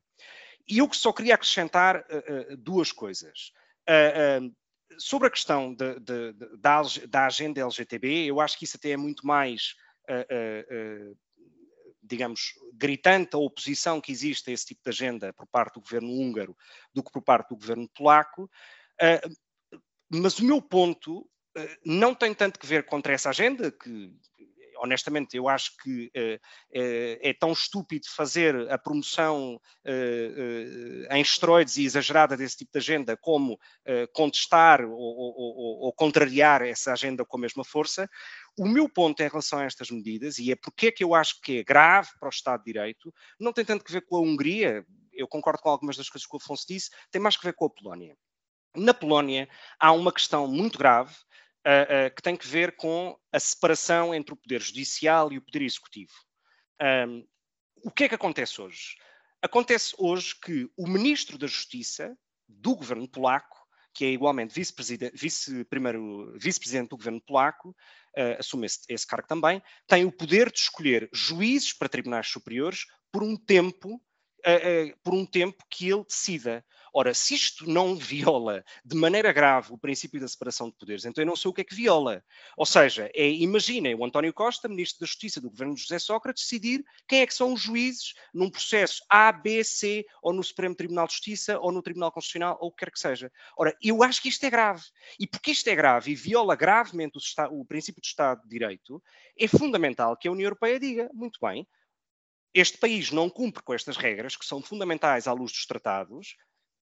E 0.69 0.77
eu 0.77 0.93
só 0.93 1.11
queria 1.11 1.37
acrescentar 1.37 1.97
uh, 2.01 2.53
uh, 2.53 2.57
duas 2.59 2.93
coisas. 2.93 3.51
Uh, 3.89 4.55
sobre 4.99 5.29
a 5.29 5.31
questão 5.31 5.75
de, 5.75 5.99
de, 6.01 6.33
de, 6.33 6.57
da, 6.59 6.83
da, 7.09 7.27
agenda 7.27 7.61
LGTB, 7.61 8.27
eu 8.27 8.41
acho 8.41 8.59
que 8.59 8.65
isso 8.65 8.77
até 8.77 8.91
é 8.91 8.97
muito 8.97 9.27
mais, 9.27 9.75
uh, 10.11 11.11
uh, 11.13 11.19
digamos, 12.03 12.53
gritante 12.75 13.35
a 13.35 13.39
oposição 13.39 14.01
que 14.01 14.13
existe 14.13 14.51
a 14.51 14.53
esse 14.53 14.67
tipo 14.67 14.83
de 14.85 14.91
agenda 14.91 15.33
por 15.33 15.47
parte 15.47 15.75
do 15.75 15.81
governo 15.81 16.11
húngaro 16.11 16.57
do 16.93 17.03
que 17.03 17.13
por 17.13 17.23
parte 17.23 17.49
do 17.49 17.57
governo 17.57 17.89
polaco. 17.95 18.51
mas 20.11 20.39
o 20.39 20.45
meu 20.45 20.61
ponto 20.61 21.29
não 21.85 22.15
tem 22.15 22.35
tanto 22.35 22.59
que 22.59 22.67
ver 22.67 22.87
contra 22.87 23.13
essa 23.13 23.31
agenda, 23.31 23.71
que 23.71 24.15
honestamente, 24.81 25.37
eu 25.37 25.49
acho 25.49 25.77
que 25.83 26.07
uh, 26.07 26.41
é 26.71 27.33
tão 27.33 27.53
estúpido 27.53 28.07
fazer 28.09 28.71
a 28.71 28.79
promoção 28.79 29.57
uh, 29.57 31.15
em 31.15 31.21
esteroides 31.21 31.77
e 31.77 31.85
exagerada 31.85 32.37
desse 32.37 32.59
tipo 32.59 32.73
de 32.73 32.79
agenda 32.79 33.17
como 33.17 33.59
contestar 34.13 34.85
ou, 34.85 34.93
ou, 34.93 35.81
ou, 35.85 35.93
contrariar 35.93 36.63
essa 36.63 36.93
agenda 36.93 37.25
com 37.25 37.37
a 37.37 37.41
mesma 37.41 37.65
força. 37.65 38.09
O 38.59 38.67
meu 38.67 38.89
ponto 38.89 39.23
em 39.23 39.29
relação 39.29 39.59
a 39.59 39.65
estas 39.65 39.91
medidas, 39.91 40.39
e 40.39 40.53
é 40.53 40.57
porque 40.57 40.89
é 40.89 40.93
que 40.93 41.05
eu 41.05 41.15
acho 41.15 41.41
que 41.41 41.59
é 41.59 41.65
grave 41.65 42.11
para 42.19 42.29
o 42.29 42.31
Estado 42.31 42.61
de 42.61 42.73
Direito, 42.73 43.13
não 43.39 43.53
tem 43.53 43.65
tanto 43.65 43.85
que 43.85 43.93
ver 43.93 44.03
com 44.03 44.17
a 44.17 44.21
Hungria, 44.21 44.85
eu 45.13 45.27
concordo 45.27 45.61
com 45.61 45.71
algumas 45.71 45.97
das 45.97 46.09
coisas 46.09 46.27
que 46.27 46.35
o 46.35 46.39
Afonso 46.39 46.65
disse, 46.69 46.91
tem 47.11 47.21
mais 47.21 47.37
que 47.37 47.45
ver 47.45 47.55
com 47.55 47.67
a 47.67 47.71
Polónia. 47.71 48.17
Na 48.77 48.95
Polónia 48.95 49.49
há 49.79 49.93
uma 49.93 50.13
questão 50.13 50.47
muito 50.47 50.79
grave 50.79 51.15
uh, 51.69 52.09
uh, 52.09 52.15
que 52.15 52.23
tem 52.23 52.37
que 52.37 52.47
ver 52.47 52.77
com 52.77 53.17
a 53.31 53.39
separação 53.39 54.15
entre 54.15 54.33
o 54.33 54.37
poder 54.37 54.63
judicial 54.63 55.31
e 55.31 55.39
o 55.39 55.43
poder 55.43 55.63
executivo. 55.63 56.13
Um, 56.81 57.27
o 57.85 57.91
que 57.91 58.05
é 58.05 58.09
que 58.09 58.15
acontece 58.15 58.61
hoje? 58.61 58.97
Acontece 59.43 59.95
hoje 59.99 60.35
que 60.41 60.69
o 60.77 60.89
ministro 60.89 61.37
da 61.37 61.47
Justiça 61.47 62.17
do 62.49 62.75
governo 62.75 63.07
polaco, 63.07 63.59
que 63.95 64.05
é 64.05 64.09
igualmente 64.09 64.55
vice-presidente 64.55 65.17
vice 65.17 65.67
vice 66.37 66.83
do 66.83 66.97
governo 66.97 67.21
polaco, 67.21 67.71
uh, 67.71 68.39
assume 68.39 68.67
esse, 68.67 68.81
esse 68.89 69.07
cargo 69.07 69.29
também, 69.29 69.63
tem 69.87 70.05
o 70.05 70.13
poder 70.13 70.51
de 70.51 70.59
escolher 70.59 71.09
juízes 71.13 71.73
para 71.73 71.89
tribunais 71.89 72.29
superiores 72.29 72.87
por 73.13 73.23
um 73.23 73.37
tempo 73.37 74.01
por 75.03 75.13
um 75.13 75.27
tempo 75.27 75.63
que 75.69 75.91
ele 75.91 76.05
decida. 76.05 76.65
Ora, 76.93 77.13
se 77.15 77.35
isto 77.35 77.69
não 77.69 77.97
viola 77.97 78.65
de 78.85 78.97
maneira 78.97 79.33
grave 79.33 79.73
o 79.73 79.79
princípio 79.79 80.21
da 80.21 80.29
separação 80.29 80.69
de 80.69 80.77
poderes, 80.77 81.05
então 81.05 81.23
eu 81.23 81.27
não 81.27 81.37
sei 81.37 81.51
o 81.51 81.55
que 81.55 81.61
é 81.61 81.65
que 81.65 81.75
viola. 81.75 82.25
Ou 82.57 82.67
seja, 82.67 83.11
é, 83.15 83.29
imaginem 83.29 83.95
o 83.95 84.05
António 84.05 84.33
Costa, 84.33 84.69
Ministro 84.69 85.01
da 85.01 85.07
Justiça 85.07 85.41
do 85.41 85.51
governo 85.51 85.75
de 85.75 85.83
José 85.83 85.99
Sócrates, 85.99 86.45
decidir 86.45 86.85
quem 87.07 87.21
é 87.21 87.27
que 87.27 87.35
são 87.35 87.53
os 87.53 87.61
juízes 87.61 88.15
num 88.33 88.51
processo 88.51 89.03
A, 89.09 89.31
B, 89.33 89.63
C, 89.65 90.05
ou 90.23 90.33
no 90.33 90.43
Supremo 90.43 90.75
Tribunal 90.75 91.07
de 91.07 91.13
Justiça, 91.15 91.59
ou 91.59 91.73
no 91.73 91.83
Tribunal 91.83 92.13
Constitucional, 92.13 92.59
ou 92.61 92.69
o 92.69 92.73
que 92.73 92.85
quer 92.85 92.93
que 92.93 93.01
seja. 93.01 93.31
Ora, 93.57 93.77
eu 93.83 94.03
acho 94.03 94.23
que 94.23 94.29
isto 94.29 94.45
é 94.45 94.51
grave. 94.51 94.85
E 95.19 95.27
porque 95.27 95.51
isto 95.51 95.69
é 95.69 95.75
grave 95.75 96.13
e 96.13 96.15
viola 96.15 96.57
gravemente 96.57 97.19
o, 97.19 97.61
o 97.61 97.65
princípio 97.65 98.01
do 98.01 98.07
Estado 98.07 98.43
de 98.43 98.49
Direito, 98.49 99.03
é 99.39 99.47
fundamental 99.47 100.17
que 100.17 100.29
a 100.29 100.33
União 100.33 100.47
Europeia 100.47 100.81
diga, 100.81 101.11
muito 101.13 101.39
bem, 101.41 101.67
este 102.55 102.79
país 102.79 103.11
não 103.11 103.29
cumpre 103.29 103.63
com 103.63 103.75
estas 103.75 103.97
regras, 103.97 104.37
que 104.37 104.45
são 104.45 104.63
fundamentais 104.63 105.27
à 105.27 105.33
luz 105.33 105.53
dos 105.53 105.67
tratados, 105.67 106.37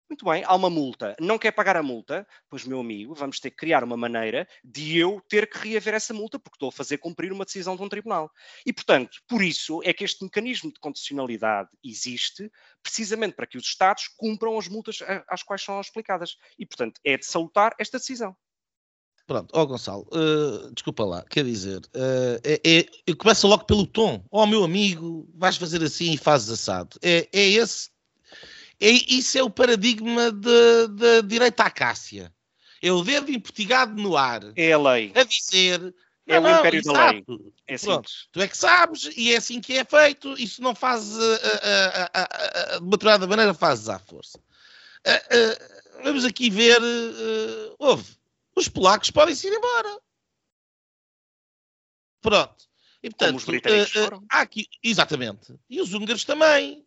muito 0.09 0.25
bem, 0.25 0.43
há 0.45 0.55
uma 0.55 0.71
multa. 0.71 1.17
Não 1.21 1.39
quer 1.39 1.53
pagar 1.53 1.77
a 1.77 1.83
multa? 1.83 2.27
Pois, 2.49 2.65
meu 2.65 2.81
amigo, 2.81 3.15
vamos 3.15 3.41
ter 3.41 3.51
que 3.51 3.57
criar 3.57 3.83
uma 3.83 3.97
maneira 3.97 4.47
de 4.65 4.97
eu 4.97 5.21
ter 5.29 5.49
que 5.49 5.59
reaver 5.59 5.95
essa 5.95 6.15
multa, 6.15 6.39
porque 6.39 6.57
estou 6.57 6.69
a 6.69 6.73
fazer 6.73 6.99
cumprir 6.99 7.33
uma 7.33 7.45
decisão 7.45 7.77
de 7.77 7.83
um 7.83 7.89
tribunal. 7.89 8.31
E, 8.65 8.73
portanto, 8.73 9.19
por 9.29 9.43
isso 9.43 9.81
é 9.85 9.93
que 9.93 10.05
este 10.05 10.25
mecanismo 10.25 10.73
de 10.73 10.79
condicionalidade 10.79 11.69
existe, 11.85 12.51
precisamente 12.83 13.35
para 13.35 13.47
que 13.47 13.59
os 13.59 13.65
Estados 13.65 14.09
cumpram 14.17 14.59
as 14.59 14.69
multas 14.69 14.99
às 15.29 15.43
quais 15.43 15.63
são 15.63 15.81
explicadas. 15.81 16.37
E, 16.59 16.65
portanto, 16.65 17.01
é 17.05 17.17
de 17.19 17.27
salutar 17.27 17.75
esta 17.79 17.99
decisão. 17.99 18.37
Pronto, 19.27 19.51
ó 19.55 19.63
oh, 19.63 19.67
Gonçalo, 19.67 20.07
uh, 20.13 20.73
desculpa 20.73 21.05
lá, 21.05 21.25
quer 21.29 21.45
dizer, 21.45 21.79
uh, 21.79 22.41
é, 22.45 22.87
é, 23.09 23.15
começa 23.17 23.49
logo 23.49 23.65
pelo 23.65 23.85
tom. 23.85 24.25
Ó 24.31 24.45
oh, 24.45 24.47
meu 24.47 24.63
amigo, 24.63 25.29
vais 25.35 25.57
fazer 25.57 25.83
assim 25.83 26.13
e 26.13 26.17
fazes 26.17 26.49
assado. 26.49 26.97
É, 27.03 27.29
é 27.33 27.49
esse, 27.49 27.91
isso 28.81 29.39
é 29.39 29.43
o 29.43 29.51
paradigma 29.51 30.31
da 30.31 31.21
direita 31.25 31.65
à 31.65 31.71
Cássia. 31.71 32.33
É 32.83 32.93
o 32.93 33.03
dedo 33.03 33.31
empotigado 33.31 34.01
no 34.01 34.17
ar. 34.17 34.43
É 34.55 34.73
a 34.73 34.79
lei. 34.79 35.13
A 35.15 35.25
dizer. 35.25 35.95
É 36.29 36.41
não, 36.41 36.51
o 36.51 36.59
império 36.59 36.83
não, 36.85 36.93
da 36.93 37.11
lei. 37.11 37.25
É 37.67 37.79
Pronto, 37.79 38.11
tu 38.33 38.41
é 38.41 38.49
que 38.49 38.57
sabes 38.57 39.09
e 39.17 39.33
é 39.33 39.37
assim 39.37 39.61
que 39.61 39.79
é 39.79 39.85
feito. 39.85 40.35
Isso 40.39 40.61
não 40.61 40.75
faz 40.75 41.17
uh, 41.17 42.79
de 42.79 42.85
uma 42.85 42.91
determinada 42.91 43.27
maneira, 43.27 43.55
fazes 43.55 43.89
à 43.89 43.99
força. 43.99 44.39
vamos 46.03 46.25
aqui 46.25 46.51
ver. 46.51 46.81
houve 47.79 48.17
os 48.57 48.69
polacos 48.69 49.11
podem 49.11 49.35
se 49.35 49.47
ir 49.47 49.53
embora. 49.53 50.01
Pronto. 52.23 52.67
E, 53.03 53.11
portanto, 53.11 53.29
Como 53.29 53.39
os 53.39 53.45
britânicos 53.45 53.95
uh, 53.95 54.05
foram. 54.05 54.25
Há 54.31 54.41
aqui, 54.41 54.67
exatamente. 54.83 55.55
E 55.69 55.81
os 55.81 55.93
húngaros 55.93 56.25
também. 56.25 56.85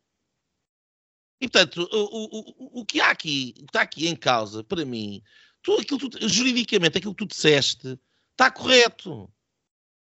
E, 1.42 1.48
portanto, 1.48 1.88
o, 1.92 2.78
o, 2.78 2.82
o, 2.82 2.86
que 2.86 3.00
há 3.00 3.12
aqui, 3.12 3.54
o 3.58 3.60
que 3.60 3.66
está 3.66 3.82
aqui 3.82 4.08
em 4.08 4.16
causa, 4.16 4.64
para 4.64 4.84
mim, 4.84 5.24
tudo 5.62 5.82
aquilo, 5.82 6.30
juridicamente, 6.30 6.98
aquilo 6.98 7.16
que 7.16 7.26
tu 7.26 7.30
disseste, 7.30 8.00
está 8.32 8.52
correto. 8.52 9.24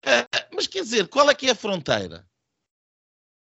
Uh, 0.04 0.54
mas 0.54 0.66
quer 0.66 0.82
dizer, 0.82 1.08
qual 1.08 1.30
é 1.30 1.34
que 1.34 1.46
é 1.46 1.52
a 1.52 1.54
fronteira? 1.54 2.28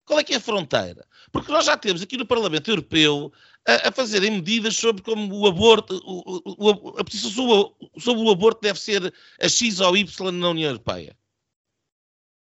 Qual 0.05 0.19
é 0.19 0.23
que 0.23 0.33
é 0.33 0.37
a 0.37 0.41
fronteira? 0.41 1.07
Porque 1.31 1.51
nós 1.51 1.65
já 1.65 1.77
temos 1.77 2.01
aqui 2.01 2.17
no 2.17 2.25
Parlamento 2.25 2.69
Europeu 2.69 3.31
a, 3.65 3.87
a 3.87 3.91
fazerem 3.91 4.31
medidas 4.31 4.75
sobre 4.75 5.01
como 5.01 5.33
o 5.33 5.47
aborto, 5.47 5.95
o, 6.05 6.41
o, 6.45 6.99
a 6.99 7.03
posição 7.03 7.31
sobre, 7.31 8.01
sobre 8.01 8.23
o 8.23 8.29
aborto 8.29 8.61
deve 8.61 8.79
ser 8.79 9.13
a 9.41 9.47
X 9.47 9.79
ou 9.79 9.95
Y 9.95 10.31
na 10.31 10.49
União 10.49 10.69
Europeia. 10.69 11.17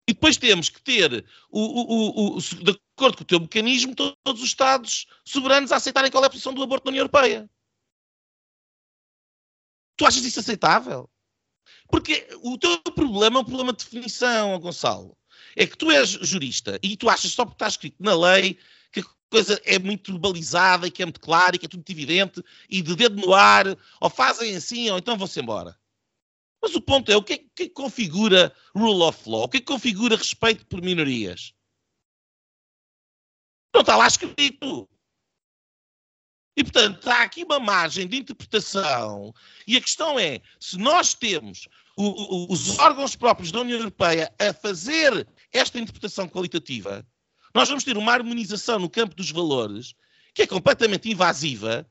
E 0.08 0.14
depois 0.14 0.38
temos 0.38 0.70
que 0.70 0.80
ter, 0.80 1.22
o, 1.50 1.60
o, 1.60 2.36
o, 2.36 2.40
de 2.40 2.80
acordo 2.96 3.18
com 3.18 3.24
o 3.24 3.26
teu 3.26 3.40
mecanismo, 3.40 3.94
todos 3.94 4.40
os 4.40 4.48
Estados 4.48 5.06
soberanos 5.22 5.70
a 5.70 5.76
aceitarem 5.76 6.10
qual 6.10 6.24
é 6.24 6.28
a 6.28 6.30
posição 6.30 6.54
do 6.54 6.62
aborto 6.62 6.86
na 6.86 6.92
União 6.92 7.02
Europeia. 7.02 7.48
Tu 9.98 10.06
achas 10.06 10.24
isso 10.24 10.40
aceitável? 10.40 11.10
Porque 11.88 12.26
o 12.42 12.56
teu 12.56 12.80
problema 12.80 13.38
é 13.38 13.42
um 13.42 13.44
problema 13.44 13.70
de 13.70 13.84
definição, 13.84 14.58
Gonçalo. 14.58 15.14
É 15.54 15.66
que 15.66 15.76
tu 15.76 15.90
és 15.90 16.08
jurista 16.08 16.78
e 16.82 16.96
tu 16.96 17.10
achas 17.10 17.32
só 17.32 17.44
porque 17.44 17.56
está 17.56 17.68
escrito 17.68 18.02
na 18.02 18.14
lei 18.14 18.58
que 18.90 19.00
a 19.00 19.04
coisa 19.28 19.60
é 19.62 19.78
muito 19.78 20.18
balizada 20.18 20.86
e 20.86 20.90
que 20.90 21.02
é 21.02 21.04
muito 21.04 21.20
clara 21.20 21.54
e 21.54 21.58
que 21.58 21.66
é 21.66 21.68
tudo 21.68 21.84
evidente 21.86 22.42
e 22.70 22.80
de 22.80 22.96
dedo 22.96 23.20
no 23.20 23.34
ar, 23.34 23.66
ou 24.00 24.08
fazem 24.08 24.56
assim 24.56 24.88
ou 24.88 24.96
então 24.96 25.18
vão-se 25.18 25.38
embora. 25.38 25.78
Mas 26.60 26.74
o 26.74 26.80
ponto 26.80 27.10
é, 27.10 27.16
o 27.16 27.22
que 27.22 27.34
é 27.34 27.38
que 27.38 27.68
configura 27.68 28.54
rule 28.74 29.02
of 29.02 29.28
law? 29.28 29.44
O 29.44 29.48
que 29.48 29.58
é 29.58 29.60
que 29.60 29.66
configura 29.66 30.16
respeito 30.16 30.66
por 30.66 30.82
minorias? 30.82 31.54
Não 33.72 33.82
está 33.82 33.96
lá 33.96 34.06
escrito. 34.06 34.88
E, 36.56 36.64
portanto, 36.64 37.08
há 37.08 37.22
aqui 37.22 37.44
uma 37.44 37.60
margem 37.60 38.08
de 38.08 38.16
interpretação. 38.16 39.32
E 39.66 39.76
a 39.76 39.80
questão 39.80 40.18
é: 40.18 40.40
se 40.58 40.76
nós 40.76 41.14
temos 41.14 41.68
o, 41.96 42.04
o, 42.04 42.52
os 42.52 42.78
órgãos 42.78 43.14
próprios 43.14 43.52
da 43.52 43.60
União 43.60 43.78
Europeia 43.78 44.34
a 44.38 44.52
fazer 44.52 45.28
esta 45.52 45.78
interpretação 45.78 46.28
qualitativa, 46.28 47.06
nós 47.54 47.68
vamos 47.68 47.84
ter 47.84 47.96
uma 47.96 48.12
harmonização 48.12 48.80
no 48.80 48.90
campo 48.90 49.14
dos 49.14 49.30
valores 49.30 49.94
que 50.34 50.42
é 50.42 50.46
completamente 50.46 51.08
invasiva 51.08 51.88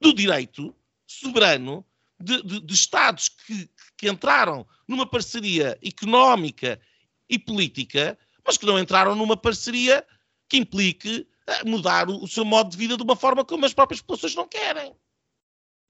do 0.00 0.12
direito 0.12 0.74
soberano 1.06 1.84
de, 2.18 2.42
de, 2.42 2.60
de 2.60 2.74
Estados 2.74 3.28
que, 3.28 3.68
que 3.96 4.08
entraram 4.08 4.66
numa 4.86 5.06
parceria 5.06 5.78
económica 5.82 6.80
e 7.28 7.38
política, 7.38 8.18
mas 8.44 8.56
que 8.56 8.66
não 8.66 8.78
entraram 8.78 9.14
numa 9.14 9.36
parceria 9.36 10.06
que 10.48 10.56
implique 10.56 11.26
eh, 11.46 11.64
mudar 11.64 12.08
o, 12.08 12.26
seu 12.26 12.44
modo 12.44 12.70
de 12.70 12.76
vida 12.76 12.96
de 12.96 13.02
uma 13.02 13.16
forma 13.16 13.44
como 13.44 13.64
as 13.64 13.74
próprias 13.74 14.00
populações 14.00 14.34
não 14.34 14.46
querem. 14.46 14.94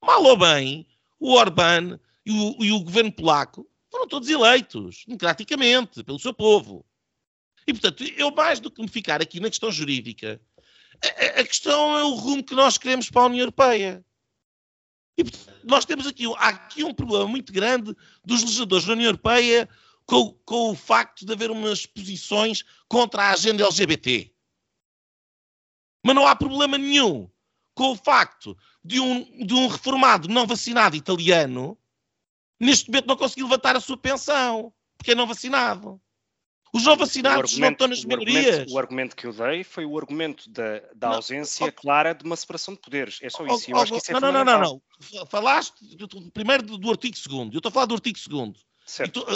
Mal 0.02 0.22
ou 0.22 0.36
bem, 0.36 0.86
o 1.18 1.32
Orbán 1.34 1.98
e 2.24 2.30
o, 2.30 2.64
e 2.64 2.72
o 2.72 2.80
governo 2.80 3.12
polaco 3.12 3.68
foram 3.90 4.06
todos 4.06 4.28
eleitos, 4.28 5.04
democraticamente, 5.06 6.02
pelo 6.04 6.18
seu 6.18 6.32
povo. 6.32 6.84
E, 7.66 7.72
portanto, 7.72 8.04
eu 8.16 8.30
mais 8.30 8.60
do 8.60 8.70
que 8.70 8.80
me 8.80 8.88
ficar 8.88 9.20
aqui 9.20 9.40
na 9.40 9.48
questão 9.48 9.72
jurídica, 9.72 10.40
a, 11.02 11.40
a 11.40 11.44
questão 11.44 11.98
é 11.98 12.04
o 12.04 12.14
rumo 12.14 12.44
que 12.44 12.54
nós 12.54 12.78
queremos 12.78 13.10
para 13.10 13.22
a 13.22 13.26
União 13.26 13.40
Europeia. 13.40 14.04
E 15.18 15.24
nós 15.64 15.84
temos 15.84 16.06
aqui, 16.06 16.26
há 16.36 16.48
aqui 16.48 16.84
um 16.84 16.94
problema 16.94 17.26
muito 17.26 17.52
grande 17.52 17.96
dos 18.24 18.42
legisladores 18.42 18.84
da 18.84 18.92
União 18.92 19.08
Europeia 19.08 19.68
com, 20.04 20.32
com, 20.44 20.70
o 20.70 20.74
facto 20.74 21.24
de 21.24 21.32
haver 21.32 21.50
umas 21.50 21.86
posições 21.86 22.64
contra 22.88 23.24
a 23.24 23.30
agenda 23.30 23.64
LGBT. 23.64 24.32
Mas 26.04 26.14
não 26.14 26.26
há 26.26 26.36
problema 26.36 26.78
nenhum 26.78 27.28
com 27.74 27.92
o 27.92 27.96
facto 27.96 28.56
de 28.84 29.00
um, 29.00 29.44
de 29.44 29.54
um 29.54 29.66
reformado 29.66 30.28
não 30.28 30.46
vacinado 30.46 30.96
italiano 30.96 31.76
neste 32.60 32.88
momento 32.88 33.06
não 33.06 33.16
conseguir 33.16 33.42
levantar 33.42 33.76
a 33.76 33.80
sua 33.80 33.96
pensão 33.96 34.72
porque 34.96 35.12
é 35.12 35.14
não 35.14 35.26
vacinado. 35.26 36.00
Os 36.76 36.84
não 36.84 36.96
vacinados 36.96 37.58
não 37.58 37.70
estão 37.70 37.88
nas 37.88 38.04
minorias. 38.04 38.46
Argumento, 38.46 38.72
o 38.72 38.78
argumento 38.78 39.16
que 39.16 39.26
eu 39.26 39.32
dei 39.32 39.64
foi 39.64 39.84
o 39.84 39.96
argumento 39.96 40.48
da, 40.50 40.82
da 40.94 41.08
ausência 41.08 41.72
clara 41.72 42.14
de 42.14 42.24
uma 42.24 42.36
separação 42.36 42.74
de 42.74 42.80
poderes. 42.80 43.18
É 43.22 43.30
só 43.30 43.46
isso. 43.46 43.70
Oh, 43.72 43.76
acho 43.78 43.92
que 43.92 43.98
isso 43.98 44.10
é 44.10 44.20
não, 44.20 44.32
não, 44.32 44.44
não, 44.44 44.44
não, 44.44 44.82
não. 45.12 45.26
Falaste 45.26 45.74
primeiro 46.34 46.62
do, 46.62 46.76
do 46.76 46.90
artigo 46.90 47.16
2 47.16 47.52
Eu 47.52 47.58
estou 47.58 47.70
a 47.70 47.72
falar 47.72 47.86
do 47.86 47.94
artigo 47.94 48.18
2 48.28 48.52
Certo. 48.86 49.26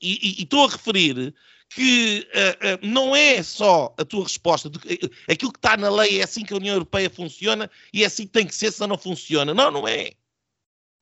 E 0.00 0.42
estou 0.42 0.64
a 0.64 0.70
referir 0.70 1.34
que 1.68 2.26
uh, 2.34 2.86
uh, 2.86 2.86
não 2.86 3.14
é 3.16 3.42
só 3.42 3.94
a 3.98 4.04
tua 4.04 4.22
resposta, 4.22 4.70
de, 4.70 4.78
uh, 4.78 5.10
aquilo 5.28 5.52
que 5.52 5.58
está 5.58 5.76
na 5.76 5.90
lei 5.90 6.20
é 6.20 6.24
assim 6.24 6.44
que 6.44 6.52
a 6.52 6.56
União 6.56 6.74
Europeia 6.74 7.10
funciona 7.10 7.70
e 7.92 8.02
é 8.02 8.06
assim 8.06 8.26
que 8.26 8.32
tem 8.32 8.46
que 8.46 8.54
ser, 8.54 8.72
senão 8.72 8.88
não 8.88 8.98
funciona. 8.98 9.52
Não, 9.52 9.70
não 9.70 9.88
é. 9.88 10.12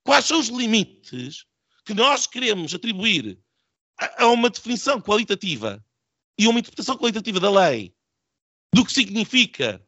Quais 0.05 0.25
são 0.25 0.41
os 0.41 0.49
limites 0.49 1.45
que 1.85 1.95
nós 1.95 2.27
queremos 2.27 2.75
atribuir 2.75 3.39
a 3.99 4.27
uma 4.27 4.51
definição 4.51 5.01
qualitativa 5.01 5.85
e 6.39 6.47
uma 6.49 6.59
interpretação 6.59 6.97
qualitativa 6.97 7.39
da 7.39 7.51
lei 7.51 7.95
do 8.75 8.85
que 8.85 8.93
significa 8.93 9.85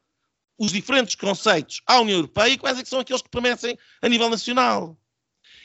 os 0.59 0.73
diferentes 0.73 1.15
conceitos 1.15 1.81
à 1.87 2.01
União 2.01 2.19
Europeia 2.19 2.53
e 2.53 2.59
quais 2.59 2.79
é 2.79 2.85
são 2.85 3.01
aqueles 3.01 3.23
que 3.23 3.29
permanecem 3.29 3.79
a 4.03 4.09
nível 4.09 4.29
nacional. 4.29 4.97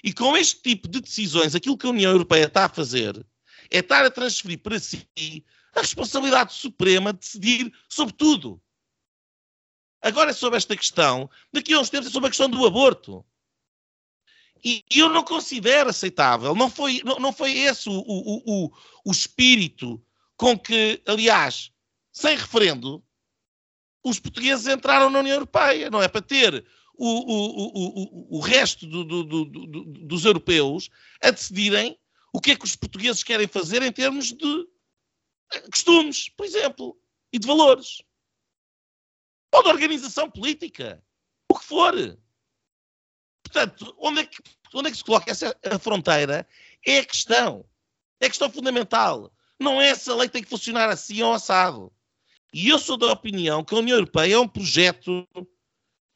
E 0.03 0.13
com 0.13 0.35
este 0.35 0.61
tipo 0.61 0.87
de 0.87 1.01
decisões, 1.01 1.53
aquilo 1.53 1.77
que 1.77 1.85
a 1.85 1.91
União 1.91 2.11
Europeia 2.11 2.45
está 2.45 2.65
a 2.65 2.69
fazer 2.69 3.25
é 3.69 3.79
estar 3.79 4.03
a 4.03 4.09
transferir 4.09 4.59
para 4.59 4.79
si 4.79 5.07
a 5.75 5.81
responsabilidade 5.81 6.53
suprema 6.53 7.13
de 7.13 7.19
decidir 7.19 7.73
sobre 7.87 8.15
tudo. 8.15 8.61
Agora, 10.01 10.33
sobre 10.33 10.57
esta 10.57 10.75
questão, 10.75 11.29
daqui 11.51 11.73
a 11.73 11.79
uns 11.79 11.89
tempos 11.89 12.07
é 12.07 12.11
sobre 12.11 12.27
a 12.27 12.29
questão 12.29 12.49
do 12.49 12.65
aborto. 12.65 13.23
E 14.63 14.83
eu 14.91 15.09
não 15.09 15.23
considero 15.23 15.89
aceitável, 15.89 16.53
não 16.53 16.69
foi, 16.69 17.01
não, 17.03 17.17
não 17.17 17.31
foi 17.31 17.57
esse 17.57 17.87
o, 17.87 17.93
o, 17.93 18.65
o, 18.65 18.71
o 19.05 19.11
espírito 19.11 20.01
com 20.35 20.57
que, 20.57 21.01
aliás, 21.05 21.71
sem 22.11 22.35
referendo, 22.35 23.03
os 24.03 24.19
portugueses 24.19 24.67
entraram 24.67 25.09
na 25.09 25.19
União 25.19 25.35
Europeia. 25.35 25.89
Não 25.89 26.01
é 26.01 26.07
para 26.07 26.21
ter 26.21 26.65
o, 26.95 27.07
o, 27.07 28.35
o, 28.35 28.37
o 28.37 28.39
resto 28.39 28.85
do, 28.85 29.03
do, 29.03 29.23
do, 29.23 29.45
dos 30.05 30.25
europeus 30.25 30.89
a 31.21 31.31
decidirem 31.31 31.97
o 32.33 32.41
que 32.41 32.51
é 32.51 32.55
que 32.55 32.65
os 32.65 32.75
portugueses 32.75 33.23
querem 33.23 33.47
fazer 33.47 33.81
em 33.81 33.91
termos 33.91 34.33
de 34.33 34.67
costumes, 35.71 36.29
por 36.29 36.45
exemplo, 36.45 36.99
e 37.31 37.39
de 37.39 37.47
valores. 37.47 38.01
Ou 39.53 39.63
de 39.63 39.69
organização 39.69 40.29
política. 40.29 41.03
O 41.51 41.57
que 41.57 41.65
for. 41.65 41.93
Portanto, 43.51 43.95
onde 43.97 44.21
é 44.21 44.25
que, 44.25 44.37
onde 44.73 44.89
é 44.89 44.91
que 44.91 44.97
se 44.97 45.03
coloca 45.03 45.31
essa 45.31 45.55
fronteira 45.79 46.47
é 46.85 46.99
a 46.99 47.05
questão. 47.05 47.65
É 48.19 48.27
a 48.27 48.29
questão 48.29 48.49
fundamental. 48.51 49.31
Não 49.59 49.81
é 49.81 49.93
se 49.95 50.09
a 50.09 50.15
lei 50.15 50.29
tem 50.29 50.43
que 50.43 50.49
funcionar 50.49 50.87
assim 50.89 51.21
ou 51.23 51.33
assado. 51.33 51.91
E 52.53 52.69
eu 52.69 52.77
sou 52.77 52.95
da 52.95 53.11
opinião 53.11 53.63
que 53.63 53.73
a 53.73 53.79
União 53.79 53.97
Europeia 53.97 54.35
é 54.35 54.39
um 54.39 54.47
projeto 54.47 55.27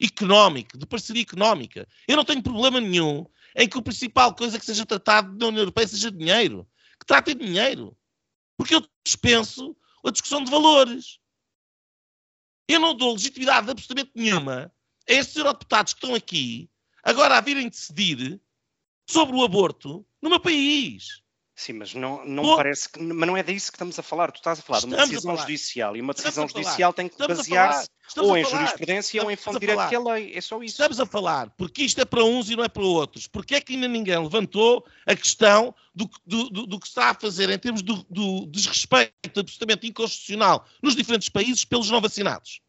económico, 0.00 0.78
de 0.78 0.86
parceria 0.86 1.22
económica. 1.22 1.88
Eu 2.06 2.16
não 2.16 2.24
tenho 2.24 2.42
problema 2.42 2.80
nenhum 2.80 3.26
em 3.56 3.68
que 3.68 3.78
a 3.78 3.82
principal 3.82 4.34
coisa 4.34 4.58
que 4.58 4.64
seja 4.64 4.86
tratado 4.86 5.36
na 5.36 5.46
União 5.46 5.62
Europeia 5.62 5.88
seja 5.88 6.10
dinheiro. 6.10 6.68
Que 6.98 7.06
tratem 7.06 7.36
dinheiro. 7.36 7.96
Porque 8.56 8.74
eu 8.76 8.86
dispenso 9.04 9.76
a 10.04 10.10
discussão 10.10 10.44
de 10.44 10.50
valores. 10.50 11.18
Eu 12.68 12.78
não 12.78 12.96
dou 12.96 13.12
legitimidade 13.12 13.70
absolutamente 13.70 14.12
nenhuma 14.14 14.72
a 15.08 15.12
estes 15.12 15.36
eurodeputados 15.36 15.92
que 15.92 15.98
estão 15.98 16.14
aqui 16.14 16.70
agora 17.04 17.36
a 17.36 17.40
virem 17.40 17.68
decidir 17.68 18.40
sobre 19.08 19.36
o 19.36 19.44
aborto 19.44 20.04
no 20.20 20.30
meu 20.30 20.40
país. 20.40 21.22
Sim, 21.56 21.74
mas 21.74 21.94
não, 21.94 22.24
não 22.24 22.56
parece 22.56 22.88
que. 22.88 23.00
Mas 23.00 23.28
não 23.28 23.36
é 23.36 23.42
disso 23.42 23.70
que 23.70 23.76
estamos 23.76 23.96
a 23.96 24.02
falar. 24.02 24.32
Tu 24.32 24.38
estás 24.38 24.58
a 24.58 24.62
falar 24.62 24.80
de 24.80 24.86
uma 24.86 24.96
decisão 24.96 25.36
judicial 25.36 25.96
e 25.96 26.00
uma 26.00 26.12
decisão 26.12 26.48
judicial 26.48 26.92
tem 26.92 27.08
que 27.08 27.16
basear-se 27.16 27.88
ou 28.18 28.36
em 28.36 28.44
jurisprudência 28.44 29.22
ou 29.22 29.30
em 29.30 29.36
fonte 29.36 29.60
direta 29.60 29.86
que 29.88 29.94
é 29.94 29.98
lei. 30.00 30.32
É 30.34 30.40
só 30.40 30.60
isso. 30.60 30.72
Estamos 30.72 30.98
a 30.98 31.06
falar, 31.06 31.50
porque 31.50 31.84
isto 31.84 32.00
é 32.00 32.04
para 32.04 32.24
uns 32.24 32.50
e 32.50 32.56
não 32.56 32.64
é 32.64 32.68
para 32.68 32.82
outros. 32.82 33.28
Porque 33.28 33.54
é 33.54 33.60
que 33.60 33.74
ainda 33.74 33.86
ninguém 33.86 34.18
levantou 34.18 34.84
a 35.06 35.14
questão 35.14 35.72
do, 35.94 36.10
do, 36.26 36.50
do, 36.50 36.66
do 36.66 36.80
que 36.80 36.88
está 36.88 37.10
a 37.10 37.14
fazer 37.14 37.48
em 37.48 37.58
termos 37.58 37.82
do 37.82 38.46
desrespeito 38.46 39.38
absolutamente 39.38 39.86
inconstitucional 39.86 40.66
nos 40.82 40.96
diferentes 40.96 41.28
países 41.28 41.64
pelos 41.64 41.88
não 41.88 42.00
vacinados? 42.00 42.63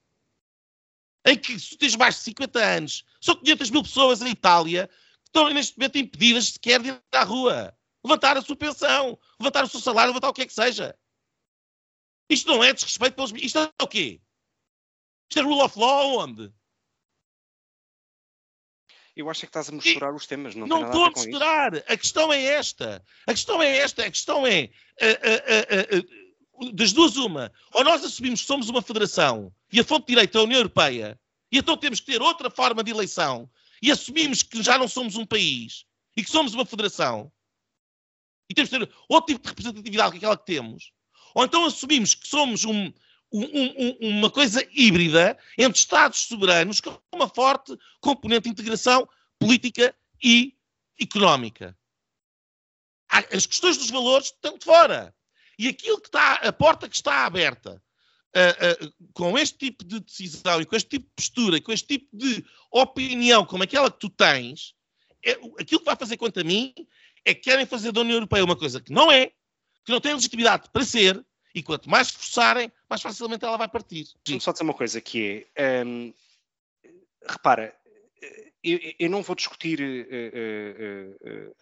Em 1.25 1.37
que 1.37 1.59
se 1.59 1.77
tens 1.77 1.95
mais 1.95 2.15
de 2.15 2.21
50 2.21 2.59
anos, 2.59 3.03
são 3.19 3.35
500 3.35 3.69
mil 3.71 3.83
pessoas 3.83 4.21
em 4.21 4.29
Itália 4.29 4.87
que 4.87 5.29
estão 5.29 5.49
neste 5.49 5.77
momento 5.77 5.97
impedidas 5.97 6.49
sequer 6.49 6.81
de 6.81 6.89
ir 6.89 7.03
à 7.11 7.23
rua 7.23 7.75
levantar 8.05 8.37
a 8.37 8.41
sua 8.41 8.55
pensão, 8.55 9.17
levantar 9.39 9.63
o 9.63 9.67
seu 9.67 9.79
salário, 9.79 10.11
levantar 10.11 10.29
o 10.29 10.33
que 10.33 10.43
é 10.43 10.45
que 10.45 10.53
seja. 10.53 10.95
Isto 12.29 12.51
não 12.51 12.63
é 12.63 12.71
desrespeito 12.71 13.15
pelos. 13.15 13.31
Isto 13.31 13.59
é 13.59 13.71
o 13.81 13.87
quê? 13.87 14.21
Isto 15.29 15.39
é 15.39 15.41
rule 15.41 15.61
of 15.61 15.77
law 15.77 16.19
onde? 16.19 16.53
Eu 19.15 19.29
acho 19.29 19.41
que 19.41 19.45
estás 19.45 19.69
a 19.69 19.71
misturar 19.71 20.11
e, 20.11 20.15
os 20.15 20.27
temas, 20.27 20.55
não, 20.55 20.67
não 20.67 20.85
estou 20.85 21.05
a, 21.05 21.07
a 21.07 21.11
misturar. 21.11 21.73
Isso. 21.73 21.83
A 21.87 21.97
questão 21.97 22.33
é 22.33 22.43
esta. 22.43 23.03
A 23.25 23.31
questão 23.31 23.63
é 23.63 23.77
esta. 23.77 24.05
A 24.05 24.11
questão 24.11 24.45
é. 24.45 24.69
Uh, 25.01 25.95
uh, 25.95 25.99
uh, 25.99 26.24
das 26.73 26.93
duas, 26.93 27.17
uma. 27.17 27.51
Ou 27.73 27.83
nós 27.83 28.03
assumimos 28.03 28.41
que 28.41 28.47
somos 28.47 28.69
uma 28.69 28.81
federação 28.81 29.51
e 29.71 29.79
a 29.79 29.83
fonte 29.83 30.07
de 30.07 30.13
direito 30.13 30.37
é 30.37 30.41
a 30.41 30.43
União 30.43 30.59
Europeia, 30.59 31.19
e 31.51 31.57
então 31.57 31.77
temos 31.77 31.99
que 31.99 32.05
ter 32.05 32.21
outra 32.21 32.49
forma 32.49 32.83
de 32.83 32.91
eleição, 32.91 33.49
e 33.81 33.91
assumimos 33.91 34.43
que 34.43 34.61
já 34.63 34.77
não 34.77 34.87
somos 34.87 35.15
um 35.15 35.25
país 35.25 35.85
e 36.15 36.23
que 36.23 36.29
somos 36.29 36.53
uma 36.53 36.65
federação, 36.65 37.31
e 38.49 38.53
temos 38.53 38.69
que 38.69 38.79
ter 38.79 38.89
outro 39.09 39.33
tipo 39.33 39.43
de 39.43 39.49
representatividade 39.49 40.11
que 40.11 40.17
aquela 40.17 40.37
que 40.37 40.45
temos, 40.45 40.91
ou 41.33 41.43
então 41.43 41.65
assumimos 41.65 42.15
que 42.15 42.27
somos 42.27 42.63
um, 42.63 42.91
um, 43.31 43.43
um, 43.43 43.97
uma 44.19 44.29
coisa 44.29 44.65
híbrida 44.71 45.37
entre 45.57 45.79
Estados 45.79 46.19
soberanos 46.21 46.79
com 46.79 46.97
uma 47.13 47.27
forte 47.27 47.77
componente 47.99 48.43
de 48.43 48.49
integração 48.49 49.07
política 49.39 49.95
e 50.23 50.55
económica. 50.99 51.77
As 53.09 53.45
questões 53.45 53.77
dos 53.77 53.89
valores 53.89 54.27
estão 54.27 54.57
de 54.57 54.65
fora. 54.65 55.14
E 55.57 55.67
aquilo 55.67 55.99
que 55.99 56.07
está, 56.07 56.33
a 56.35 56.51
porta 56.51 56.89
que 56.89 56.95
está 56.95 57.25
aberta 57.25 57.81
uh, 58.35 58.85
uh, 58.85 58.93
com 59.13 59.37
este 59.37 59.57
tipo 59.57 59.83
de 59.83 59.99
decisão 59.99 60.61
e 60.61 60.65
com 60.65 60.75
este 60.75 60.89
tipo 60.89 61.05
de 61.05 61.13
postura 61.15 61.57
e 61.57 61.61
com 61.61 61.71
este 61.71 61.87
tipo 61.87 62.15
de 62.15 62.45
opinião 62.71 63.45
como 63.45 63.63
aquela 63.63 63.91
que 63.91 63.99
tu 63.99 64.09
tens, 64.09 64.73
é, 65.23 65.31
aquilo 65.59 65.79
que 65.79 65.85
vai 65.85 65.95
fazer 65.95 66.17
quanto 66.17 66.39
a 66.39 66.43
mim 66.43 66.73
é 67.23 67.33
que 67.33 67.41
querem 67.41 67.65
fazer 67.65 67.91
da 67.91 68.01
União 68.01 68.17
Europeia 68.17 68.43
uma 68.43 68.55
coisa 68.55 68.79
que 68.79 68.93
não 68.93 69.11
é, 69.11 69.27
que 69.83 69.91
não 69.91 69.99
tem 69.99 70.13
legitimidade 70.13 70.69
para 70.71 70.83
ser, 70.83 71.25
e 71.55 71.63
quanto 71.63 71.89
mais 71.89 72.11
forçarem, 72.11 72.71
mais 72.89 73.01
facilmente 73.01 73.45
ela 73.45 73.57
vai 73.57 73.69
partir. 73.69 74.05
Deixa-me 74.25 74.41
só 74.41 74.51
dizer 74.51 74.63
uma 74.63 74.73
coisa 74.73 74.99
que 74.99 75.47
é. 75.55 75.83
Um, 75.85 76.13
repara, 77.25 77.73
eu, 78.61 78.79
eu, 78.99 79.09
não 79.09 79.23
vou 79.23 79.35
discutir 79.35 79.79
uh, 79.79 81.15
uh, 81.23 81.55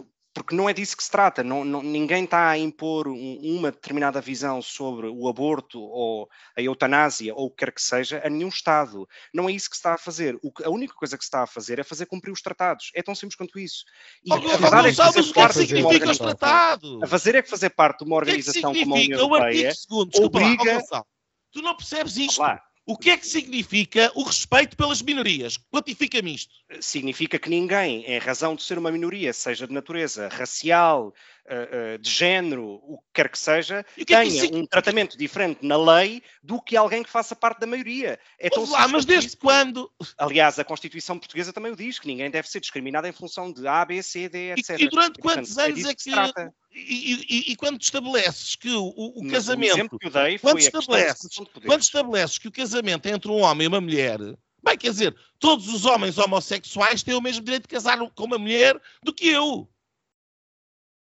uh, 0.00 0.06
porque 0.34 0.54
não 0.54 0.68
é 0.68 0.72
disso 0.72 0.96
que 0.96 1.04
se 1.04 1.10
trata. 1.10 1.44
Não, 1.44 1.64
não, 1.64 1.80
ninguém 1.80 2.24
está 2.24 2.48
a 2.48 2.58
impor 2.58 3.06
um, 3.06 3.38
uma 3.42 3.70
determinada 3.70 4.20
visão 4.20 4.60
sobre 4.60 5.06
o 5.06 5.28
aborto 5.28 5.80
ou 5.80 6.28
a 6.56 6.60
eutanásia 6.60 7.32
ou 7.34 7.46
o 7.46 7.50
que 7.50 7.58
quer 7.58 7.72
que 7.72 7.80
seja 7.80 8.20
a 8.24 8.28
nenhum 8.28 8.48
Estado. 8.48 9.08
Não 9.32 9.48
é 9.48 9.52
isso 9.52 9.70
que 9.70 9.76
se 9.76 9.80
está 9.80 9.94
a 9.94 9.98
fazer. 9.98 10.36
O, 10.42 10.52
a 10.64 10.70
única 10.70 10.92
coisa 10.94 11.16
que 11.16 11.22
se 11.22 11.28
está 11.28 11.44
a 11.44 11.46
fazer 11.46 11.78
é 11.78 11.84
fazer 11.84 12.06
cumprir 12.06 12.32
os 12.32 12.42
tratados. 12.42 12.90
É 12.94 13.02
tão 13.02 13.14
simples 13.14 13.36
quanto 13.36 13.58
isso. 13.58 13.84
E 14.24 14.32
oh, 14.32 14.34
a 14.34 14.38
verdade 14.38 14.88
é 14.88 14.92
que 14.92 15.00
o 15.00 15.40
é 15.40 15.46
que 15.46 15.54
significa 15.54 16.10
os 16.10 16.18
tratados? 16.18 17.02
A 17.02 17.06
fazer 17.06 17.36
é 17.36 17.42
que 17.42 17.48
fazer 17.48 17.70
parte 17.70 18.00
de 18.00 18.04
uma 18.06 18.16
organização 18.16 18.72
que 18.72 18.80
é 18.80 18.82
que 18.82 18.88
como 18.88 18.96
a 18.96 18.98
União 18.98 19.20
Europeia 19.20 19.72
obriga... 20.20 20.82
Lá, 20.90 21.04
tu 21.52 21.62
não 21.62 21.76
percebes 21.76 22.16
isto. 22.16 22.40
Olá. 22.40 22.60
O 22.86 22.98
que 22.98 23.10
é 23.10 23.16
que 23.16 23.26
significa 23.26 24.12
o 24.14 24.22
respeito 24.22 24.76
pelas 24.76 25.00
minorias? 25.00 25.56
Quantifica-me 25.56 26.34
isto. 26.34 26.52
Significa 26.80 27.38
que 27.38 27.48
ninguém, 27.48 28.04
em 28.04 28.18
razão 28.18 28.54
de 28.54 28.62
ser 28.62 28.76
uma 28.76 28.92
minoria, 28.92 29.32
seja 29.32 29.66
de 29.66 29.72
natureza 29.72 30.28
racial, 30.28 31.14
uh, 31.46 31.94
uh, 31.94 31.98
de 31.98 32.10
género, 32.10 32.80
o 32.82 32.98
que 32.98 33.04
quer 33.14 33.30
que 33.30 33.38
seja, 33.38 33.86
que 33.94 34.04
tenha 34.04 34.44
é 34.44 34.48
que 34.48 34.54
um 34.54 34.66
tratamento 34.66 35.16
diferente 35.16 35.64
na 35.66 35.78
lei 35.78 36.22
do 36.42 36.60
que 36.60 36.76
alguém 36.76 37.02
que 37.02 37.08
faça 37.08 37.34
parte 37.34 37.60
da 37.60 37.66
maioria. 37.66 38.18
É 38.38 38.50
tão 38.50 38.68
lá, 38.68 38.86
mas 38.86 39.06
desde 39.06 39.34
quando? 39.34 39.90
Aliás, 40.18 40.58
a 40.58 40.64
Constituição 40.64 41.18
Portuguesa 41.18 41.54
também 41.54 41.72
o 41.72 41.76
diz, 41.76 41.98
que 41.98 42.06
ninguém 42.06 42.30
deve 42.30 42.48
ser 42.50 42.60
discriminado 42.60 43.06
em 43.06 43.12
função 43.12 43.50
de 43.50 43.66
A, 43.66 43.82
B, 43.84 44.02
C, 44.02 44.28
D, 44.28 44.50
etc. 44.50 44.78
E, 44.78 44.84
e 44.84 44.88
durante 44.90 45.18
e, 45.18 45.22
quantos 45.22 45.54
portanto, 45.54 45.72
anos 45.72 45.84
é 45.86 45.94
que... 45.94 46.04
que 46.04 46.63
e, 46.74 47.14
e, 47.28 47.52
e, 47.52 47.56
quando 47.56 47.80
estabeleces 47.80 48.56
que 48.56 48.70
o, 48.70 48.86
o 48.86 49.28
casamento. 49.28 49.96
Que 49.98 50.06
eu 50.06 50.10
dei 50.10 50.38
quando, 50.38 50.58
estabeleces, 50.58 51.36
quando 51.64 51.82
estabeleces 51.82 52.38
que 52.38 52.48
o 52.48 52.52
casamento 52.52 53.06
é 53.06 53.12
entre 53.12 53.30
um 53.30 53.40
homem 53.40 53.64
e 53.64 53.68
uma 53.68 53.80
mulher. 53.80 54.18
Bem, 54.62 54.76
quer 54.76 54.90
dizer, 54.90 55.16
todos 55.38 55.68
os 55.68 55.84
homens 55.84 56.18
homossexuais 56.18 57.02
têm 57.02 57.14
o 57.14 57.20
mesmo 57.20 57.44
direito 57.44 57.62
de 57.64 57.68
casar 57.68 57.98
com 57.98 58.24
uma 58.24 58.38
mulher 58.38 58.80
do 59.02 59.14
que 59.14 59.28
eu. 59.28 59.70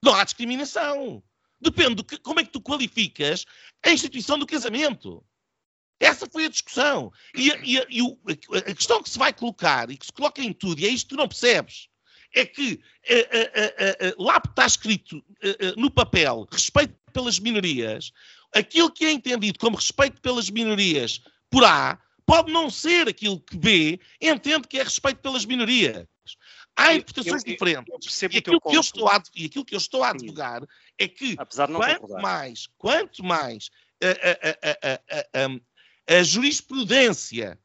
Não 0.02 0.14
há 0.14 0.24
discriminação. 0.24 1.22
Depende 1.60 1.96
de 1.96 2.04
que, 2.04 2.18
como 2.18 2.40
é 2.40 2.44
que 2.44 2.52
tu 2.52 2.60
qualificas 2.60 3.44
a 3.84 3.90
instituição 3.90 4.38
do 4.38 4.46
casamento. 4.46 5.24
Essa 6.00 6.26
foi 6.30 6.44
a 6.44 6.48
discussão. 6.48 7.12
E, 7.34 7.50
e, 7.50 7.86
e 7.90 8.02
o, 8.02 8.16
a 8.54 8.74
questão 8.74 9.02
que 9.02 9.10
se 9.10 9.18
vai 9.18 9.32
colocar 9.32 9.90
e 9.90 9.96
que 9.96 10.06
se 10.06 10.12
coloca 10.12 10.40
em 10.40 10.52
tudo, 10.52 10.80
e 10.80 10.86
é 10.86 10.88
isto 10.88 11.08
que 11.08 11.14
tu 11.14 11.18
não 11.18 11.28
percebes, 11.28 11.88
é 12.34 12.44
que 12.44 12.74
uh, 12.74 14.16
uh, 14.16 14.20
uh, 14.20 14.24
lá 14.24 14.40
está 14.44 14.66
escrito 14.66 15.22
no 15.76 15.90
papel 15.90 16.46
respeito 16.50 16.94
pelas 17.12 17.38
minorias, 17.38 18.12
aquilo 18.54 18.90
que 18.90 19.04
é 19.04 19.12
entendido 19.12 19.58
como 19.58 19.76
respeito 19.76 20.20
pelas 20.20 20.50
minorias 20.50 21.22
por 21.50 21.64
A 21.64 21.98
pode 22.26 22.52
não 22.52 22.68
ser 22.68 23.08
aquilo 23.08 23.40
que 23.40 23.56
B 23.56 24.00
entende 24.20 24.68
que 24.68 24.78
é 24.78 24.82
respeito 24.82 25.20
pelas 25.20 25.44
minorias. 25.46 26.06
Há 26.76 26.94
interpretações 26.94 27.42
eu, 27.42 27.50
eu, 27.50 27.52
diferentes. 27.52 28.22
Eu 28.22 28.28
e, 28.30 28.38
aquilo 28.38 28.60
que 28.60 28.76
eu 28.76 28.80
estou 28.80 29.08
a, 29.08 29.22
e 29.34 29.46
aquilo 29.46 29.64
que 29.64 29.74
eu 29.74 29.78
estou 29.78 30.04
a 30.04 30.10
advogar 30.10 30.62
é 30.98 31.08
que 31.08 31.36
quanto 31.36 32.08
mais, 32.20 32.68
quanto 32.76 33.24
mais 33.24 33.70
a, 34.02 34.92
a, 34.92 35.44
a, 35.44 36.18
a 36.18 36.22
jurisprudência 36.22 37.58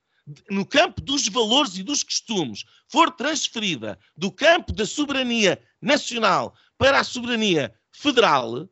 no 0.49 0.65
campo 0.65 1.01
dos 1.01 1.27
valores 1.27 1.77
e 1.77 1.83
dos 1.83 2.03
costumes 2.03 2.63
for 2.89 3.11
transferida 3.11 3.99
do 4.15 4.31
campo 4.31 4.71
da 4.71 4.85
soberania 4.85 5.61
nacional 5.81 6.55
para 6.77 6.99
a 6.99 7.03
soberania 7.03 7.73
federal, 7.91 8.67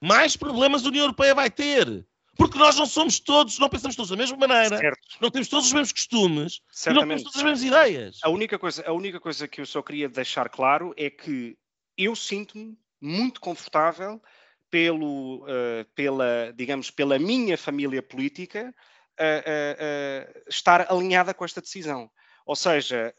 mais 0.00 0.36
problemas 0.36 0.84
a 0.84 0.88
União 0.88 1.04
Europeia 1.04 1.34
vai 1.34 1.50
ter. 1.50 2.06
Porque 2.36 2.56
nós 2.56 2.76
não 2.76 2.86
somos 2.86 3.18
todos, 3.18 3.58
não 3.58 3.68
pensamos 3.68 3.96
todos 3.96 4.10
da 4.10 4.16
mesma 4.16 4.36
maneira, 4.36 4.78
certo. 4.78 5.00
não 5.20 5.28
temos 5.28 5.48
todos 5.48 5.66
os 5.66 5.72
mesmos 5.72 5.90
costumes 5.90 6.60
e 6.86 6.90
não 6.90 7.00
temos 7.00 7.24
todas 7.24 7.36
as 7.36 7.42
mesmas 7.42 7.64
ideias. 7.64 8.18
A 8.22 8.28
única, 8.28 8.56
coisa, 8.56 8.86
a 8.86 8.92
única 8.92 9.18
coisa 9.18 9.48
que 9.48 9.60
eu 9.60 9.66
só 9.66 9.82
queria 9.82 10.08
deixar 10.08 10.48
claro 10.48 10.94
é 10.96 11.10
que 11.10 11.58
eu 11.96 12.14
sinto-me 12.14 12.78
muito 13.00 13.40
confortável 13.40 14.22
pelo, 14.70 15.44
uh, 15.44 15.84
pela, 15.96 16.52
digamos, 16.54 16.92
pela 16.92 17.18
minha 17.18 17.58
família 17.58 18.02
política 18.02 18.72
uh, 19.18 20.28
uh, 20.38 20.42
estar 20.48 20.90
alinhada 20.90 21.34
com 21.34 21.44
esta 21.44 21.60
decisão. 21.60 22.10
Ou 22.46 22.56
seja, 22.56 23.14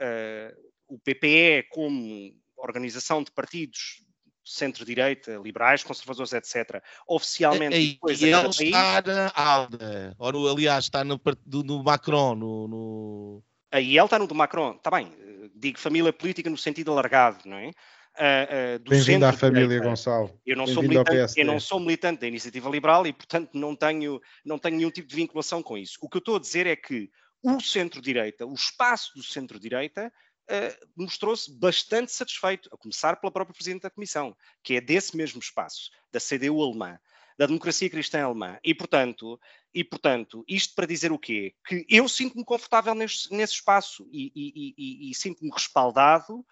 o 0.87 0.97
PPE 0.97 1.67
como 1.69 2.33
organização 2.57 3.21
de 3.21 3.31
partidos 3.31 4.01
centro-direita, 4.43 5.39
liberais, 5.43 5.83
conservadores, 5.83 6.33
etc. 6.33 6.83
Oficialmente. 7.07 7.77
E, 7.77 7.93
depois, 7.93 8.21
e 8.21 8.25
ele 8.25 8.47
está 8.49 9.03
na 9.05 9.31
ALDE, 9.35 10.15
ou 10.17 10.49
aliás, 10.49 10.85
está 10.85 11.03
no, 11.03 11.21
no 11.45 11.83
Macron, 11.83 12.35
no, 12.35 12.67
no... 12.67 13.43
Aí 13.71 13.95
ele 13.95 14.03
está 14.03 14.17
no 14.17 14.25
do 14.25 14.33
Macron, 14.33 14.71
está 14.71 14.89
bem, 14.89 15.13
digo 15.53 15.77
família 15.77 16.11
política 16.11 16.49
no 16.49 16.57
sentido 16.57 16.91
alargado, 16.91 17.47
não 17.47 17.57
é? 17.57 17.71
Uh, 18.19 18.75
uh, 18.75 18.89
Bem-vindo 18.89 19.25
à 19.25 19.31
família, 19.31 19.79
Gonçalo. 19.79 20.37
Eu 20.45 20.57
não, 20.57 20.67
sou 20.67 20.83
militante, 20.83 21.39
eu 21.39 21.45
não 21.45 21.57
sou 21.57 21.79
militante 21.79 22.19
da 22.19 22.27
Iniciativa 22.27 22.69
Liberal 22.69 23.07
e, 23.07 23.13
portanto, 23.13 23.51
não 23.53 23.73
tenho, 23.73 24.19
não 24.43 24.59
tenho 24.59 24.75
nenhum 24.75 24.91
tipo 24.91 25.07
de 25.07 25.15
vinculação 25.15 25.63
com 25.63 25.77
isso. 25.77 25.97
O 26.01 26.09
que 26.09 26.17
eu 26.17 26.19
estou 26.19 26.35
a 26.35 26.39
dizer 26.39 26.67
é 26.67 26.75
que 26.75 27.09
o 27.41 27.61
centro-direita, 27.61 28.45
o 28.45 28.53
espaço 28.53 29.13
do 29.15 29.23
centro-direita, 29.23 30.11
uh, 30.51 31.01
mostrou-se 31.01 31.49
bastante 31.49 32.11
satisfeito, 32.11 32.69
a 32.73 32.77
começar 32.77 33.15
pela 33.15 33.31
própria 33.31 33.55
Presidente 33.55 33.83
da 33.83 33.89
Comissão, 33.89 34.35
que 34.61 34.73
é 34.73 34.81
desse 34.81 35.15
mesmo 35.15 35.39
espaço, 35.39 35.89
da 36.11 36.19
CDU 36.19 36.61
alemã, 36.61 36.99
da 37.37 37.45
democracia 37.45 37.89
cristã 37.89 38.21
alemã. 38.21 38.59
E, 38.61 38.75
portanto, 38.75 39.39
e, 39.73 39.81
portanto 39.81 40.43
isto 40.45 40.75
para 40.75 40.85
dizer 40.85 41.13
o 41.13 41.17
quê? 41.17 41.53
Que 41.65 41.85
eu 41.87 42.09
sinto-me 42.09 42.43
confortável 42.43 42.93
nesse, 42.93 43.31
nesse 43.33 43.53
espaço 43.53 44.05
e, 44.11 44.29
e, 44.35 44.73
e, 44.77 45.09
e 45.09 45.15
sinto-me 45.15 45.49
respaldado 45.49 46.45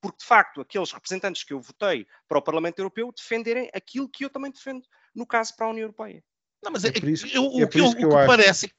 porque 0.00 0.18
de 0.18 0.24
facto 0.24 0.60
aqueles 0.60 0.92
representantes 0.92 1.42
que 1.42 1.52
eu 1.52 1.60
votei 1.60 2.06
para 2.28 2.38
o 2.38 2.42
Parlamento 2.42 2.78
Europeu 2.78 3.12
defenderem 3.14 3.68
aquilo 3.74 4.08
que 4.08 4.24
eu 4.24 4.30
também 4.30 4.50
defendo, 4.50 4.82
no 5.14 5.26
caso 5.26 5.54
para 5.56 5.66
a 5.66 5.70
União 5.70 5.84
Europeia. 5.84 6.22
Não, 6.62 6.72
mas 6.72 6.84
é, 6.84 6.88
é 6.88 7.10
isso, 7.10 7.26
eu, 7.26 7.44
é 7.44 7.64
o, 7.64 7.68
que, 7.68 7.80
eu, 7.80 7.86
o 7.86 7.94
que, 7.94 8.02
que 8.02 8.08
parece 8.08 8.70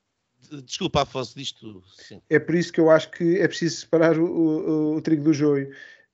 Desculpa, 0.66 1.02
Afonso, 1.02 1.38
disto. 1.38 1.84
Sim. 1.98 2.22
É 2.30 2.40
por 2.40 2.56
isso 2.56 2.72
que 2.72 2.80
eu 2.80 2.90
acho 2.90 3.12
que 3.12 3.40
é 3.40 3.48
preciso 3.48 3.78
separar 3.78 4.18
o, 4.18 4.26
o, 4.26 4.96
o 4.96 5.02
trigo 5.02 5.24
do 5.24 5.34
joio. 5.34 5.70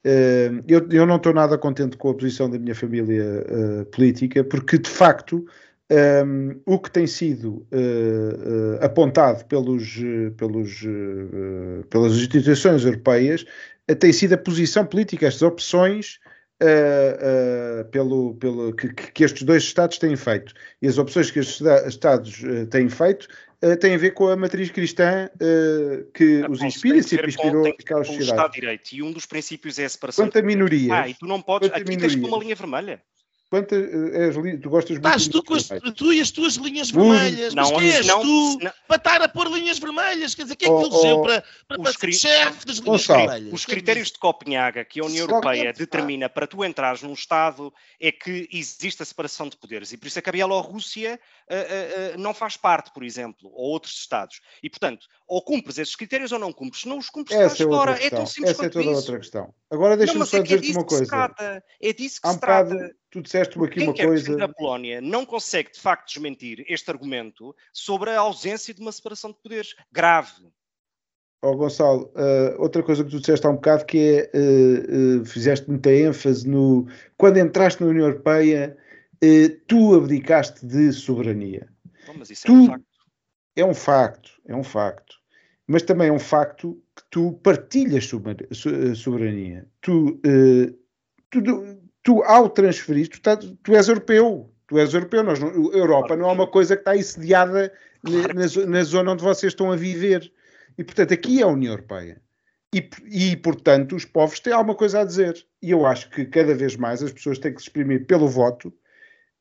Uh, 0.06 0.64
eu, 0.68 0.88
eu, 0.92 1.06
não 1.06 1.16
estou 1.16 1.34
nada 1.34 1.58
contente 1.58 1.96
com 1.96 2.10
a 2.10 2.14
posição 2.14 2.50
da 2.50 2.60
minha 2.60 2.76
família 2.76 3.24
uh, 3.24 3.86
política, 3.86 4.44
porque 4.44 4.78
de 4.78 4.90
facto 4.90 5.46
um, 6.26 6.60
o 6.66 6.80
que 6.80 6.92
tem 6.92 7.08
sido 7.08 7.66
uh, 7.72 8.84
apontado 8.84 9.46
pelos, 9.46 9.98
pelos, 10.36 10.84
pelas 11.90 12.14
instituições 12.14 12.84
europeias 12.84 13.46
tem 14.00 14.14
sido 14.14 14.34
a 14.34 14.38
posição 14.38 14.86
política, 14.86 15.28
estas 15.28 15.42
opções 15.42 16.20
pelo, 17.92 18.36
pelo, 18.36 18.74
que, 18.74 18.94
que, 18.94 19.24
estes 19.24 19.44
dois 19.44 19.64
Estados 19.64 19.98
têm 19.98 20.16
feito. 20.16 20.54
E 20.82 20.88
as 20.88 20.98
opções 20.98 21.30
que 21.30 21.40
estes 21.40 21.60
Estados 21.86 22.42
têm 22.70 22.88
feito 22.90 23.28
uh, 23.64 23.78
tem 23.78 23.96
a 23.96 23.98
ver 23.98 24.12
com 24.12 24.28
a 24.28 24.36
matriz 24.36 24.70
cristã 24.70 25.30
uh, 25.36 26.12
que 26.12 26.46
os 26.50 26.62
inspira 26.62 26.98
e 26.98 27.04
sempre 27.04 27.28
inspirou 27.28 27.66
aquela 27.68 28.04
sociedade. 28.04 28.32
Estado 28.32 28.52
de 28.52 28.60
Direito, 28.60 28.92
e 28.94 29.02
um 29.02 29.12
dos 29.12 29.26
princípios 29.26 29.80
é 29.80 29.86
a 29.86 29.90
separação. 29.90 30.26
Quanto 30.26 30.40
a 30.40 30.42
minorias. 30.42 30.92
Ah, 30.92 31.08
e 31.08 31.14
tu 31.14 31.26
não 31.26 31.42
podes. 31.42 31.70
Aqui 31.70 31.84
minorias. 31.84 32.14
tens 32.14 32.28
uma 32.28 32.38
linha 32.38 32.56
vermelha. 32.56 33.02
Quanto, 33.54 33.76
eh, 33.76 34.30
és, 34.30 34.36
tu 34.64 34.68
gostas 34.68 34.98
muito 34.98 35.06
Estás 35.06 35.28
tu, 35.28 35.44
com 35.44 35.54
as, 35.54 35.68
tu 35.96 36.12
e 36.12 36.20
as 36.20 36.32
tuas 36.32 36.56
linhas 36.56 36.90
vermelhas. 36.90 37.54
Não, 37.54 37.70
mas 37.70 37.80
quem 37.80 37.92
és 37.92 38.08
não, 38.08 38.22
tu 38.22 38.58
não, 38.64 38.72
para 38.88 38.98
estar 38.98 39.22
a 39.22 39.30
pôr 39.30 39.48
linhas 39.52 39.78
vermelhas? 39.78 40.34
Quer 40.34 40.42
dizer, 40.42 40.56
quem 40.56 40.70
é 40.70 40.72
que 40.72 40.76
oh, 40.76 40.88
elegeu 40.88 41.18
oh, 41.18 41.22
para, 41.22 41.44
para, 41.68 41.78
para 41.84 42.12
chefe 42.12 42.66
das 42.66 42.78
linhas 42.78 43.06
vermelhas? 43.06 43.54
Os 43.54 43.64
critérios 43.64 44.08
de 44.12 44.18
Copenhaga 44.18 44.84
que 44.84 45.00
a 45.00 45.04
União 45.06 45.28
Europeia 45.28 45.72
determina 45.72 46.28
para 46.28 46.48
tu 46.48 46.66
entrares 46.66 47.04
num 47.04 47.14
Estado 47.14 47.72
é 48.00 48.12
que 48.12 48.50
existe 48.52 49.04
a 49.04 49.06
separação 49.06 49.48
de 49.48 49.56
poderes. 49.56 49.92
E 49.92 49.98
por 49.98 50.08
isso 50.08 50.18
é 50.18 50.22
que 50.24 50.30
a 50.32 50.34
Bielorrússia 50.34 51.20
uh, 51.48 51.54
uh, 51.54 52.16
uh, 52.16 52.20
não 52.20 52.34
faz 52.34 52.58
parte, 52.58 52.92
por 52.92 53.04
exemplo, 53.04 53.52
ou 53.54 53.70
outros 53.70 53.94
Estados. 54.00 54.42
E, 54.64 54.70
portanto, 54.70 55.06
ou 55.28 55.44
cumpres 55.44 55.78
esses 55.78 55.96
critérios 55.96 56.32
ou 56.32 56.40
não 56.40 56.52
cumpres. 56.52 56.82
Se 56.82 56.90
não 56.90 56.98
os 56.98 57.12
cumpres, 57.12 57.38
Essa 57.38 57.54
estás 57.54 57.62
é 57.62 57.72
fora. 57.72 58.04
É 58.04 58.10
tão 58.10 58.26
simples 58.26 58.54
Essa 58.54 58.66
é 58.66 58.70
toda 58.70 58.86
isso. 58.86 58.96
outra 58.96 59.20
questão. 59.20 59.54
Agora 59.70 59.96
deixa-me 59.96 60.26
só 60.26 60.38
é, 60.38 60.40
é 60.40 60.44
dizer-te 60.44 60.72
uma 60.72 60.84
coisa. 60.84 61.64
É 61.80 61.94
disso 61.94 62.20
que 62.20 62.30
se 62.30 62.40
trata 62.40 62.96
tu 63.14 63.22
disseste-me 63.22 63.68
aqui 63.68 63.76
Quem 63.76 63.88
uma 63.88 63.94
coisa. 63.94 64.36
da 64.36 64.48
Polónia 64.48 65.00
não 65.00 65.24
consegue 65.24 65.72
de 65.72 65.80
facto 65.80 66.08
desmentir 66.08 66.66
este 66.68 66.90
argumento 66.90 67.56
sobre 67.72 68.10
a 68.10 68.20
ausência 68.20 68.74
de 68.74 68.82
uma 68.82 68.92
separação 68.92 69.30
de 69.30 69.38
poderes 69.38 69.76
grave. 69.92 70.52
Oh, 71.44 71.56
Gonçalo, 71.56 72.12
uh, 72.16 72.60
outra 72.60 72.82
coisa 72.82 73.04
que 73.04 73.12
tu 73.12 73.20
disseste 73.20 73.46
há 73.46 73.52
um 73.52 73.56
bocado 73.56 73.86
que 73.86 74.00
é 74.00 74.32
uh, 74.34 75.22
uh, 75.22 75.26
fizeste 75.26 75.70
muita 75.70 75.92
ênfase 75.92 76.50
no 76.50 76.88
quando 77.16 77.38
entraste 77.38 77.84
na 77.84 77.90
União 77.90 78.08
Europeia, 78.08 78.76
tu 79.68 79.94
abdicaste 79.96 80.66
de 80.66 80.92
soberania. 80.92 81.70
Bom, 82.08 82.16
mas 82.18 82.32
isso 82.32 82.48
tu, 82.48 82.54
é 82.54 82.56
um 82.56 82.66
facto. 82.68 82.86
É 83.56 83.66
um 83.66 83.74
facto, 83.74 84.32
é 84.48 84.56
um 84.56 84.64
facto. 84.64 85.16
Mas 85.68 85.84
também 85.84 86.08
é 86.08 86.12
um 86.12 86.20
facto 86.20 86.82
que 86.96 87.04
tu 87.12 87.34
partilhas 87.44 88.06
soberania. 88.06 89.68
Tu, 89.82 90.20
tu 91.30 91.42
tu, 92.04 92.22
ao 92.24 92.50
transferir, 92.50 93.08
tu, 93.08 93.22
tá, 93.22 93.38
tu 93.38 93.76
és 93.76 93.88
europeu. 93.88 94.54
Tu 94.68 94.78
és 94.78 94.94
europeu. 94.94 95.24
Nós 95.24 95.40
não, 95.40 95.50
a 95.50 95.78
Europa 95.78 96.16
não 96.16 96.30
é 96.30 96.34
uma 96.34 96.48
coisa 96.48 96.76
que 96.76 96.82
está 96.82 96.92
aí 96.92 97.04
sediada 97.04 97.74
na, 98.04 98.68
na, 98.68 98.84
zona 98.84 99.14
onde 99.14 99.24
vocês 99.24 99.52
estão 99.52 99.72
a 99.72 99.76
viver. 99.76 100.32
E, 100.78 100.84
portanto, 100.84 101.14
aqui 101.14 101.40
é 101.40 101.44
a 101.44 101.48
União 101.48 101.74
Europeia. 101.74 102.22
e, 102.74 102.90
e, 103.06 103.38
portanto, 103.38 103.96
os 103.96 104.06
povos 104.06 104.40
têm 104.40 104.54
alguma 104.54 104.76
coisa 104.76 105.02
a 105.02 105.06
dizer. 105.06 105.44
E 105.62 105.72
eu 105.72 105.86
acho 105.86 106.10
que 106.10 106.26
cada 106.26 106.54
vez 106.54 106.76
mais 106.76 107.02
as 107.02 107.12
pessoas 107.12 107.40
têm 107.40 107.54
que 107.54 107.62
se 107.62 107.68
exprimir 107.68 108.06
pelo 108.06 108.28
voto. 108.28 108.74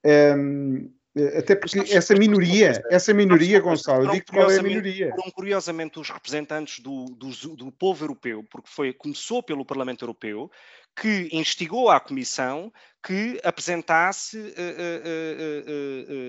Um, 0.04 0.90
até 1.36 1.54
porque 1.54 1.78
essa 1.94 2.14
minoria, 2.14 2.82
essa 2.90 3.12
minoria, 3.12 3.60
Gonçalo, 3.60 4.06
eu 4.06 4.12
digo 4.12 4.26
qual 4.32 4.50
é 4.50 4.58
a 4.58 4.62
minoria. 4.62 5.10
Foram 5.10 5.30
curiosamente 5.30 6.00
os 6.00 6.08
representantes 6.08 6.80
do, 6.80 7.04
do, 7.04 7.28
do 7.54 7.70
povo 7.70 8.02
europeu, 8.02 8.42
porque 8.50 8.70
foi, 8.70 8.94
começou 8.94 9.42
pelo 9.42 9.64
Parlamento 9.64 10.02
Europeu, 10.02 10.50
que 10.94 11.28
instigou 11.32 11.90
a 11.90 12.00
Comissão 12.00 12.72
que 13.04 13.40
apresentasse, 13.42 14.38
uh, 14.38 14.42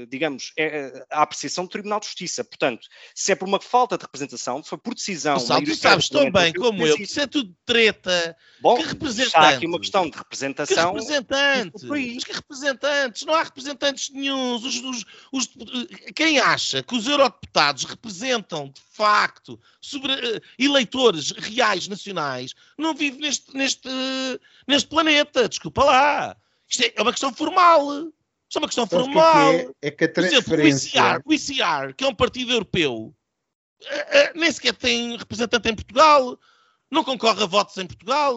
uh, 0.03 0.07
digamos, 0.07 0.53
a 1.11 1.21
apreciação 1.21 1.65
do 1.65 1.69
Tribunal 1.69 1.99
de 1.99 2.07
Justiça. 2.07 2.43
Portanto, 2.43 2.87
se 3.13 3.31
é 3.31 3.35
por 3.35 3.47
uma 3.47 3.61
falta 3.61 3.95
de 3.95 4.01
representação, 4.03 4.63
foi 4.63 4.79
por 4.79 4.95
decisão... 4.95 5.37
Gonçalo, 5.37 5.63
tu 5.65 5.75
sabes 5.75 6.09
tão 6.09 6.31
bem 6.31 6.51
como 6.51 6.85
eu 6.85 6.95
que 6.95 7.03
isso 7.03 7.19
é 7.19 7.27
tudo 7.27 7.55
treta. 7.63 8.35
Bom, 8.59 8.77
que 8.77 8.87
representantes? 8.87 9.35
Há 9.35 9.49
aqui 9.49 9.67
uma 9.67 9.79
questão 9.79 10.09
de 10.09 10.17
representação... 10.17 10.93
Que 10.93 10.99
representantes? 10.99 11.83
Mas 11.83 12.23
que 12.23 12.33
representantes? 12.33 13.23
Não 13.23 13.35
há 13.35 13.43
representantes 13.43 14.09
nenhums. 14.09 14.63
Os, 14.63 14.81
os, 14.81 15.05
os, 15.31 15.49
quem 16.15 16.39
acha 16.39 16.81
que 16.81 16.95
os 16.95 17.05
eurodeputados 17.05 17.83
representam, 17.83 18.69
de 18.69 18.81
facto, 18.91 19.59
sobre, 19.79 20.41
eleitores 20.57 21.31
reais 21.31 21.87
nacionais, 21.87 22.55
não 22.77 22.95
vive 22.95 23.19
neste, 23.19 23.55
neste, 23.55 23.89
neste 24.67 24.89
planeta. 24.89 25.47
Desculpa 25.47 25.83
lá. 25.83 26.35
Isto 26.73 26.83
é, 26.83 26.93
é 26.95 27.01
uma 27.01 27.11
questão 27.11 27.33
formal. 27.33 27.93
Isto 27.93 28.55
é 28.55 28.59
uma 28.59 28.67
questão 28.67 28.87
formal. 28.87 29.51
Que 29.51 29.57
é, 29.57 29.61
é? 29.61 29.87
é 29.87 29.91
que 29.91 30.03
a 30.05 30.11
transferência... 30.11 30.99
Exemplo, 30.99 31.23
o, 31.25 31.33
ICR, 31.33 31.53
o 31.53 31.83
ICR, 31.85 31.95
que 31.95 32.03
é 32.03 32.07
um 32.07 32.15
partido 32.15 32.51
europeu, 32.51 33.13
uh, 33.83 34.39
nem 34.39 34.51
sequer 34.51 34.75
tem 34.75 35.15
representante 35.15 35.69
em 35.69 35.75
Portugal, 35.75 36.39
não 36.89 37.03
concorre 37.03 37.43
a 37.43 37.45
votos 37.45 37.77
em 37.77 37.85
Portugal. 37.85 38.35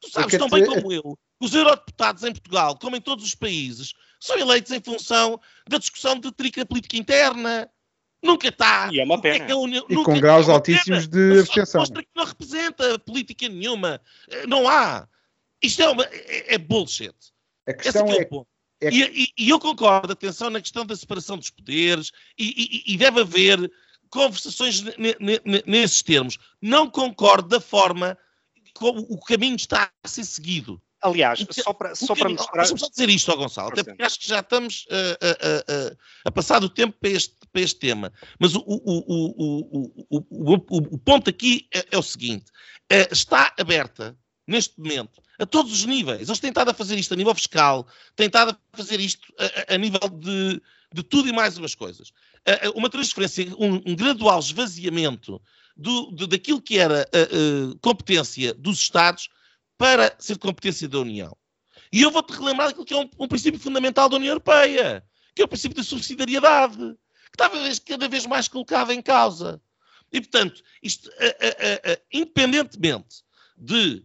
Tu 0.00 0.10
sabes 0.10 0.34
é 0.34 0.38
tão 0.38 0.48
bem 0.48 0.64
como 0.64 0.92
eu 0.92 1.18
os 1.40 1.54
eurodeputados 1.54 2.24
em 2.24 2.32
Portugal, 2.32 2.76
como 2.78 2.96
em 2.96 3.00
todos 3.00 3.24
os 3.24 3.34
países, 3.34 3.94
são 4.20 4.36
eleitos 4.36 4.72
em 4.72 4.80
função 4.80 5.40
da 5.68 5.78
discussão 5.78 6.18
de 6.18 6.32
trica 6.32 6.66
política 6.66 6.96
interna. 6.96 7.70
Nunca 8.20 8.48
está. 8.48 8.90
E 8.92 8.98
é 8.98 9.04
uma 9.04 9.20
pena. 9.20 9.44
É 9.44 9.54
União, 9.54 9.86
e 9.88 9.94
com 10.02 10.18
graus 10.18 10.48
é 10.48 10.52
altíssimos 10.52 11.06
de 11.06 11.38
abstenção. 11.38 11.80
Mostra 11.80 12.02
que 12.02 12.08
não 12.16 12.24
representa 12.24 12.98
política 12.98 13.48
nenhuma. 13.48 14.00
Eh, 14.28 14.46
não 14.48 14.68
há. 14.68 15.06
Isto 15.62 15.82
é, 15.82 15.88
uma, 15.88 16.04
é, 16.04 16.54
é 16.54 16.58
bullshit. 16.58 17.14
A 17.68 17.74
questão 17.74 18.06
é, 18.10 18.16
é, 18.16 18.86
é... 18.86 18.90
E, 18.90 19.24
e, 19.24 19.44
e, 19.44 19.50
eu 19.50 19.60
concordo, 19.60 20.12
atenção, 20.12 20.48
na 20.48 20.60
questão 20.60 20.86
da 20.86 20.96
separação 20.96 21.36
dos 21.36 21.50
poderes 21.50 22.10
e, 22.38 22.82
e 22.86 22.96
deve 22.96 23.20
haver 23.20 23.70
conversações 24.10 24.82
nesses 25.66 26.02
termos. 26.02 26.38
Não 26.62 26.90
concordo 26.90 27.48
da 27.48 27.60
forma 27.60 28.16
como 28.74 29.00
o 29.10 29.20
caminho 29.20 29.56
está 29.56 29.90
a 30.02 30.08
ser 30.08 30.24
seguido. 30.24 30.80
Aliás, 31.00 31.46
só 31.50 31.72
para, 31.72 31.94
só 31.94 32.14
para 32.14 32.28
mostrar. 32.28 32.62
Deixa-me 32.62 32.80
só 32.80 32.88
dizer 32.88 33.08
isto, 33.08 33.36
Gonçalo, 33.36 33.68
até 33.68 33.84
porque 33.84 34.02
acho 34.02 34.18
que 34.18 34.26
já 34.26 34.40
estamos 34.40 34.84
uh, 34.86 34.92
uh, 34.92 35.92
uh, 35.92 35.98
a 36.24 36.30
passar 36.30 36.58
do 36.58 36.68
tempo 36.68 36.96
para 36.98 37.10
este, 37.10 37.36
para 37.52 37.62
este 37.62 37.78
tema. 37.78 38.12
Mas 38.40 38.56
o, 38.56 38.64
o, 38.66 40.04
o, 40.10 40.66
o 40.94 40.98
ponto 40.98 41.30
aqui 41.30 41.68
é, 41.72 41.86
é 41.92 41.98
o 41.98 42.02
seguinte: 42.02 42.46
eh, 42.90 43.08
está 43.12 43.54
aberta, 43.56 44.18
neste 44.44 44.76
momento, 44.80 45.22
a 45.38 45.46
todos 45.46 45.72
os 45.72 45.84
níveis. 45.84 46.28
Eles 46.28 46.40
têm 46.40 46.50
estado 46.50 46.70
a 46.70 46.74
fazer 46.74 46.98
isto 46.98 47.14
a 47.14 47.16
nível 47.16 47.34
fiscal, 47.34 47.86
têm 48.16 48.26
estado 48.26 48.50
a 48.72 48.76
fazer 48.76 48.98
isto 49.00 49.32
a, 49.38 49.74
a 49.74 49.78
nível 49.78 50.08
de, 50.08 50.60
de 50.92 51.02
tudo 51.02 51.28
e 51.28 51.32
mais 51.32 51.56
umas 51.56 51.74
coisas. 51.74 52.12
uma 52.74 52.90
transferência, 52.90 53.46
um, 53.58 53.74
um 53.86 53.96
gradual 53.96 54.40
esvaziamento 54.40 55.40
do, 55.76 56.10
de, 56.12 56.26
daquilo 56.26 56.60
que 56.60 56.78
era 56.78 57.02
a, 57.02 57.78
competência 57.80 58.52
dos 58.54 58.78
Estados 58.80 59.28
para 59.76 60.14
ser 60.18 60.38
competência 60.38 60.88
da 60.88 60.98
União. 60.98 61.36
E 61.92 62.02
eu 62.02 62.10
vou-te 62.10 62.32
relembrar 62.32 62.70
aquilo 62.70 62.84
que 62.84 62.92
é 62.92 62.98
um, 62.98 63.08
um, 63.18 63.28
princípio 63.28 63.60
fundamental 63.60 64.08
da 64.08 64.16
União 64.16 64.32
Europeia, 64.32 65.04
que 65.34 65.40
é 65.40 65.44
o 65.44 65.48
princípio 65.48 65.76
da 65.76 65.84
subsidiariedade, 65.84 66.76
que 66.76 67.42
está 67.42 67.48
cada 67.86 68.08
vez, 68.08 68.26
mais 68.26 68.48
colocado 68.48 68.90
em 68.90 69.00
causa. 69.00 69.62
E, 70.12 70.20
portanto, 70.20 70.62
isto, 70.82 71.08
independentemente 72.12 73.22
de 73.56 74.04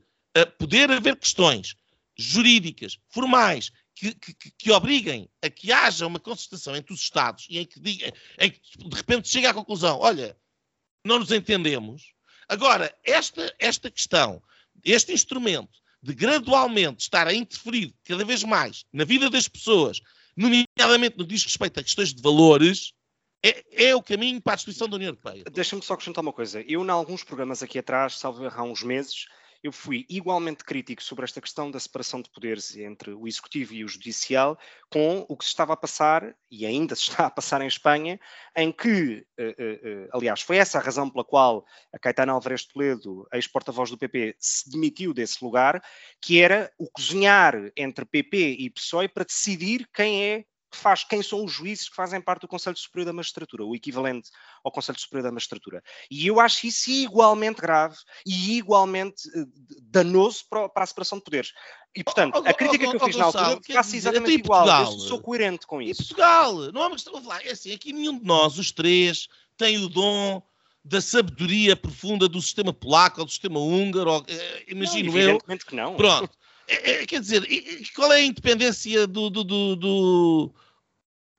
poder 0.57 0.91
haver 0.91 1.15
questões 1.15 1.75
jurídicas, 2.15 2.99
formais, 3.09 3.71
que, 3.95 4.13
que, 4.15 4.51
que, 4.57 4.71
obriguem 4.71 5.29
a 5.41 5.49
que 5.49 5.71
haja 5.71 6.07
uma 6.07 6.19
concertação 6.19 6.75
entre 6.75 6.93
os 6.93 7.01
Estados 7.01 7.45
e 7.49 7.59
em 7.59 7.65
que, 7.65 7.79
em 8.39 8.51
que 8.51 8.89
de 8.89 8.95
repente 8.95 9.29
chega 9.29 9.51
à 9.51 9.53
conclusão: 9.53 9.99
olha, 9.99 10.37
não 11.05 11.19
nos 11.19 11.31
entendemos. 11.31 12.13
Agora, 12.47 12.93
esta, 13.03 13.53
esta 13.59 13.89
questão 13.89 14.41
este 14.83 15.13
instrumento 15.13 15.79
de 16.01 16.13
gradualmente 16.13 17.03
estar 17.03 17.27
a 17.27 17.33
interferir 17.33 17.93
cada 18.03 18.25
vez 18.25 18.43
mais 18.43 18.85
na 18.91 19.05
vida 19.05 19.29
das 19.29 19.47
pessoas, 19.47 20.01
nomeadamente 20.35 21.17
no 21.17 21.25
que 21.25 21.33
diz 21.33 21.43
respeito 21.43 21.79
a 21.79 21.83
questões 21.83 22.13
de 22.13 22.21
valores, 22.21 22.93
é, 23.41 23.87
é, 23.89 23.95
o 23.95 24.01
caminho 24.01 24.41
para 24.41 24.53
a 24.53 24.55
destruição 24.55 24.87
da 24.87 24.95
União 24.95 25.09
Europeia. 25.09 25.43
Deixa-me 25.51 25.81
só 25.81 25.93
acrescentar 25.93 26.21
uma 26.21 26.33
coisa. 26.33 26.61
Eu, 26.61 26.83
em 26.83 26.89
alguns 26.89 27.23
programas 27.23 27.61
aqui 27.61 27.77
atrás, 27.77 28.17
salvo 28.17 28.45
há 28.47 28.63
uns 28.63 28.83
meses, 28.83 29.27
eu 29.63 29.71
fui 29.71 30.05
igualmente 30.09 30.65
crítico 30.65 31.01
sobre 31.01 31.23
esta 31.23 31.39
questão 31.39 31.71
da 31.71 31.79
separação 31.79 32.21
de 32.21 32.29
poderes 32.29 32.75
entre 32.75 33.11
o 33.11 33.25
executivo 33.25 33.73
e 33.73 33.83
o 33.83 33.87
judicial, 33.87 34.59
com 34.91 35.25
o 35.29 35.37
que 35.37 35.45
se 35.45 35.51
estava 35.51 35.71
a 35.71 35.77
passar, 35.77 36.35
e 36.51 36.65
ainda 36.65 36.93
se 36.95 37.03
está 37.03 37.27
a 37.27 37.31
passar 37.31 37.61
em 37.61 37.67
Espanha, 37.67 38.19
em 38.57 38.71
que, 38.73 39.25
eh, 39.37 39.55
eh, 39.57 39.79
eh, 39.83 40.09
aliás, 40.11 40.41
foi 40.41 40.57
essa 40.57 40.79
a 40.79 40.81
razão 40.81 41.09
pela 41.09 41.23
qual 41.23 41.65
a 41.93 41.97
Caetana 41.97 42.33
Alvarez 42.33 42.65
Toledo, 42.65 43.25
ex-porta-voz 43.31 43.89
do 43.89 43.97
PP, 43.97 44.35
se 44.37 44.69
demitiu 44.69 45.13
desse 45.13 45.43
lugar, 45.43 45.81
que 46.21 46.41
era 46.41 46.69
o 46.77 46.89
cozinhar 46.91 47.71
entre 47.77 48.03
PP 48.03 48.57
e 48.59 48.69
PSOE 48.69 49.07
para 49.07 49.23
decidir 49.23 49.87
quem 49.93 50.23
é 50.23 50.45
que 50.73 50.77
faz 50.77 51.03
quem 51.03 51.21
são 51.21 51.45
os 51.45 51.51
juízes 51.51 51.87
que 51.87 51.95
fazem 51.95 52.19
parte 52.19 52.41
do 52.41 52.47
Conselho 52.47 52.75
Superior 52.75 53.05
da 53.05 53.13
Magistratura, 53.13 53.63
o 53.63 53.75
equivalente 53.75 54.31
ao 54.63 54.71
Conselho 54.71 54.99
Superior 54.99 55.23
da 55.23 55.31
Magistratura. 55.31 55.83
E 56.09 56.25
eu 56.25 56.39
acho 56.39 56.65
isso 56.65 56.89
igualmente 56.89 57.61
grave 57.61 57.95
e 58.25 58.57
igualmente 58.57 59.27
uh, 59.29 59.47
danoso 59.83 60.43
para, 60.49 60.71
a 60.75 60.85
separação 60.85 61.19
de 61.19 61.23
poderes. 61.23 61.53
E, 61.95 62.03
portanto, 62.03 62.37
oh, 62.37 62.41
oh, 62.43 62.49
a 62.49 62.53
crítica 62.53 62.87
oh, 62.87 62.89
que 62.89 62.95
eu 62.95 63.05
fiz 63.05 63.15
na 63.15 63.25
altura 63.25 63.59
faço 63.71 63.95
exatamente 63.95 64.33
igual. 64.33 64.67
Eu 64.67 64.99
sou 64.99 65.21
coerente 65.21 65.67
com 65.67 65.79
isso. 65.79 66.01
Em 66.01 66.05
Portugal, 66.07 66.53
não 66.71 66.81
há 66.81 66.87
uma 66.87 66.95
questão. 66.95 67.13
É 67.43 67.51
assim, 67.51 67.71
aqui 67.71 67.93
nenhum 67.93 68.17
de 68.17 68.25
nós, 68.25 68.57
os 68.57 68.71
três, 68.71 69.27
tem 69.55 69.77
o 69.77 69.87
dom 69.87 70.41
da 70.83 70.99
sabedoria 70.99 71.75
profunda 71.75 72.27
do 72.27 72.41
sistema 72.41 72.73
polaco 72.73 73.19
ou 73.19 73.25
do 73.25 73.31
sistema 73.31 73.59
húngaro, 73.59 74.11
ou, 74.11 74.25
eh, 74.27 74.63
imagino 74.67 75.11
não, 75.11 75.19
evidentemente 75.19 75.63
eu. 75.63 75.69
que 75.69 75.75
não. 75.75 75.95
Pronto. 75.95 76.29
É, 76.67 76.91
é, 76.91 77.05
quer 77.05 77.19
dizer, 77.19 77.45
qual 77.95 78.11
é 78.11 78.17
a 78.17 78.23
independência 78.23 79.05
do, 79.07 79.29
do, 79.29 79.43
do, 79.43 79.75
do, 79.75 80.53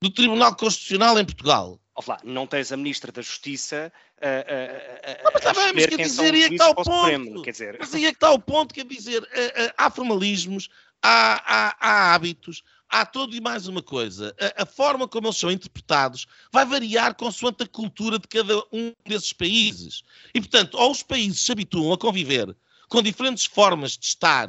do 0.03 0.11
Tribunal 0.11 0.55
Constitucional 0.57 1.19
em 1.19 1.25
Portugal? 1.25 1.81
Lá, 2.07 2.19
não 2.25 2.47
tens 2.47 2.73
a 2.73 2.77
Ministra 2.77 3.13
da 3.13 3.23
Justiça 3.23 3.93
a, 4.21 4.27
a, 4.27 5.11
a, 5.13 5.23
não, 5.23 5.33
mas 5.33 5.45
está 5.45 5.53
bem, 5.53 5.73
mas 5.75 5.87
quer 5.87 5.97
dizer, 5.97 6.35
aí 6.35 6.43
é 6.45 6.49
que 6.49 6.55
está 6.55 6.71
o 6.71 6.75
ponto. 6.75 6.91
Supremo, 6.91 7.43
quer 7.43 7.51
dizer. 7.51 7.77
Mas 7.79 7.95
aí 7.95 8.07
é 8.07 8.11
que 8.11 8.17
está 8.17 8.31
o 8.31 8.39
ponto, 8.39 8.75
quer 8.75 8.85
dizer, 8.85 9.29
há 9.77 9.91
formalismos, 9.91 10.71
há, 11.03 11.43
há, 11.45 11.77
há 11.79 12.15
hábitos, 12.15 12.63
há 12.89 13.05
tudo 13.05 13.37
e 13.37 13.41
mais 13.41 13.69
uma 13.69 13.83
coisa. 13.83 14.35
A, 14.41 14.63
a, 14.63 14.67
forma 14.67 15.07
como 15.07 15.27
eles 15.27 15.37
são 15.37 15.51
interpretados 15.51 16.27
vai 16.51 16.65
variar 16.65 17.15
consoante 17.15 17.65
a 17.65 17.69
cultura 17.69 18.19
de 18.19 18.27
cada 18.27 18.57
um 18.73 18.93
desses 19.07 19.33
países. 19.33 20.03
E, 20.35 20.41
portanto, 20.41 20.79
ou 20.79 20.91
os 20.91 21.03
países 21.03 21.41
se 21.41 21.53
habituam 21.53 21.93
a 21.93 21.99
conviver 21.99 22.57
com 22.89 23.03
diferentes 23.03 23.45
formas 23.45 23.99
de 23.99 24.07
estar 24.07 24.49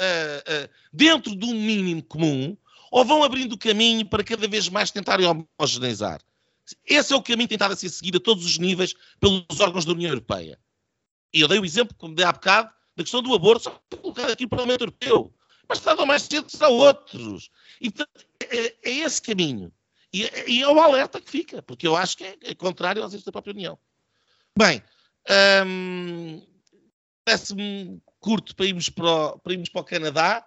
uh, 0.00 0.68
dentro 0.92 1.34
de 1.34 1.44
um 1.44 1.54
mínimo 1.54 2.02
comum 2.02 2.56
ou 2.90 3.04
vão 3.04 3.22
abrindo 3.22 3.58
caminho 3.58 4.06
para 4.06 4.24
cada 4.24 4.46
vez 4.48 4.68
mais 4.68 4.90
tentarem 4.90 5.26
homogeneizar. 5.26 6.20
Esse 6.84 7.12
é 7.12 7.16
o 7.16 7.22
caminho 7.22 7.48
tentado 7.48 7.74
a 7.74 7.76
ser 7.76 7.88
seguido 7.88 8.18
a 8.18 8.20
todos 8.20 8.44
os 8.44 8.58
níveis 8.58 8.94
pelos 9.20 9.60
órgãos 9.60 9.84
da 9.84 9.92
União 9.92 10.10
Europeia. 10.10 10.58
E 11.32 11.40
eu 11.40 11.48
dei 11.48 11.58
o 11.58 11.64
exemplo, 11.64 11.94
como 11.96 12.14
dei 12.14 12.24
há 12.24 12.32
bocado, 12.32 12.70
da 12.96 13.04
questão 13.04 13.22
do 13.22 13.34
aborto, 13.34 13.64
só 13.64 13.82
colocado 14.00 14.30
aqui 14.30 14.44
no 14.44 14.50
Parlamento 14.50 14.82
Europeu. 14.82 15.32
Mas 15.68 15.80
tarde 15.80 16.04
mais 16.04 16.22
cedo 16.22 16.50
será 16.50 16.68
outros. 16.68 17.50
E 17.80 17.92
é, 18.50 18.74
é, 18.82 18.90
esse 18.90 19.20
caminho. 19.20 19.72
E, 20.12 20.22
e, 20.46 20.62
é 20.62 20.68
o 20.68 20.80
alerta 20.80 21.20
que 21.20 21.30
fica, 21.30 21.60
porque 21.62 21.86
eu 21.86 21.96
acho 21.96 22.16
que 22.16 22.24
é, 22.24 22.36
é 22.42 22.54
contrário 22.54 23.02
aos 23.02 23.22
da 23.22 23.32
própria 23.32 23.52
União. 23.52 23.78
Bem, 24.56 24.82
hum, 25.66 26.42
parece-me 27.26 28.00
curto 28.20 28.54
para 28.54 28.66
irmos 28.66 28.88
para 28.88 29.04
o, 29.04 29.38
para 29.40 29.52
irmos 29.52 29.68
para 29.68 29.80
o 29.80 29.84
Canadá. 29.84 30.46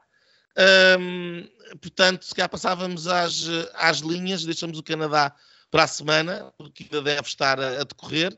Portanto, 1.82 2.26
se 2.26 2.34
calhar 2.34 2.50
passávamos 2.50 3.08
às, 3.08 3.48
às 3.76 4.00
linhas, 4.00 4.46
deixamos 4.46 4.80
o 4.80 4.84
Canadá 4.84 5.36
para 5.70 5.84
a 5.84 5.88
semana, 5.88 6.52
porque 6.58 6.84
ainda 6.84 7.02
deve 7.02 7.28
estar 7.28 7.60
a, 7.60 7.82
a 7.82 7.84
decorrer. 7.84 8.36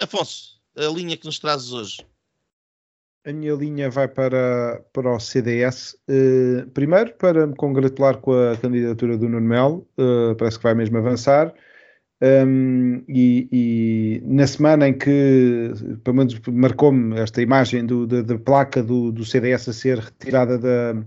Afonso, 0.00 0.58
a 0.76 0.86
linha 0.86 1.16
que 1.16 1.26
nos 1.26 1.38
trazes 1.38 1.70
hoje. 1.70 2.04
A 3.26 3.32
minha 3.32 3.54
linha 3.54 3.90
vai 3.90 4.06
para, 4.06 4.84
para 4.92 5.10
o 5.10 5.18
CDS. 5.18 5.96
Uh, 6.08 6.68
primeiro, 6.70 7.14
para 7.14 7.46
me 7.46 7.54
congratular 7.56 8.18
com 8.18 8.32
a 8.32 8.56
candidatura 8.56 9.16
do 9.16 9.28
Nuno 9.28 9.48
Melo, 9.48 9.88
uh, 9.96 10.34
parece 10.36 10.58
que 10.58 10.62
vai 10.62 10.74
mesmo 10.74 10.98
avançar. 10.98 11.54
Um, 12.22 13.04
e, 13.08 13.48
e, 13.52 14.22
na 14.24 14.46
semana 14.46 14.88
em 14.88 14.96
que, 14.96 15.72
pelo 16.02 16.16
menos 16.16 16.40
marcou-me 16.50 17.18
esta 17.18 17.42
imagem 17.42 17.84
do, 17.84 18.06
da, 18.06 18.22
da, 18.22 18.38
placa 18.38 18.82
do, 18.82 19.10
do, 19.12 19.24
CDS 19.24 19.68
a 19.68 19.72
ser 19.72 19.98
retirada 19.98 20.56
da, 20.56 21.04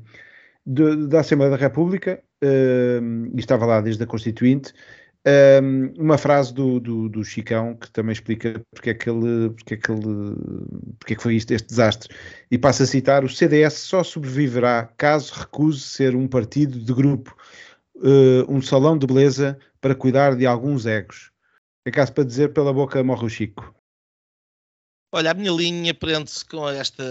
da 1.08 1.20
Assembleia 1.22 1.52
da 1.52 1.58
República, 1.58 2.22
um, 2.44 3.32
e 3.34 3.40
estava 3.40 3.66
lá 3.66 3.82
desde 3.82 4.04
a 4.04 4.08
Constituinte, 4.08 4.74
um, 5.62 5.94
uma 5.98 6.18
frase 6.18 6.54
do, 6.54 6.80
do, 6.80 7.10
do, 7.10 7.24
Chicão 7.24 7.76
que 7.76 7.90
também 7.92 8.14
explica 8.14 8.62
porque 8.74 8.92
é 8.92 8.94
que 8.94 9.10
ele, 9.10 9.50
porque 9.50 9.74
é 9.74 9.78
que 9.78 9.92
ele, 9.92 10.36
porque 11.00 11.14
é 11.14 11.16
que 11.18 11.24
foi 11.24 11.36
isto, 11.36 11.52
este 11.52 11.68
desastre. 11.68 12.16
E 12.50 12.58
passa 12.58 12.84
a 12.84 12.86
citar: 12.86 13.26
o 13.26 13.30
CDS 13.30 13.74
só 13.74 14.04
sobreviverá 14.04 14.90
caso 14.98 15.34
recuse 15.34 15.82
ser 15.82 16.16
um 16.16 16.28
partido 16.28 16.80
de 16.80 16.94
grupo, 16.94 17.36
uh, 17.96 18.46
um 18.50 18.62
salão 18.62 18.98
de 18.98 19.06
beleza 19.06 19.58
para 19.88 19.96
cuidar 19.96 20.36
de 20.36 20.46
alguns 20.46 20.86
egos. 20.86 21.32
É 21.86 21.92
caso 21.92 22.12
para 22.12 22.26
dizer 22.26 22.52
pela 22.52 22.74
boca 22.74 23.02
morre 23.02 23.26
o 23.26 23.30
Chico. 23.30 23.74
Olha, 25.14 25.32
a 25.32 25.34
minha 25.34 25.52
linha 25.52 25.94
prende-se 25.94 26.44
com 26.44 26.68
esta 26.68 27.04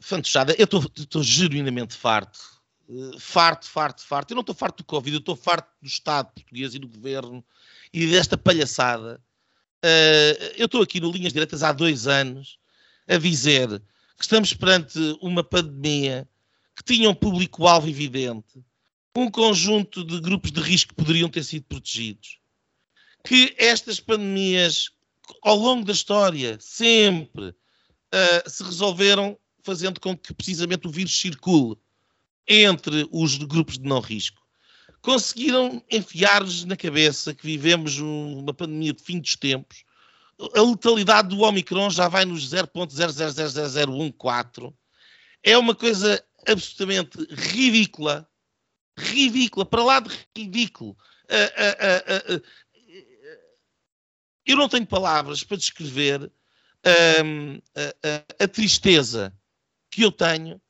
fantochada. 0.00 0.52
Eu 0.58 0.64
estou 0.64 1.22
genuinamente 1.22 1.94
farto 1.96 2.40
uh, 2.88 3.20
farto, 3.20 3.66
farto, 3.66 4.04
farto. 4.04 4.32
Eu 4.32 4.34
não 4.34 4.40
estou 4.40 4.56
farto 4.56 4.78
do 4.78 4.84
Covid, 4.84 5.14
eu 5.14 5.20
estou 5.20 5.36
farto 5.36 5.68
do 5.80 5.86
Estado 5.86 6.32
português 6.34 6.74
e 6.74 6.80
do 6.80 6.88
governo 6.88 7.44
e 7.92 8.08
desta 8.08 8.36
palhaçada. 8.36 9.22
Uh, 9.84 10.42
eu 10.56 10.66
estou 10.66 10.82
aqui 10.82 11.00
no 11.00 11.12
Linhas 11.12 11.32
Diretas 11.32 11.62
há 11.62 11.72
dois 11.72 12.08
anos 12.08 12.58
a 13.06 13.18
dizer 13.18 13.68
que 14.16 14.22
estamos 14.22 14.52
perante 14.52 14.98
uma 15.22 15.44
pandemia 15.44 16.28
que 16.74 16.82
tinha 16.82 17.08
um 17.08 17.14
público-alvo 17.14 17.88
evidente, 17.88 18.64
um 19.20 19.30
conjunto 19.30 20.04
de 20.04 20.20
grupos 20.20 20.52
de 20.52 20.60
risco 20.60 20.90
que 20.90 21.02
poderiam 21.02 21.28
ter 21.28 21.42
sido 21.44 21.64
protegidos, 21.64 22.38
que 23.24 23.54
estas 23.58 23.98
pandemias, 23.98 24.90
ao 25.42 25.56
longo 25.56 25.84
da 25.84 25.92
história, 25.92 26.56
sempre 26.60 27.48
uh, 27.48 28.48
se 28.48 28.62
resolveram 28.62 29.36
fazendo 29.62 30.00
com 30.00 30.16
que 30.16 30.32
precisamente 30.32 30.86
o 30.86 30.90
vírus 30.90 31.20
circule 31.20 31.76
entre 32.46 33.08
os 33.10 33.36
grupos 33.36 33.76
de 33.78 33.84
não 33.84 33.98
risco. 34.00 34.40
Conseguiram 35.02 35.84
enfiar-nos 35.90 36.64
na 36.64 36.76
cabeça 36.76 37.34
que 37.34 37.44
vivemos 37.44 37.98
uma 37.98 38.54
pandemia 38.54 38.92
de 38.92 39.02
fim 39.02 39.18
dos 39.20 39.34
tempos. 39.36 39.84
A 40.54 40.60
letalidade 40.60 41.28
do 41.28 41.40
Omicron 41.40 41.90
já 41.90 42.06
vai 42.08 42.24
nos 42.24 42.48
0.0000014. 42.48 44.72
É 45.42 45.58
uma 45.58 45.74
coisa 45.74 46.24
absolutamente 46.46 47.18
ridícula. 47.30 48.28
Ridícula, 48.98 49.66
para 49.66 49.84
lá 49.84 50.00
de 50.00 50.10
ridículo. 50.36 50.96
Uh, 51.24 52.34
uh, 52.34 52.36
uh, 52.36 52.42
eu 54.46 54.56
não 54.56 54.68
tenho 54.68 54.86
palavras 54.86 55.42
para 55.42 55.56
descrever 55.56 56.30
a 58.38 58.48
tristeza 58.48 59.36
que 59.90 60.02
eu 60.02 60.12
tenho 60.12 60.60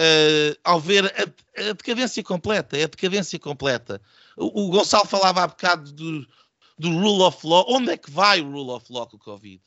uh, 0.00 0.58
ao 0.64 0.80
ver 0.80 1.06
a, 1.06 1.68
a, 1.70 1.72
decadência 1.72 2.22
completa, 2.22 2.76
é 2.76 2.84
a 2.84 2.88
decadência 2.88 3.38
completa. 3.38 4.00
O, 4.36 4.66
o 4.66 4.70
Gonçalo 4.70 5.06
falava 5.06 5.42
há 5.42 5.46
bocado 5.46 5.92
do, 5.92 6.26
do 6.78 6.90
rule 6.90 7.22
of 7.22 7.46
law. 7.46 7.64
Onde 7.68 7.92
é 7.92 7.96
que 7.96 8.10
vai 8.10 8.40
o 8.40 8.50
rule 8.50 8.70
of 8.70 8.92
law 8.92 9.06
com 9.06 9.16
o 9.16 9.20
Covid? 9.20 9.62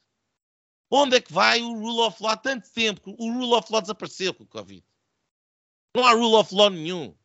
Onde 0.92 1.18
é 1.18 1.22
que 1.22 1.32
vai 1.32 1.62
o 1.62 1.74
rule 1.74 2.02
of 2.02 2.22
law 2.22 2.32
há 2.32 2.38
tanto 2.38 2.70
tempo? 2.72 3.16
O 3.18 3.32
rule 3.32 3.54
of 3.54 3.72
law 3.72 3.82
desapareceu 3.82 4.34
com 4.34 4.44
o 4.44 4.48
Covid. 4.48 4.84
Não 5.96 6.06
há 6.06 6.14
rule 6.14 6.36
of 6.36 6.54
law 6.54 6.70
nenhum. 6.70 7.16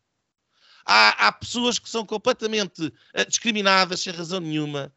Há, 0.84 1.28
há 1.28 1.32
pessoas 1.32 1.78
que 1.78 1.88
são 1.88 2.04
completamente 2.04 2.86
uh, 2.86 3.26
discriminadas 3.28 4.00
sem 4.00 4.12
razão 4.12 4.40
nenhuma. 4.40 4.92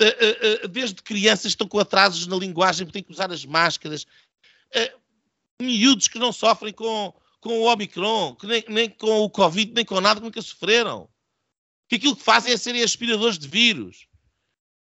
Uh, 0.00 0.64
uh, 0.64 0.68
desde 0.68 1.02
crianças 1.02 1.52
estão 1.52 1.68
com 1.68 1.78
atrasos 1.78 2.26
na 2.26 2.36
linguagem, 2.36 2.86
têm 2.86 3.02
que 3.02 3.12
usar 3.12 3.30
as 3.30 3.44
máscaras. 3.44 4.06
miúdos 5.60 6.08
que 6.08 6.18
não 6.18 6.32
sofrem 6.32 6.72
com, 6.72 7.14
com 7.40 7.60
o 7.60 7.72
Omicron, 7.72 8.34
que 8.34 8.46
nem, 8.46 8.64
nem 8.68 8.90
com 8.90 9.20
o 9.20 9.30
Covid, 9.30 9.72
nem 9.72 9.84
com 9.84 10.00
nada, 10.00 10.20
nunca 10.20 10.42
sofreram. 10.42 11.08
Que 11.88 11.96
aquilo 11.96 12.16
que 12.16 12.22
fazem 12.22 12.52
é 12.52 12.56
serem 12.56 12.82
aspiradores 12.82 13.38
de 13.38 13.48
vírus. 13.48 14.06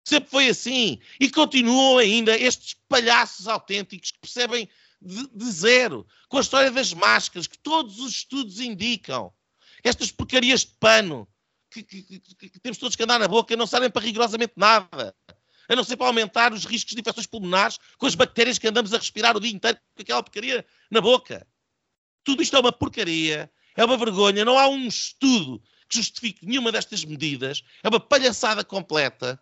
Sempre 0.08 0.30
foi 0.30 0.48
assim. 0.48 1.00
E 1.20 1.30
continuam 1.30 1.98
ainda 1.98 2.38
estes 2.38 2.76
palhaços 2.88 3.48
autênticos 3.48 4.12
que 4.12 4.20
percebem 4.20 4.70
de, 5.02 5.28
de 5.28 5.52
zero, 5.52 6.08
com 6.30 6.38
a 6.38 6.42
história 6.42 6.72
das 6.72 6.94
máscaras, 6.94 7.48
que 7.48 7.58
todos 7.58 8.00
os 8.00 8.12
estudos 8.12 8.60
indicam. 8.60 9.34
Estas 9.88 10.12
porcarias 10.12 10.62
de 10.62 10.72
pano 10.80 11.28
que, 11.70 11.84
que, 11.84 12.04
que, 12.04 12.50
que 12.50 12.60
temos 12.60 12.78
todos 12.78 12.96
que 12.96 13.04
andar 13.04 13.20
na 13.20 13.28
boca 13.28 13.56
não 13.56 13.68
servem 13.68 13.90
para 13.90 14.02
rigorosamente 14.02 14.54
nada 14.56 15.16
a 15.70 15.76
não 15.76 15.84
ser 15.84 15.98
para 15.98 16.08
aumentar 16.08 16.54
os 16.54 16.66
riscos 16.66 16.94
de 16.94 17.02
infecções 17.02 17.28
pulmonares 17.28 17.78
com 17.98 18.06
as 18.06 18.16
bactérias 18.16 18.58
que 18.58 18.68
andamos 18.68 18.94
a 18.94 18.98
respirar 18.98 19.36
o 19.36 19.40
dia 19.40 19.52
inteiro 19.52 19.78
com 19.96 20.02
aquela 20.02 20.24
porcaria 20.24 20.66
na 20.90 21.02
boca. 21.02 21.46
Tudo 22.24 22.42
isto 22.42 22.56
é 22.56 22.60
uma 22.60 22.72
porcaria, 22.72 23.52
é 23.76 23.86
uma 23.86 23.98
vergonha, 23.98 24.46
não 24.46 24.58
há 24.58 24.68
um 24.68 24.88
estudo 24.88 25.62
que 25.90 25.98
justifique 25.98 26.46
nenhuma 26.46 26.72
destas 26.72 27.04
medidas, 27.06 27.64
é 27.84 27.90
uma 27.90 28.00
palhaçada 28.00 28.64
completa. 28.64 29.40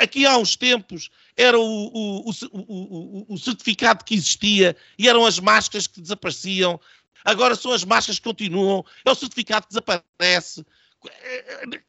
Aqui 0.00 0.26
há 0.26 0.36
uns 0.36 0.56
tempos 0.56 1.08
era 1.36 1.58
o, 1.58 1.62
o, 1.62 2.30
o, 2.52 3.34
o, 3.34 3.38
certificado 3.38 4.04
que 4.04 4.14
existia 4.14 4.76
e 4.98 5.08
eram 5.08 5.24
as 5.24 5.38
máscaras 5.38 5.86
que 5.86 6.00
desapareciam. 6.00 6.80
Agora 7.24 7.54
são 7.54 7.72
as 7.72 7.84
máscaras 7.84 8.18
que 8.18 8.24
continuam, 8.24 8.84
é 9.04 9.10
o 9.10 9.14
certificado 9.14 9.66
que 9.66 9.74
desaparece, 9.74 10.64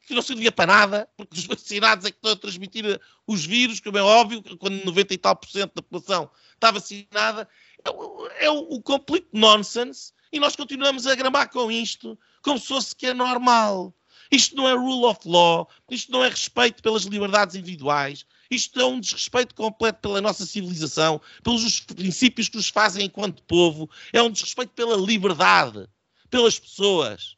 que 0.06 0.14
não 0.14 0.22
servia 0.22 0.52
para 0.52 0.66
nada, 0.72 1.08
porque 1.16 1.38
os 1.38 1.46
vacinados 1.46 2.04
é 2.04 2.10
que 2.10 2.16
estão 2.16 2.32
a 2.32 2.36
transmitir 2.36 3.00
os 3.26 3.44
vírus, 3.44 3.80
como 3.80 3.98
é 3.98 4.02
óbvio, 4.02 4.42
quando 4.58 4.84
90 4.84 5.14
e 5.14 5.18
tal 5.18 5.36
por 5.36 5.48
cento 5.48 5.74
da 5.74 5.82
população 5.82 6.30
está 6.54 6.70
vacinada 6.70 7.48
é, 7.84 7.90
o, 7.90 8.28
é 8.38 8.50
o 8.50 8.80
complete 8.82 9.28
nonsense 9.32 10.12
e 10.32 10.38
nós 10.38 10.54
continuamos 10.54 11.06
a 11.06 11.14
gramar 11.14 11.50
com 11.50 11.70
isto 11.70 12.18
como 12.42 12.58
se 12.58 12.66
fosse 12.66 12.94
que 12.94 13.06
é 13.06 13.14
normal. 13.14 13.94
Isto 14.30 14.54
não 14.54 14.68
é 14.68 14.72
rule 14.72 15.06
of 15.06 15.20
law, 15.26 15.68
isto 15.90 16.12
não 16.12 16.24
é 16.24 16.28
respeito 16.28 16.82
pelas 16.82 17.02
liberdades 17.02 17.56
individuais, 17.56 18.24
isto 18.50 18.80
é 18.80 18.84
um 18.84 18.98
desrespeito 18.98 19.54
completo 19.54 20.00
pela 20.00 20.20
nossa 20.20 20.44
civilização, 20.44 21.20
pelos 21.42 21.80
princípios 21.80 22.48
que 22.48 22.56
nos 22.56 22.68
fazem 22.68 23.06
enquanto 23.06 23.42
povo, 23.44 23.88
é 24.12 24.20
um 24.20 24.30
desrespeito 24.30 24.72
pela 24.72 24.96
liberdade, 24.96 25.86
pelas 26.28 26.58
pessoas 26.58 27.36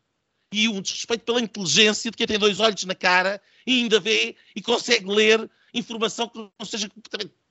e 0.53 0.69
um 0.69 0.81
desrespeito 0.81 1.25
pela 1.25 1.41
inteligência 1.41 2.11
de 2.11 2.17
quem 2.17 2.27
tem 2.27 2.39
dois 2.39 2.61
olhos 2.61 2.85
na 2.85 2.95
cara 2.95 3.41
e 3.67 3.83
ainda 3.83 4.01
vê 4.01 4.37
e 4.55 4.61
consegue 4.61 5.07
ler 5.07 5.51
informação 5.73 6.29
que 6.29 6.39
não 6.39 6.67
seja 6.67 6.91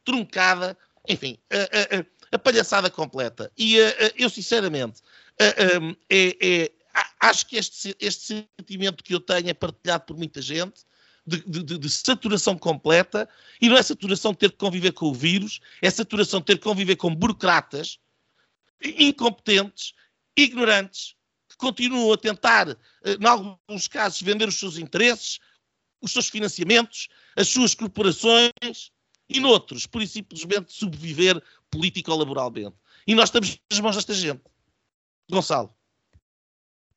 truncada. 0.04 0.78
Enfim, 1.08 1.38
uh, 1.52 2.00
uh, 2.00 2.06
a 2.32 2.38
palhaçada 2.38 2.90
completa. 2.90 3.52
E 3.58 3.80
uh, 3.80 3.94
eu, 4.16 4.30
sinceramente, 4.30 5.02
é, 5.40 5.56
é, 6.12 6.72
acho 7.20 7.48
que 7.48 7.58
este, 7.58 7.96
este 8.00 8.48
sentimento 8.60 9.04
que 9.04 9.16
eu 9.16 9.20
tenho 9.20 9.50
é 9.50 9.54
partilhado 9.54 10.06
por 10.06 10.16
muita 10.16 10.42
gente. 10.42 10.84
De, 11.38 11.64
de, 11.64 11.78
de, 11.78 11.90
saturação 11.90 12.58
completa, 12.58 13.30
e 13.62 13.70
não 13.70 13.78
é 13.78 13.84
saturação 13.84 14.32
de 14.32 14.40
ter 14.40 14.52
que 14.52 14.58
conviver 14.58 14.92
com 14.92 15.08
o 15.08 15.14
vírus, 15.14 15.60
é 15.82 15.90
saturação 15.90 16.40
de 16.40 16.48
ter 16.48 16.58
que 16.58 16.64
conviver 16.64 16.96
com 16.96 17.14
burocratas 17.14 18.00
incompetentes, 18.84 19.94
ignorantes, 20.36 21.16
que 21.48 21.56
continuam 21.56 22.12
a 22.12 22.18
tentar, 22.18 22.78
em 23.06 23.26
alguns 23.26 23.88
casos, 23.88 24.22
vender 24.22 24.48
os 24.48 24.60
seus 24.60 24.78
interesses, 24.78 25.40
os 26.02 26.12
seus 26.12 26.28
financiamentos, 26.28 27.08
as 27.36 27.48
suas 27.48 27.76
corporações, 27.76 28.52
e 29.32 29.40
noutros, 29.40 29.88
por 29.88 30.06
simplesmente 30.06 30.74
sobreviver 30.74 31.42
político-laboralmente. 31.70 32.76
E 33.08 33.16
nós 33.16 33.30
estamos 33.30 33.58
nas 33.72 33.80
mãos 33.80 33.96
desta 33.96 34.14
gente. 34.14 34.42
Gonçalo. 35.30 35.74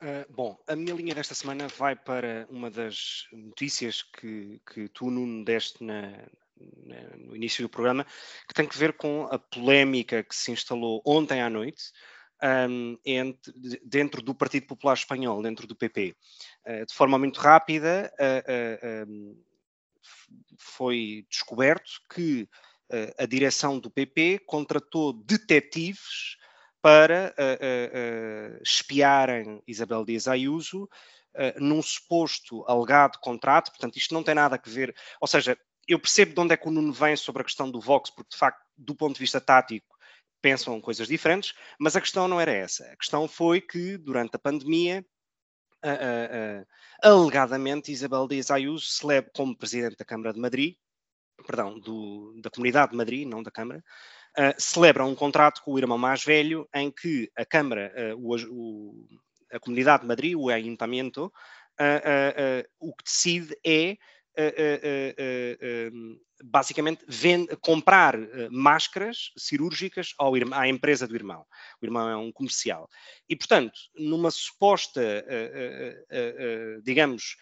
Uh, 0.02 0.30
bom, 0.32 0.58
a 0.66 0.76
minha 0.76 0.94
linha 0.94 1.14
desta 1.14 1.34
semana 1.34 1.68
vai 1.68 1.96
para 1.96 2.46
uma 2.50 2.70
das 2.70 3.26
notícias 3.32 4.02
que, 4.02 4.60
que 4.72 4.88
tu, 4.88 5.10
Nuno, 5.10 5.44
deste 5.44 5.82
na, 5.82 6.10
na, 6.84 7.16
no 7.16 7.34
início 7.34 7.62
do 7.62 7.68
programa, 7.68 8.04
que 8.46 8.54
tem 8.54 8.66
que 8.66 8.76
ver 8.76 8.94
com 8.94 9.26
a 9.30 9.38
polémica 9.38 10.22
que 10.22 10.34
se 10.34 10.50
instalou 10.50 11.02
ontem 11.06 11.40
à 11.40 11.48
noite 11.48 11.84
um, 12.68 12.98
entre, 13.04 13.52
dentro 13.84 14.20
do 14.20 14.34
Partido 14.34 14.66
Popular 14.66 14.94
Espanhol, 14.94 15.42
dentro 15.42 15.66
do 15.66 15.76
PP. 15.76 16.10
Uh, 16.10 16.14
ah, 16.66 16.84
de 16.84 16.94
forma 16.94 17.18
muito 17.18 17.40
rápida, 17.40 18.12
uh, 18.20 19.08
um, 19.08 19.42
foi 20.58 21.26
descoberto 21.30 21.90
que 22.12 22.48
a 23.18 23.24
direção 23.24 23.78
do 23.78 23.90
PP 23.90 24.40
contratou 24.46 25.14
detetives 25.14 26.36
para 26.84 27.34
uh, 27.38 28.58
uh, 28.58 28.62
espiarem 28.62 29.62
Isabel 29.66 30.04
Dias 30.04 30.28
Ayuso 30.28 30.86
num 31.58 31.82
suposto 31.82 32.62
alegado 32.68 33.18
contrato, 33.18 33.70
portanto 33.70 33.96
isto 33.96 34.14
não 34.14 34.22
tem 34.22 34.36
nada 34.36 34.54
a 34.54 34.70
ver, 34.70 34.94
ou 35.20 35.26
seja, 35.26 35.58
eu 35.88 35.98
percebo 35.98 36.32
de 36.32 36.40
onde 36.40 36.54
é 36.54 36.56
que 36.56 36.68
o 36.68 36.70
Nuno 36.70 36.92
vem 36.92 37.16
sobre 37.16 37.42
a 37.42 37.44
questão 37.44 37.68
do 37.68 37.80
Vox, 37.80 38.08
porque 38.08 38.30
de 38.30 38.36
facto, 38.36 38.60
do 38.76 38.94
ponto 38.94 39.14
de 39.14 39.18
vista 39.18 39.40
tático, 39.40 39.96
pensam 40.40 40.80
coisas 40.80 41.08
diferentes, 41.08 41.52
mas 41.76 41.96
a 41.96 42.00
questão 42.00 42.28
não 42.28 42.40
era 42.40 42.52
essa. 42.52 42.84
A 42.84 42.96
questão 42.96 43.26
foi 43.26 43.60
que, 43.60 43.98
durante 43.98 44.36
a 44.36 44.38
pandemia, 44.38 45.04
alegadamente 47.02 47.90
Isabel 47.90 48.28
Dias 48.28 48.52
Ayuso, 48.52 48.86
celebre 48.86 49.32
como 49.34 49.56
Presidente 49.56 49.96
da 49.96 50.04
Câmara 50.04 50.32
de 50.32 50.38
Madrid, 50.38 50.76
perdão, 51.44 51.80
do, 51.80 52.32
da 52.40 52.50
Comunidade 52.50 52.92
de 52.92 52.96
Madrid, 52.96 53.26
não 53.26 53.42
da 53.42 53.50
Câmara, 53.50 53.82
uh, 54.38 54.54
celebram 54.58 55.10
um 55.10 55.14
contrato 55.14 55.62
com 55.62 55.72
o 55.72 55.78
irmão 55.78 55.98
mais 55.98 56.24
velho 56.24 56.68
em 56.74 56.90
que 56.90 57.30
a 57.36 57.44
Câmara, 57.44 57.92
uh, 58.14 58.18
o, 58.18 58.36
o, 58.50 59.08
a 59.52 59.58
Comunidade 59.58 60.02
de 60.02 60.08
Madrid, 60.08 60.34
o 60.36 60.48
Ayuntamiento, 60.48 61.26
uh, 61.26 62.68
o 62.78 62.94
que 62.94 63.04
decide 63.04 63.56
é 63.64 63.96
basicamente 66.42 67.04
vende, 67.06 67.56
comprar 67.58 68.18
máscaras 68.50 69.30
cirúrgicas 69.38 70.12
ao, 70.18 70.32
à 70.52 70.66
empresa 70.66 71.06
do 71.06 71.14
irmão. 71.14 71.46
O 71.80 71.86
irmão 71.86 72.08
é 72.08 72.16
um 72.16 72.32
comercial. 72.32 72.90
E, 73.28 73.36
portanto, 73.36 73.78
numa 73.96 74.32
suposta, 74.32 75.24
digamos, 76.82 77.36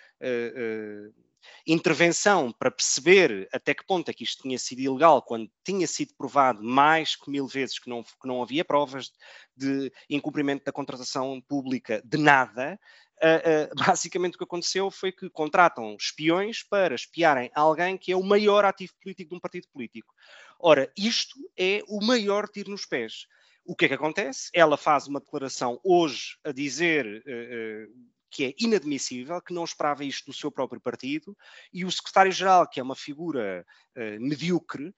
intervenção 1.67 2.53
para 2.53 2.71
perceber 2.71 3.49
até 3.53 3.75
que 3.75 3.87
ponto 3.87 4.09
é 4.09 4.15
que 4.15 4.25
isto 4.25 4.43
tinha 4.43 4.59
sido 4.59 4.81
ilegal, 4.81 5.23
quando 5.23 5.51
tinha 5.65 5.87
sido 5.87 6.15
provado 6.17 6.63
mais 6.63 7.17
que 7.17 7.31
mil 7.31 7.47
vezes 7.47 7.79
que 7.79 7.89
não, 7.89 8.03
que 8.03 8.27
não 8.27 8.43
havia 8.43 8.65
provas 8.65 9.13
de 9.57 9.93
incumprimento 10.09 10.65
da 10.65 10.73
contratação 10.73 11.41
pública 11.43 12.03
de 12.05 12.19
nada, 12.19 12.79
uh, 13.23 13.73
uh, 13.73 13.75
basicamente 13.87 14.35
o 14.35 14.39
que 14.39 14.45
aconteceu 14.45 14.91
foi 14.91 15.13
que 15.13 15.31
contratam 15.31 15.97
espiões 15.99 16.63
para 16.63 16.95
espiarem 16.95 17.51
alguém 17.55 17.97
que 17.97 18.13
é 18.13 18.17
o 18.17 18.23
maior 18.23 18.65
ativo 18.65 18.93
político 19.01 19.31
de 19.31 19.37
um 19.37 19.41
partido 19.41 19.69
político. 19.73 20.13
Ora, 20.59 20.91
isto 20.97 21.37
é 21.57 21.83
o 21.89 22.05
maior 22.05 22.49
tiro 22.49 22.71
nos 22.71 22.87
pés. 22.87 23.27
O 23.65 23.77
que 23.77 23.85
é 23.85 23.89
que 23.89 23.95
acontece? 23.95 24.51
Ela 24.53 24.77
faz 24.77 25.07
uma 25.07 25.21
declaração 25.21 25.81
hoje 25.85 26.37
a 26.45 26.51
dizer 26.51 27.07
uh, 27.07 28.13
que 28.33 28.47
é 28.47 28.55
inadmissível, 28.59 29.41
que 29.43 29.53
não 29.53 29.63
esperava 29.63 30.03
isto 30.03 30.25
do 30.25 30.33
seu 30.33 30.51
próprio 30.51 30.81
partido, 30.81 31.37
e 31.71 31.85
o 31.85 31.93
secretário-geral, 31.93 32.67
que 32.67 32.81
é 32.81 32.83
uma 32.83 32.97
figura 32.97 33.65
uh, 33.95 34.21
medíocre 34.21 34.87
uh, 34.87 34.93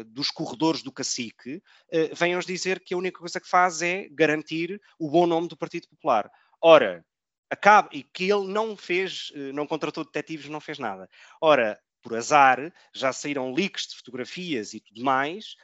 uh, 0.00 0.04
dos 0.06 0.32
corredores 0.32 0.82
do 0.82 0.90
cacique, 0.90 1.56
uh, 1.56 2.14
vem-nos 2.14 2.44
dizer 2.44 2.80
que 2.80 2.92
a 2.92 2.96
única 2.98 3.20
coisa 3.20 3.40
que 3.40 3.48
faz 3.48 3.82
é 3.82 4.08
garantir 4.10 4.80
o 4.98 5.08
bom 5.08 5.28
nome 5.28 5.46
do 5.46 5.56
Partido 5.56 5.88
Popular. 5.88 6.28
Ora, 6.60 7.06
acaba, 7.48 7.88
e 7.92 8.02
que 8.02 8.24
ele 8.24 8.48
não 8.48 8.76
fez, 8.76 9.32
não 9.54 9.66
contratou 9.66 10.04
detetives, 10.04 10.48
não 10.48 10.60
fez 10.60 10.78
nada. 10.78 11.08
Ora, 11.40 11.80
por 12.02 12.16
azar, 12.16 12.72
já 12.92 13.12
saíram 13.12 13.52
leaks 13.52 13.86
de 13.86 13.96
fotografias 13.96 14.74
e 14.74 14.80
tudo 14.80 15.02
mais, 15.02 15.56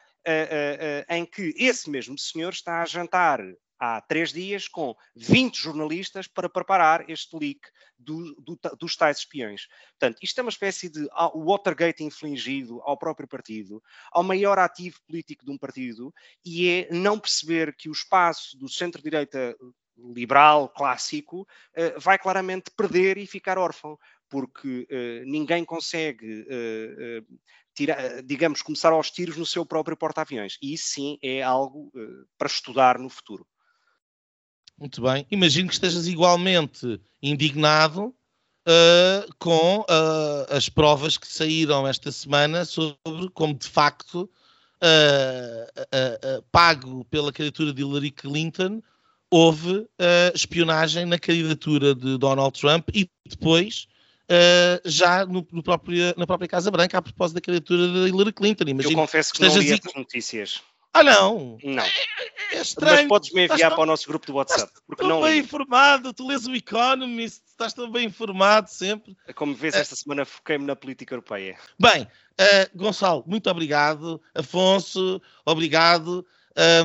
em 1.09 1.25
que 1.25 1.55
esse 1.57 1.89
mesmo 1.89 2.19
senhor 2.19 2.53
está 2.53 2.83
a 2.83 2.87
jantar 2.87 3.41
há 3.79 4.01
três 4.01 4.33
dias 4.33 4.69
com 4.69 4.95
20 5.15 5.57
jornalistas 5.57 6.27
para 6.27 6.49
preparar 6.49 7.09
este 7.09 7.37
leak 7.37 7.61
do, 7.99 8.35
do, 8.41 8.59
dos 8.79 8.97
tais 8.97 9.19
espiões. 9.19 9.67
Portanto, 9.99 10.19
isto 10.23 10.39
é 10.39 10.43
uma 10.43 10.51
espécie 10.51 10.89
de 10.89 11.07
Watergate 11.35 12.05
infligido 12.05 12.81
ao 12.83 12.99
próprio 12.99 13.29
partido, 13.29 13.83
ao 14.13 14.23
maior 14.23 14.59
ativo 14.59 15.01
político 15.07 15.45
de 15.45 15.51
um 15.51 15.59
partido, 15.59 16.13
e 16.45 16.69
é 16.69 16.89
não 16.91 17.19
perceber 17.19 17.75
que 17.75 17.89
o 17.89 17.93
espaço 17.93 18.57
do 18.59 18.69
centro-direita 18.69 19.57
liberal, 19.99 20.69
clássico, 20.69 21.49
eh, 21.75 21.99
vai 21.99 22.19
claramente 22.19 22.71
perder 22.77 23.17
e 23.17 23.27
ficar 23.27 23.57
órfão, 23.57 23.99
porque 24.29 24.87
uh, 24.91 25.25
ninguém 25.25 25.65
consegue, 25.65 26.43
uh, 26.43 27.21
uh, 27.23 27.39
tira, 27.75 28.23
digamos, 28.23 28.61
começar 28.61 28.93
aos 28.93 29.11
tiros 29.11 29.37
no 29.37 29.47
seu 29.47 29.65
próprio 29.65 29.97
porta-aviões. 29.97 30.59
E 30.61 30.75
isso 30.75 30.89
sim 30.89 31.19
é 31.23 31.43
algo 31.43 31.93
para 32.37 32.49
estudar 32.49 32.99
no 32.99 33.09
futuro. 33.09 33.47
Muito 34.79 35.01
bem. 35.01 35.27
Imagino 35.31 35.69
que 35.69 35.75
estejas 35.75 36.07
igualmente 36.07 37.01
indignado 37.23 38.15
uh, 38.67 39.35
com 39.39 39.81
uh, 39.81 40.55
as 40.55 40.69
provas 40.69 41.17
que 41.17 41.27
saíram 41.27 41.87
esta 41.87 42.13
semana 42.13 42.65
sobre 42.65 42.99
como 43.33 43.55
de 43.55 43.69
facto, 43.69 44.29
uh, 44.83 46.43
pago 46.53 47.05
pela 47.07 47.33
candidatura 47.33 47.73
de 47.73 47.83
Hillary 47.83 48.11
Clinton, 48.11 48.83
houve 49.31 49.89
espionagem 50.35 51.05
na 51.05 51.19
candidatura 51.19 51.95
de 51.95 52.17
Donald 52.19 52.59
Trump 52.59 52.89
e 52.95 53.11
depois. 53.29 53.89
já 54.85 55.27
no, 55.27 55.47
no 55.51 55.63
próprio, 55.63 56.15
na 56.17 56.27
própria 56.27 56.49
Casa 56.49 56.71
Branca 56.71 56.99
a 56.99 57.03
propósito 57.03 57.35
da 57.37 57.41
candidatura 57.41 57.89
de 57.89 58.09
Hillary 58.09 58.33
Clinton. 58.33 58.65
Imagino 58.69 58.93
Eu 58.93 58.99
confesso 58.99 59.33
que, 59.33 59.41
que 59.41 59.49
não 59.49 59.59
li 59.59 59.73
essas 59.73 59.95
notícias. 59.95 60.63
Ah, 60.97 61.03
não? 61.03 61.59
Não. 61.63 61.85
É 62.53 62.61
estranho. 62.61 62.97
Mas 62.97 63.09
podes 63.09 63.33
me 63.33 63.43
enviar 63.43 63.57
estás 63.57 63.75
para 63.75 63.83
o 63.83 63.87
nosso 63.87 64.07
grupo 64.09 64.27
do 64.27 64.35
WhatsApp. 64.35 64.73
Porque 64.87 65.03
não 65.03 65.23
bem 65.23 65.41
informado, 65.41 66.13
tu 66.13 66.27
lês 66.27 66.47
o 66.47 66.55
Economist, 66.55 67.43
estás 67.49 67.73
tão 67.73 67.91
bem 67.91 68.07
informado 68.07 68.69
sempre. 68.71 69.17
Como 69.35 69.55
vês, 69.55 69.75
esta 69.75 69.95
uh, 69.95 69.97
semana 69.97 70.25
foquei-me 70.25 70.65
na 70.65 70.75
política 70.75 71.15
europeia. 71.15 71.59
Bem, 71.79 72.05
uh, 72.05 72.79
Gonçalo, 72.79 73.23
muito 73.27 73.51
obrigado. 73.51 74.21
Afonso, 74.35 75.21
obrigado. 75.45 76.27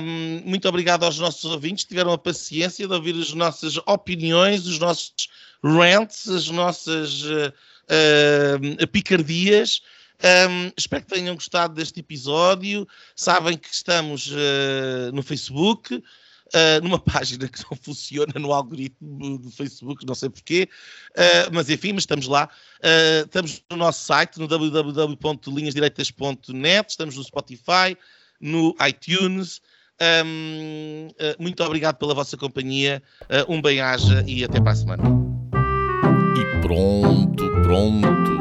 Um, 0.02 0.42
muito 0.44 0.68
obrigado 0.68 1.06
aos 1.06 1.18
nossos 1.18 1.46
ouvintes, 1.46 1.86
tiveram 1.86 2.12
a 2.12 2.18
paciência 2.18 2.86
de 2.86 2.94
ouvir 2.94 3.16
as 3.16 3.32
nossas 3.32 3.78
opiniões, 3.88 4.68
os 4.68 4.78
nossos 4.78 5.14
rants, 5.64 6.28
as 6.28 6.50
nossas 6.50 7.24
uh, 7.24 8.88
picardias. 8.92 9.82
Um, 10.22 10.72
espero 10.78 11.04
que 11.04 11.10
tenham 11.10 11.34
gostado 11.36 11.74
deste 11.74 12.00
episódio. 12.00 12.88
Sabem 13.16 13.58
que 13.58 13.74
estamos 13.74 14.28
uh, 14.28 15.12
no 15.14 15.24
Facebook, 15.24 15.96
uh, 15.96 16.04
numa 16.84 17.00
página 17.02 17.48
que 17.48 17.64
não 17.70 17.78
funciona 17.78 18.34
no 18.36 18.54
algoritmo 18.54 19.40
do 19.40 19.50
Facebook, 19.50 20.06
não 20.06 20.14
sei 20.14 20.30
porquê, 20.30 20.70
uh, 21.12 21.50
mas 21.52 21.68
enfim, 21.70 21.94
mas 21.94 22.04
estamos 22.04 22.28
lá. 22.28 22.50
estamos 23.26 23.64
no 23.70 23.78
nosso 23.78 24.04
site, 24.06 24.38
no 24.40 24.48
www.linhasdireitas.net, 24.48 26.90
estamos 26.90 27.16
no 27.16 27.24
Spotify, 27.24 27.98
no 28.40 28.76
iTunes. 28.88 29.60
Um, 30.26 31.10
muito 31.38 31.64
obrigado 31.64 31.98
pela 31.98 32.16
vossa 32.16 32.36
companhia. 32.36 33.04
um 33.48 33.62
bem-aja 33.62 34.24
e 34.28 34.44
até 34.44 34.60
para 34.60 34.72
a 34.72 34.76
semana. 34.76 35.04
E 36.36 36.44
pronto, 36.62 37.52
pronto. 37.64 38.41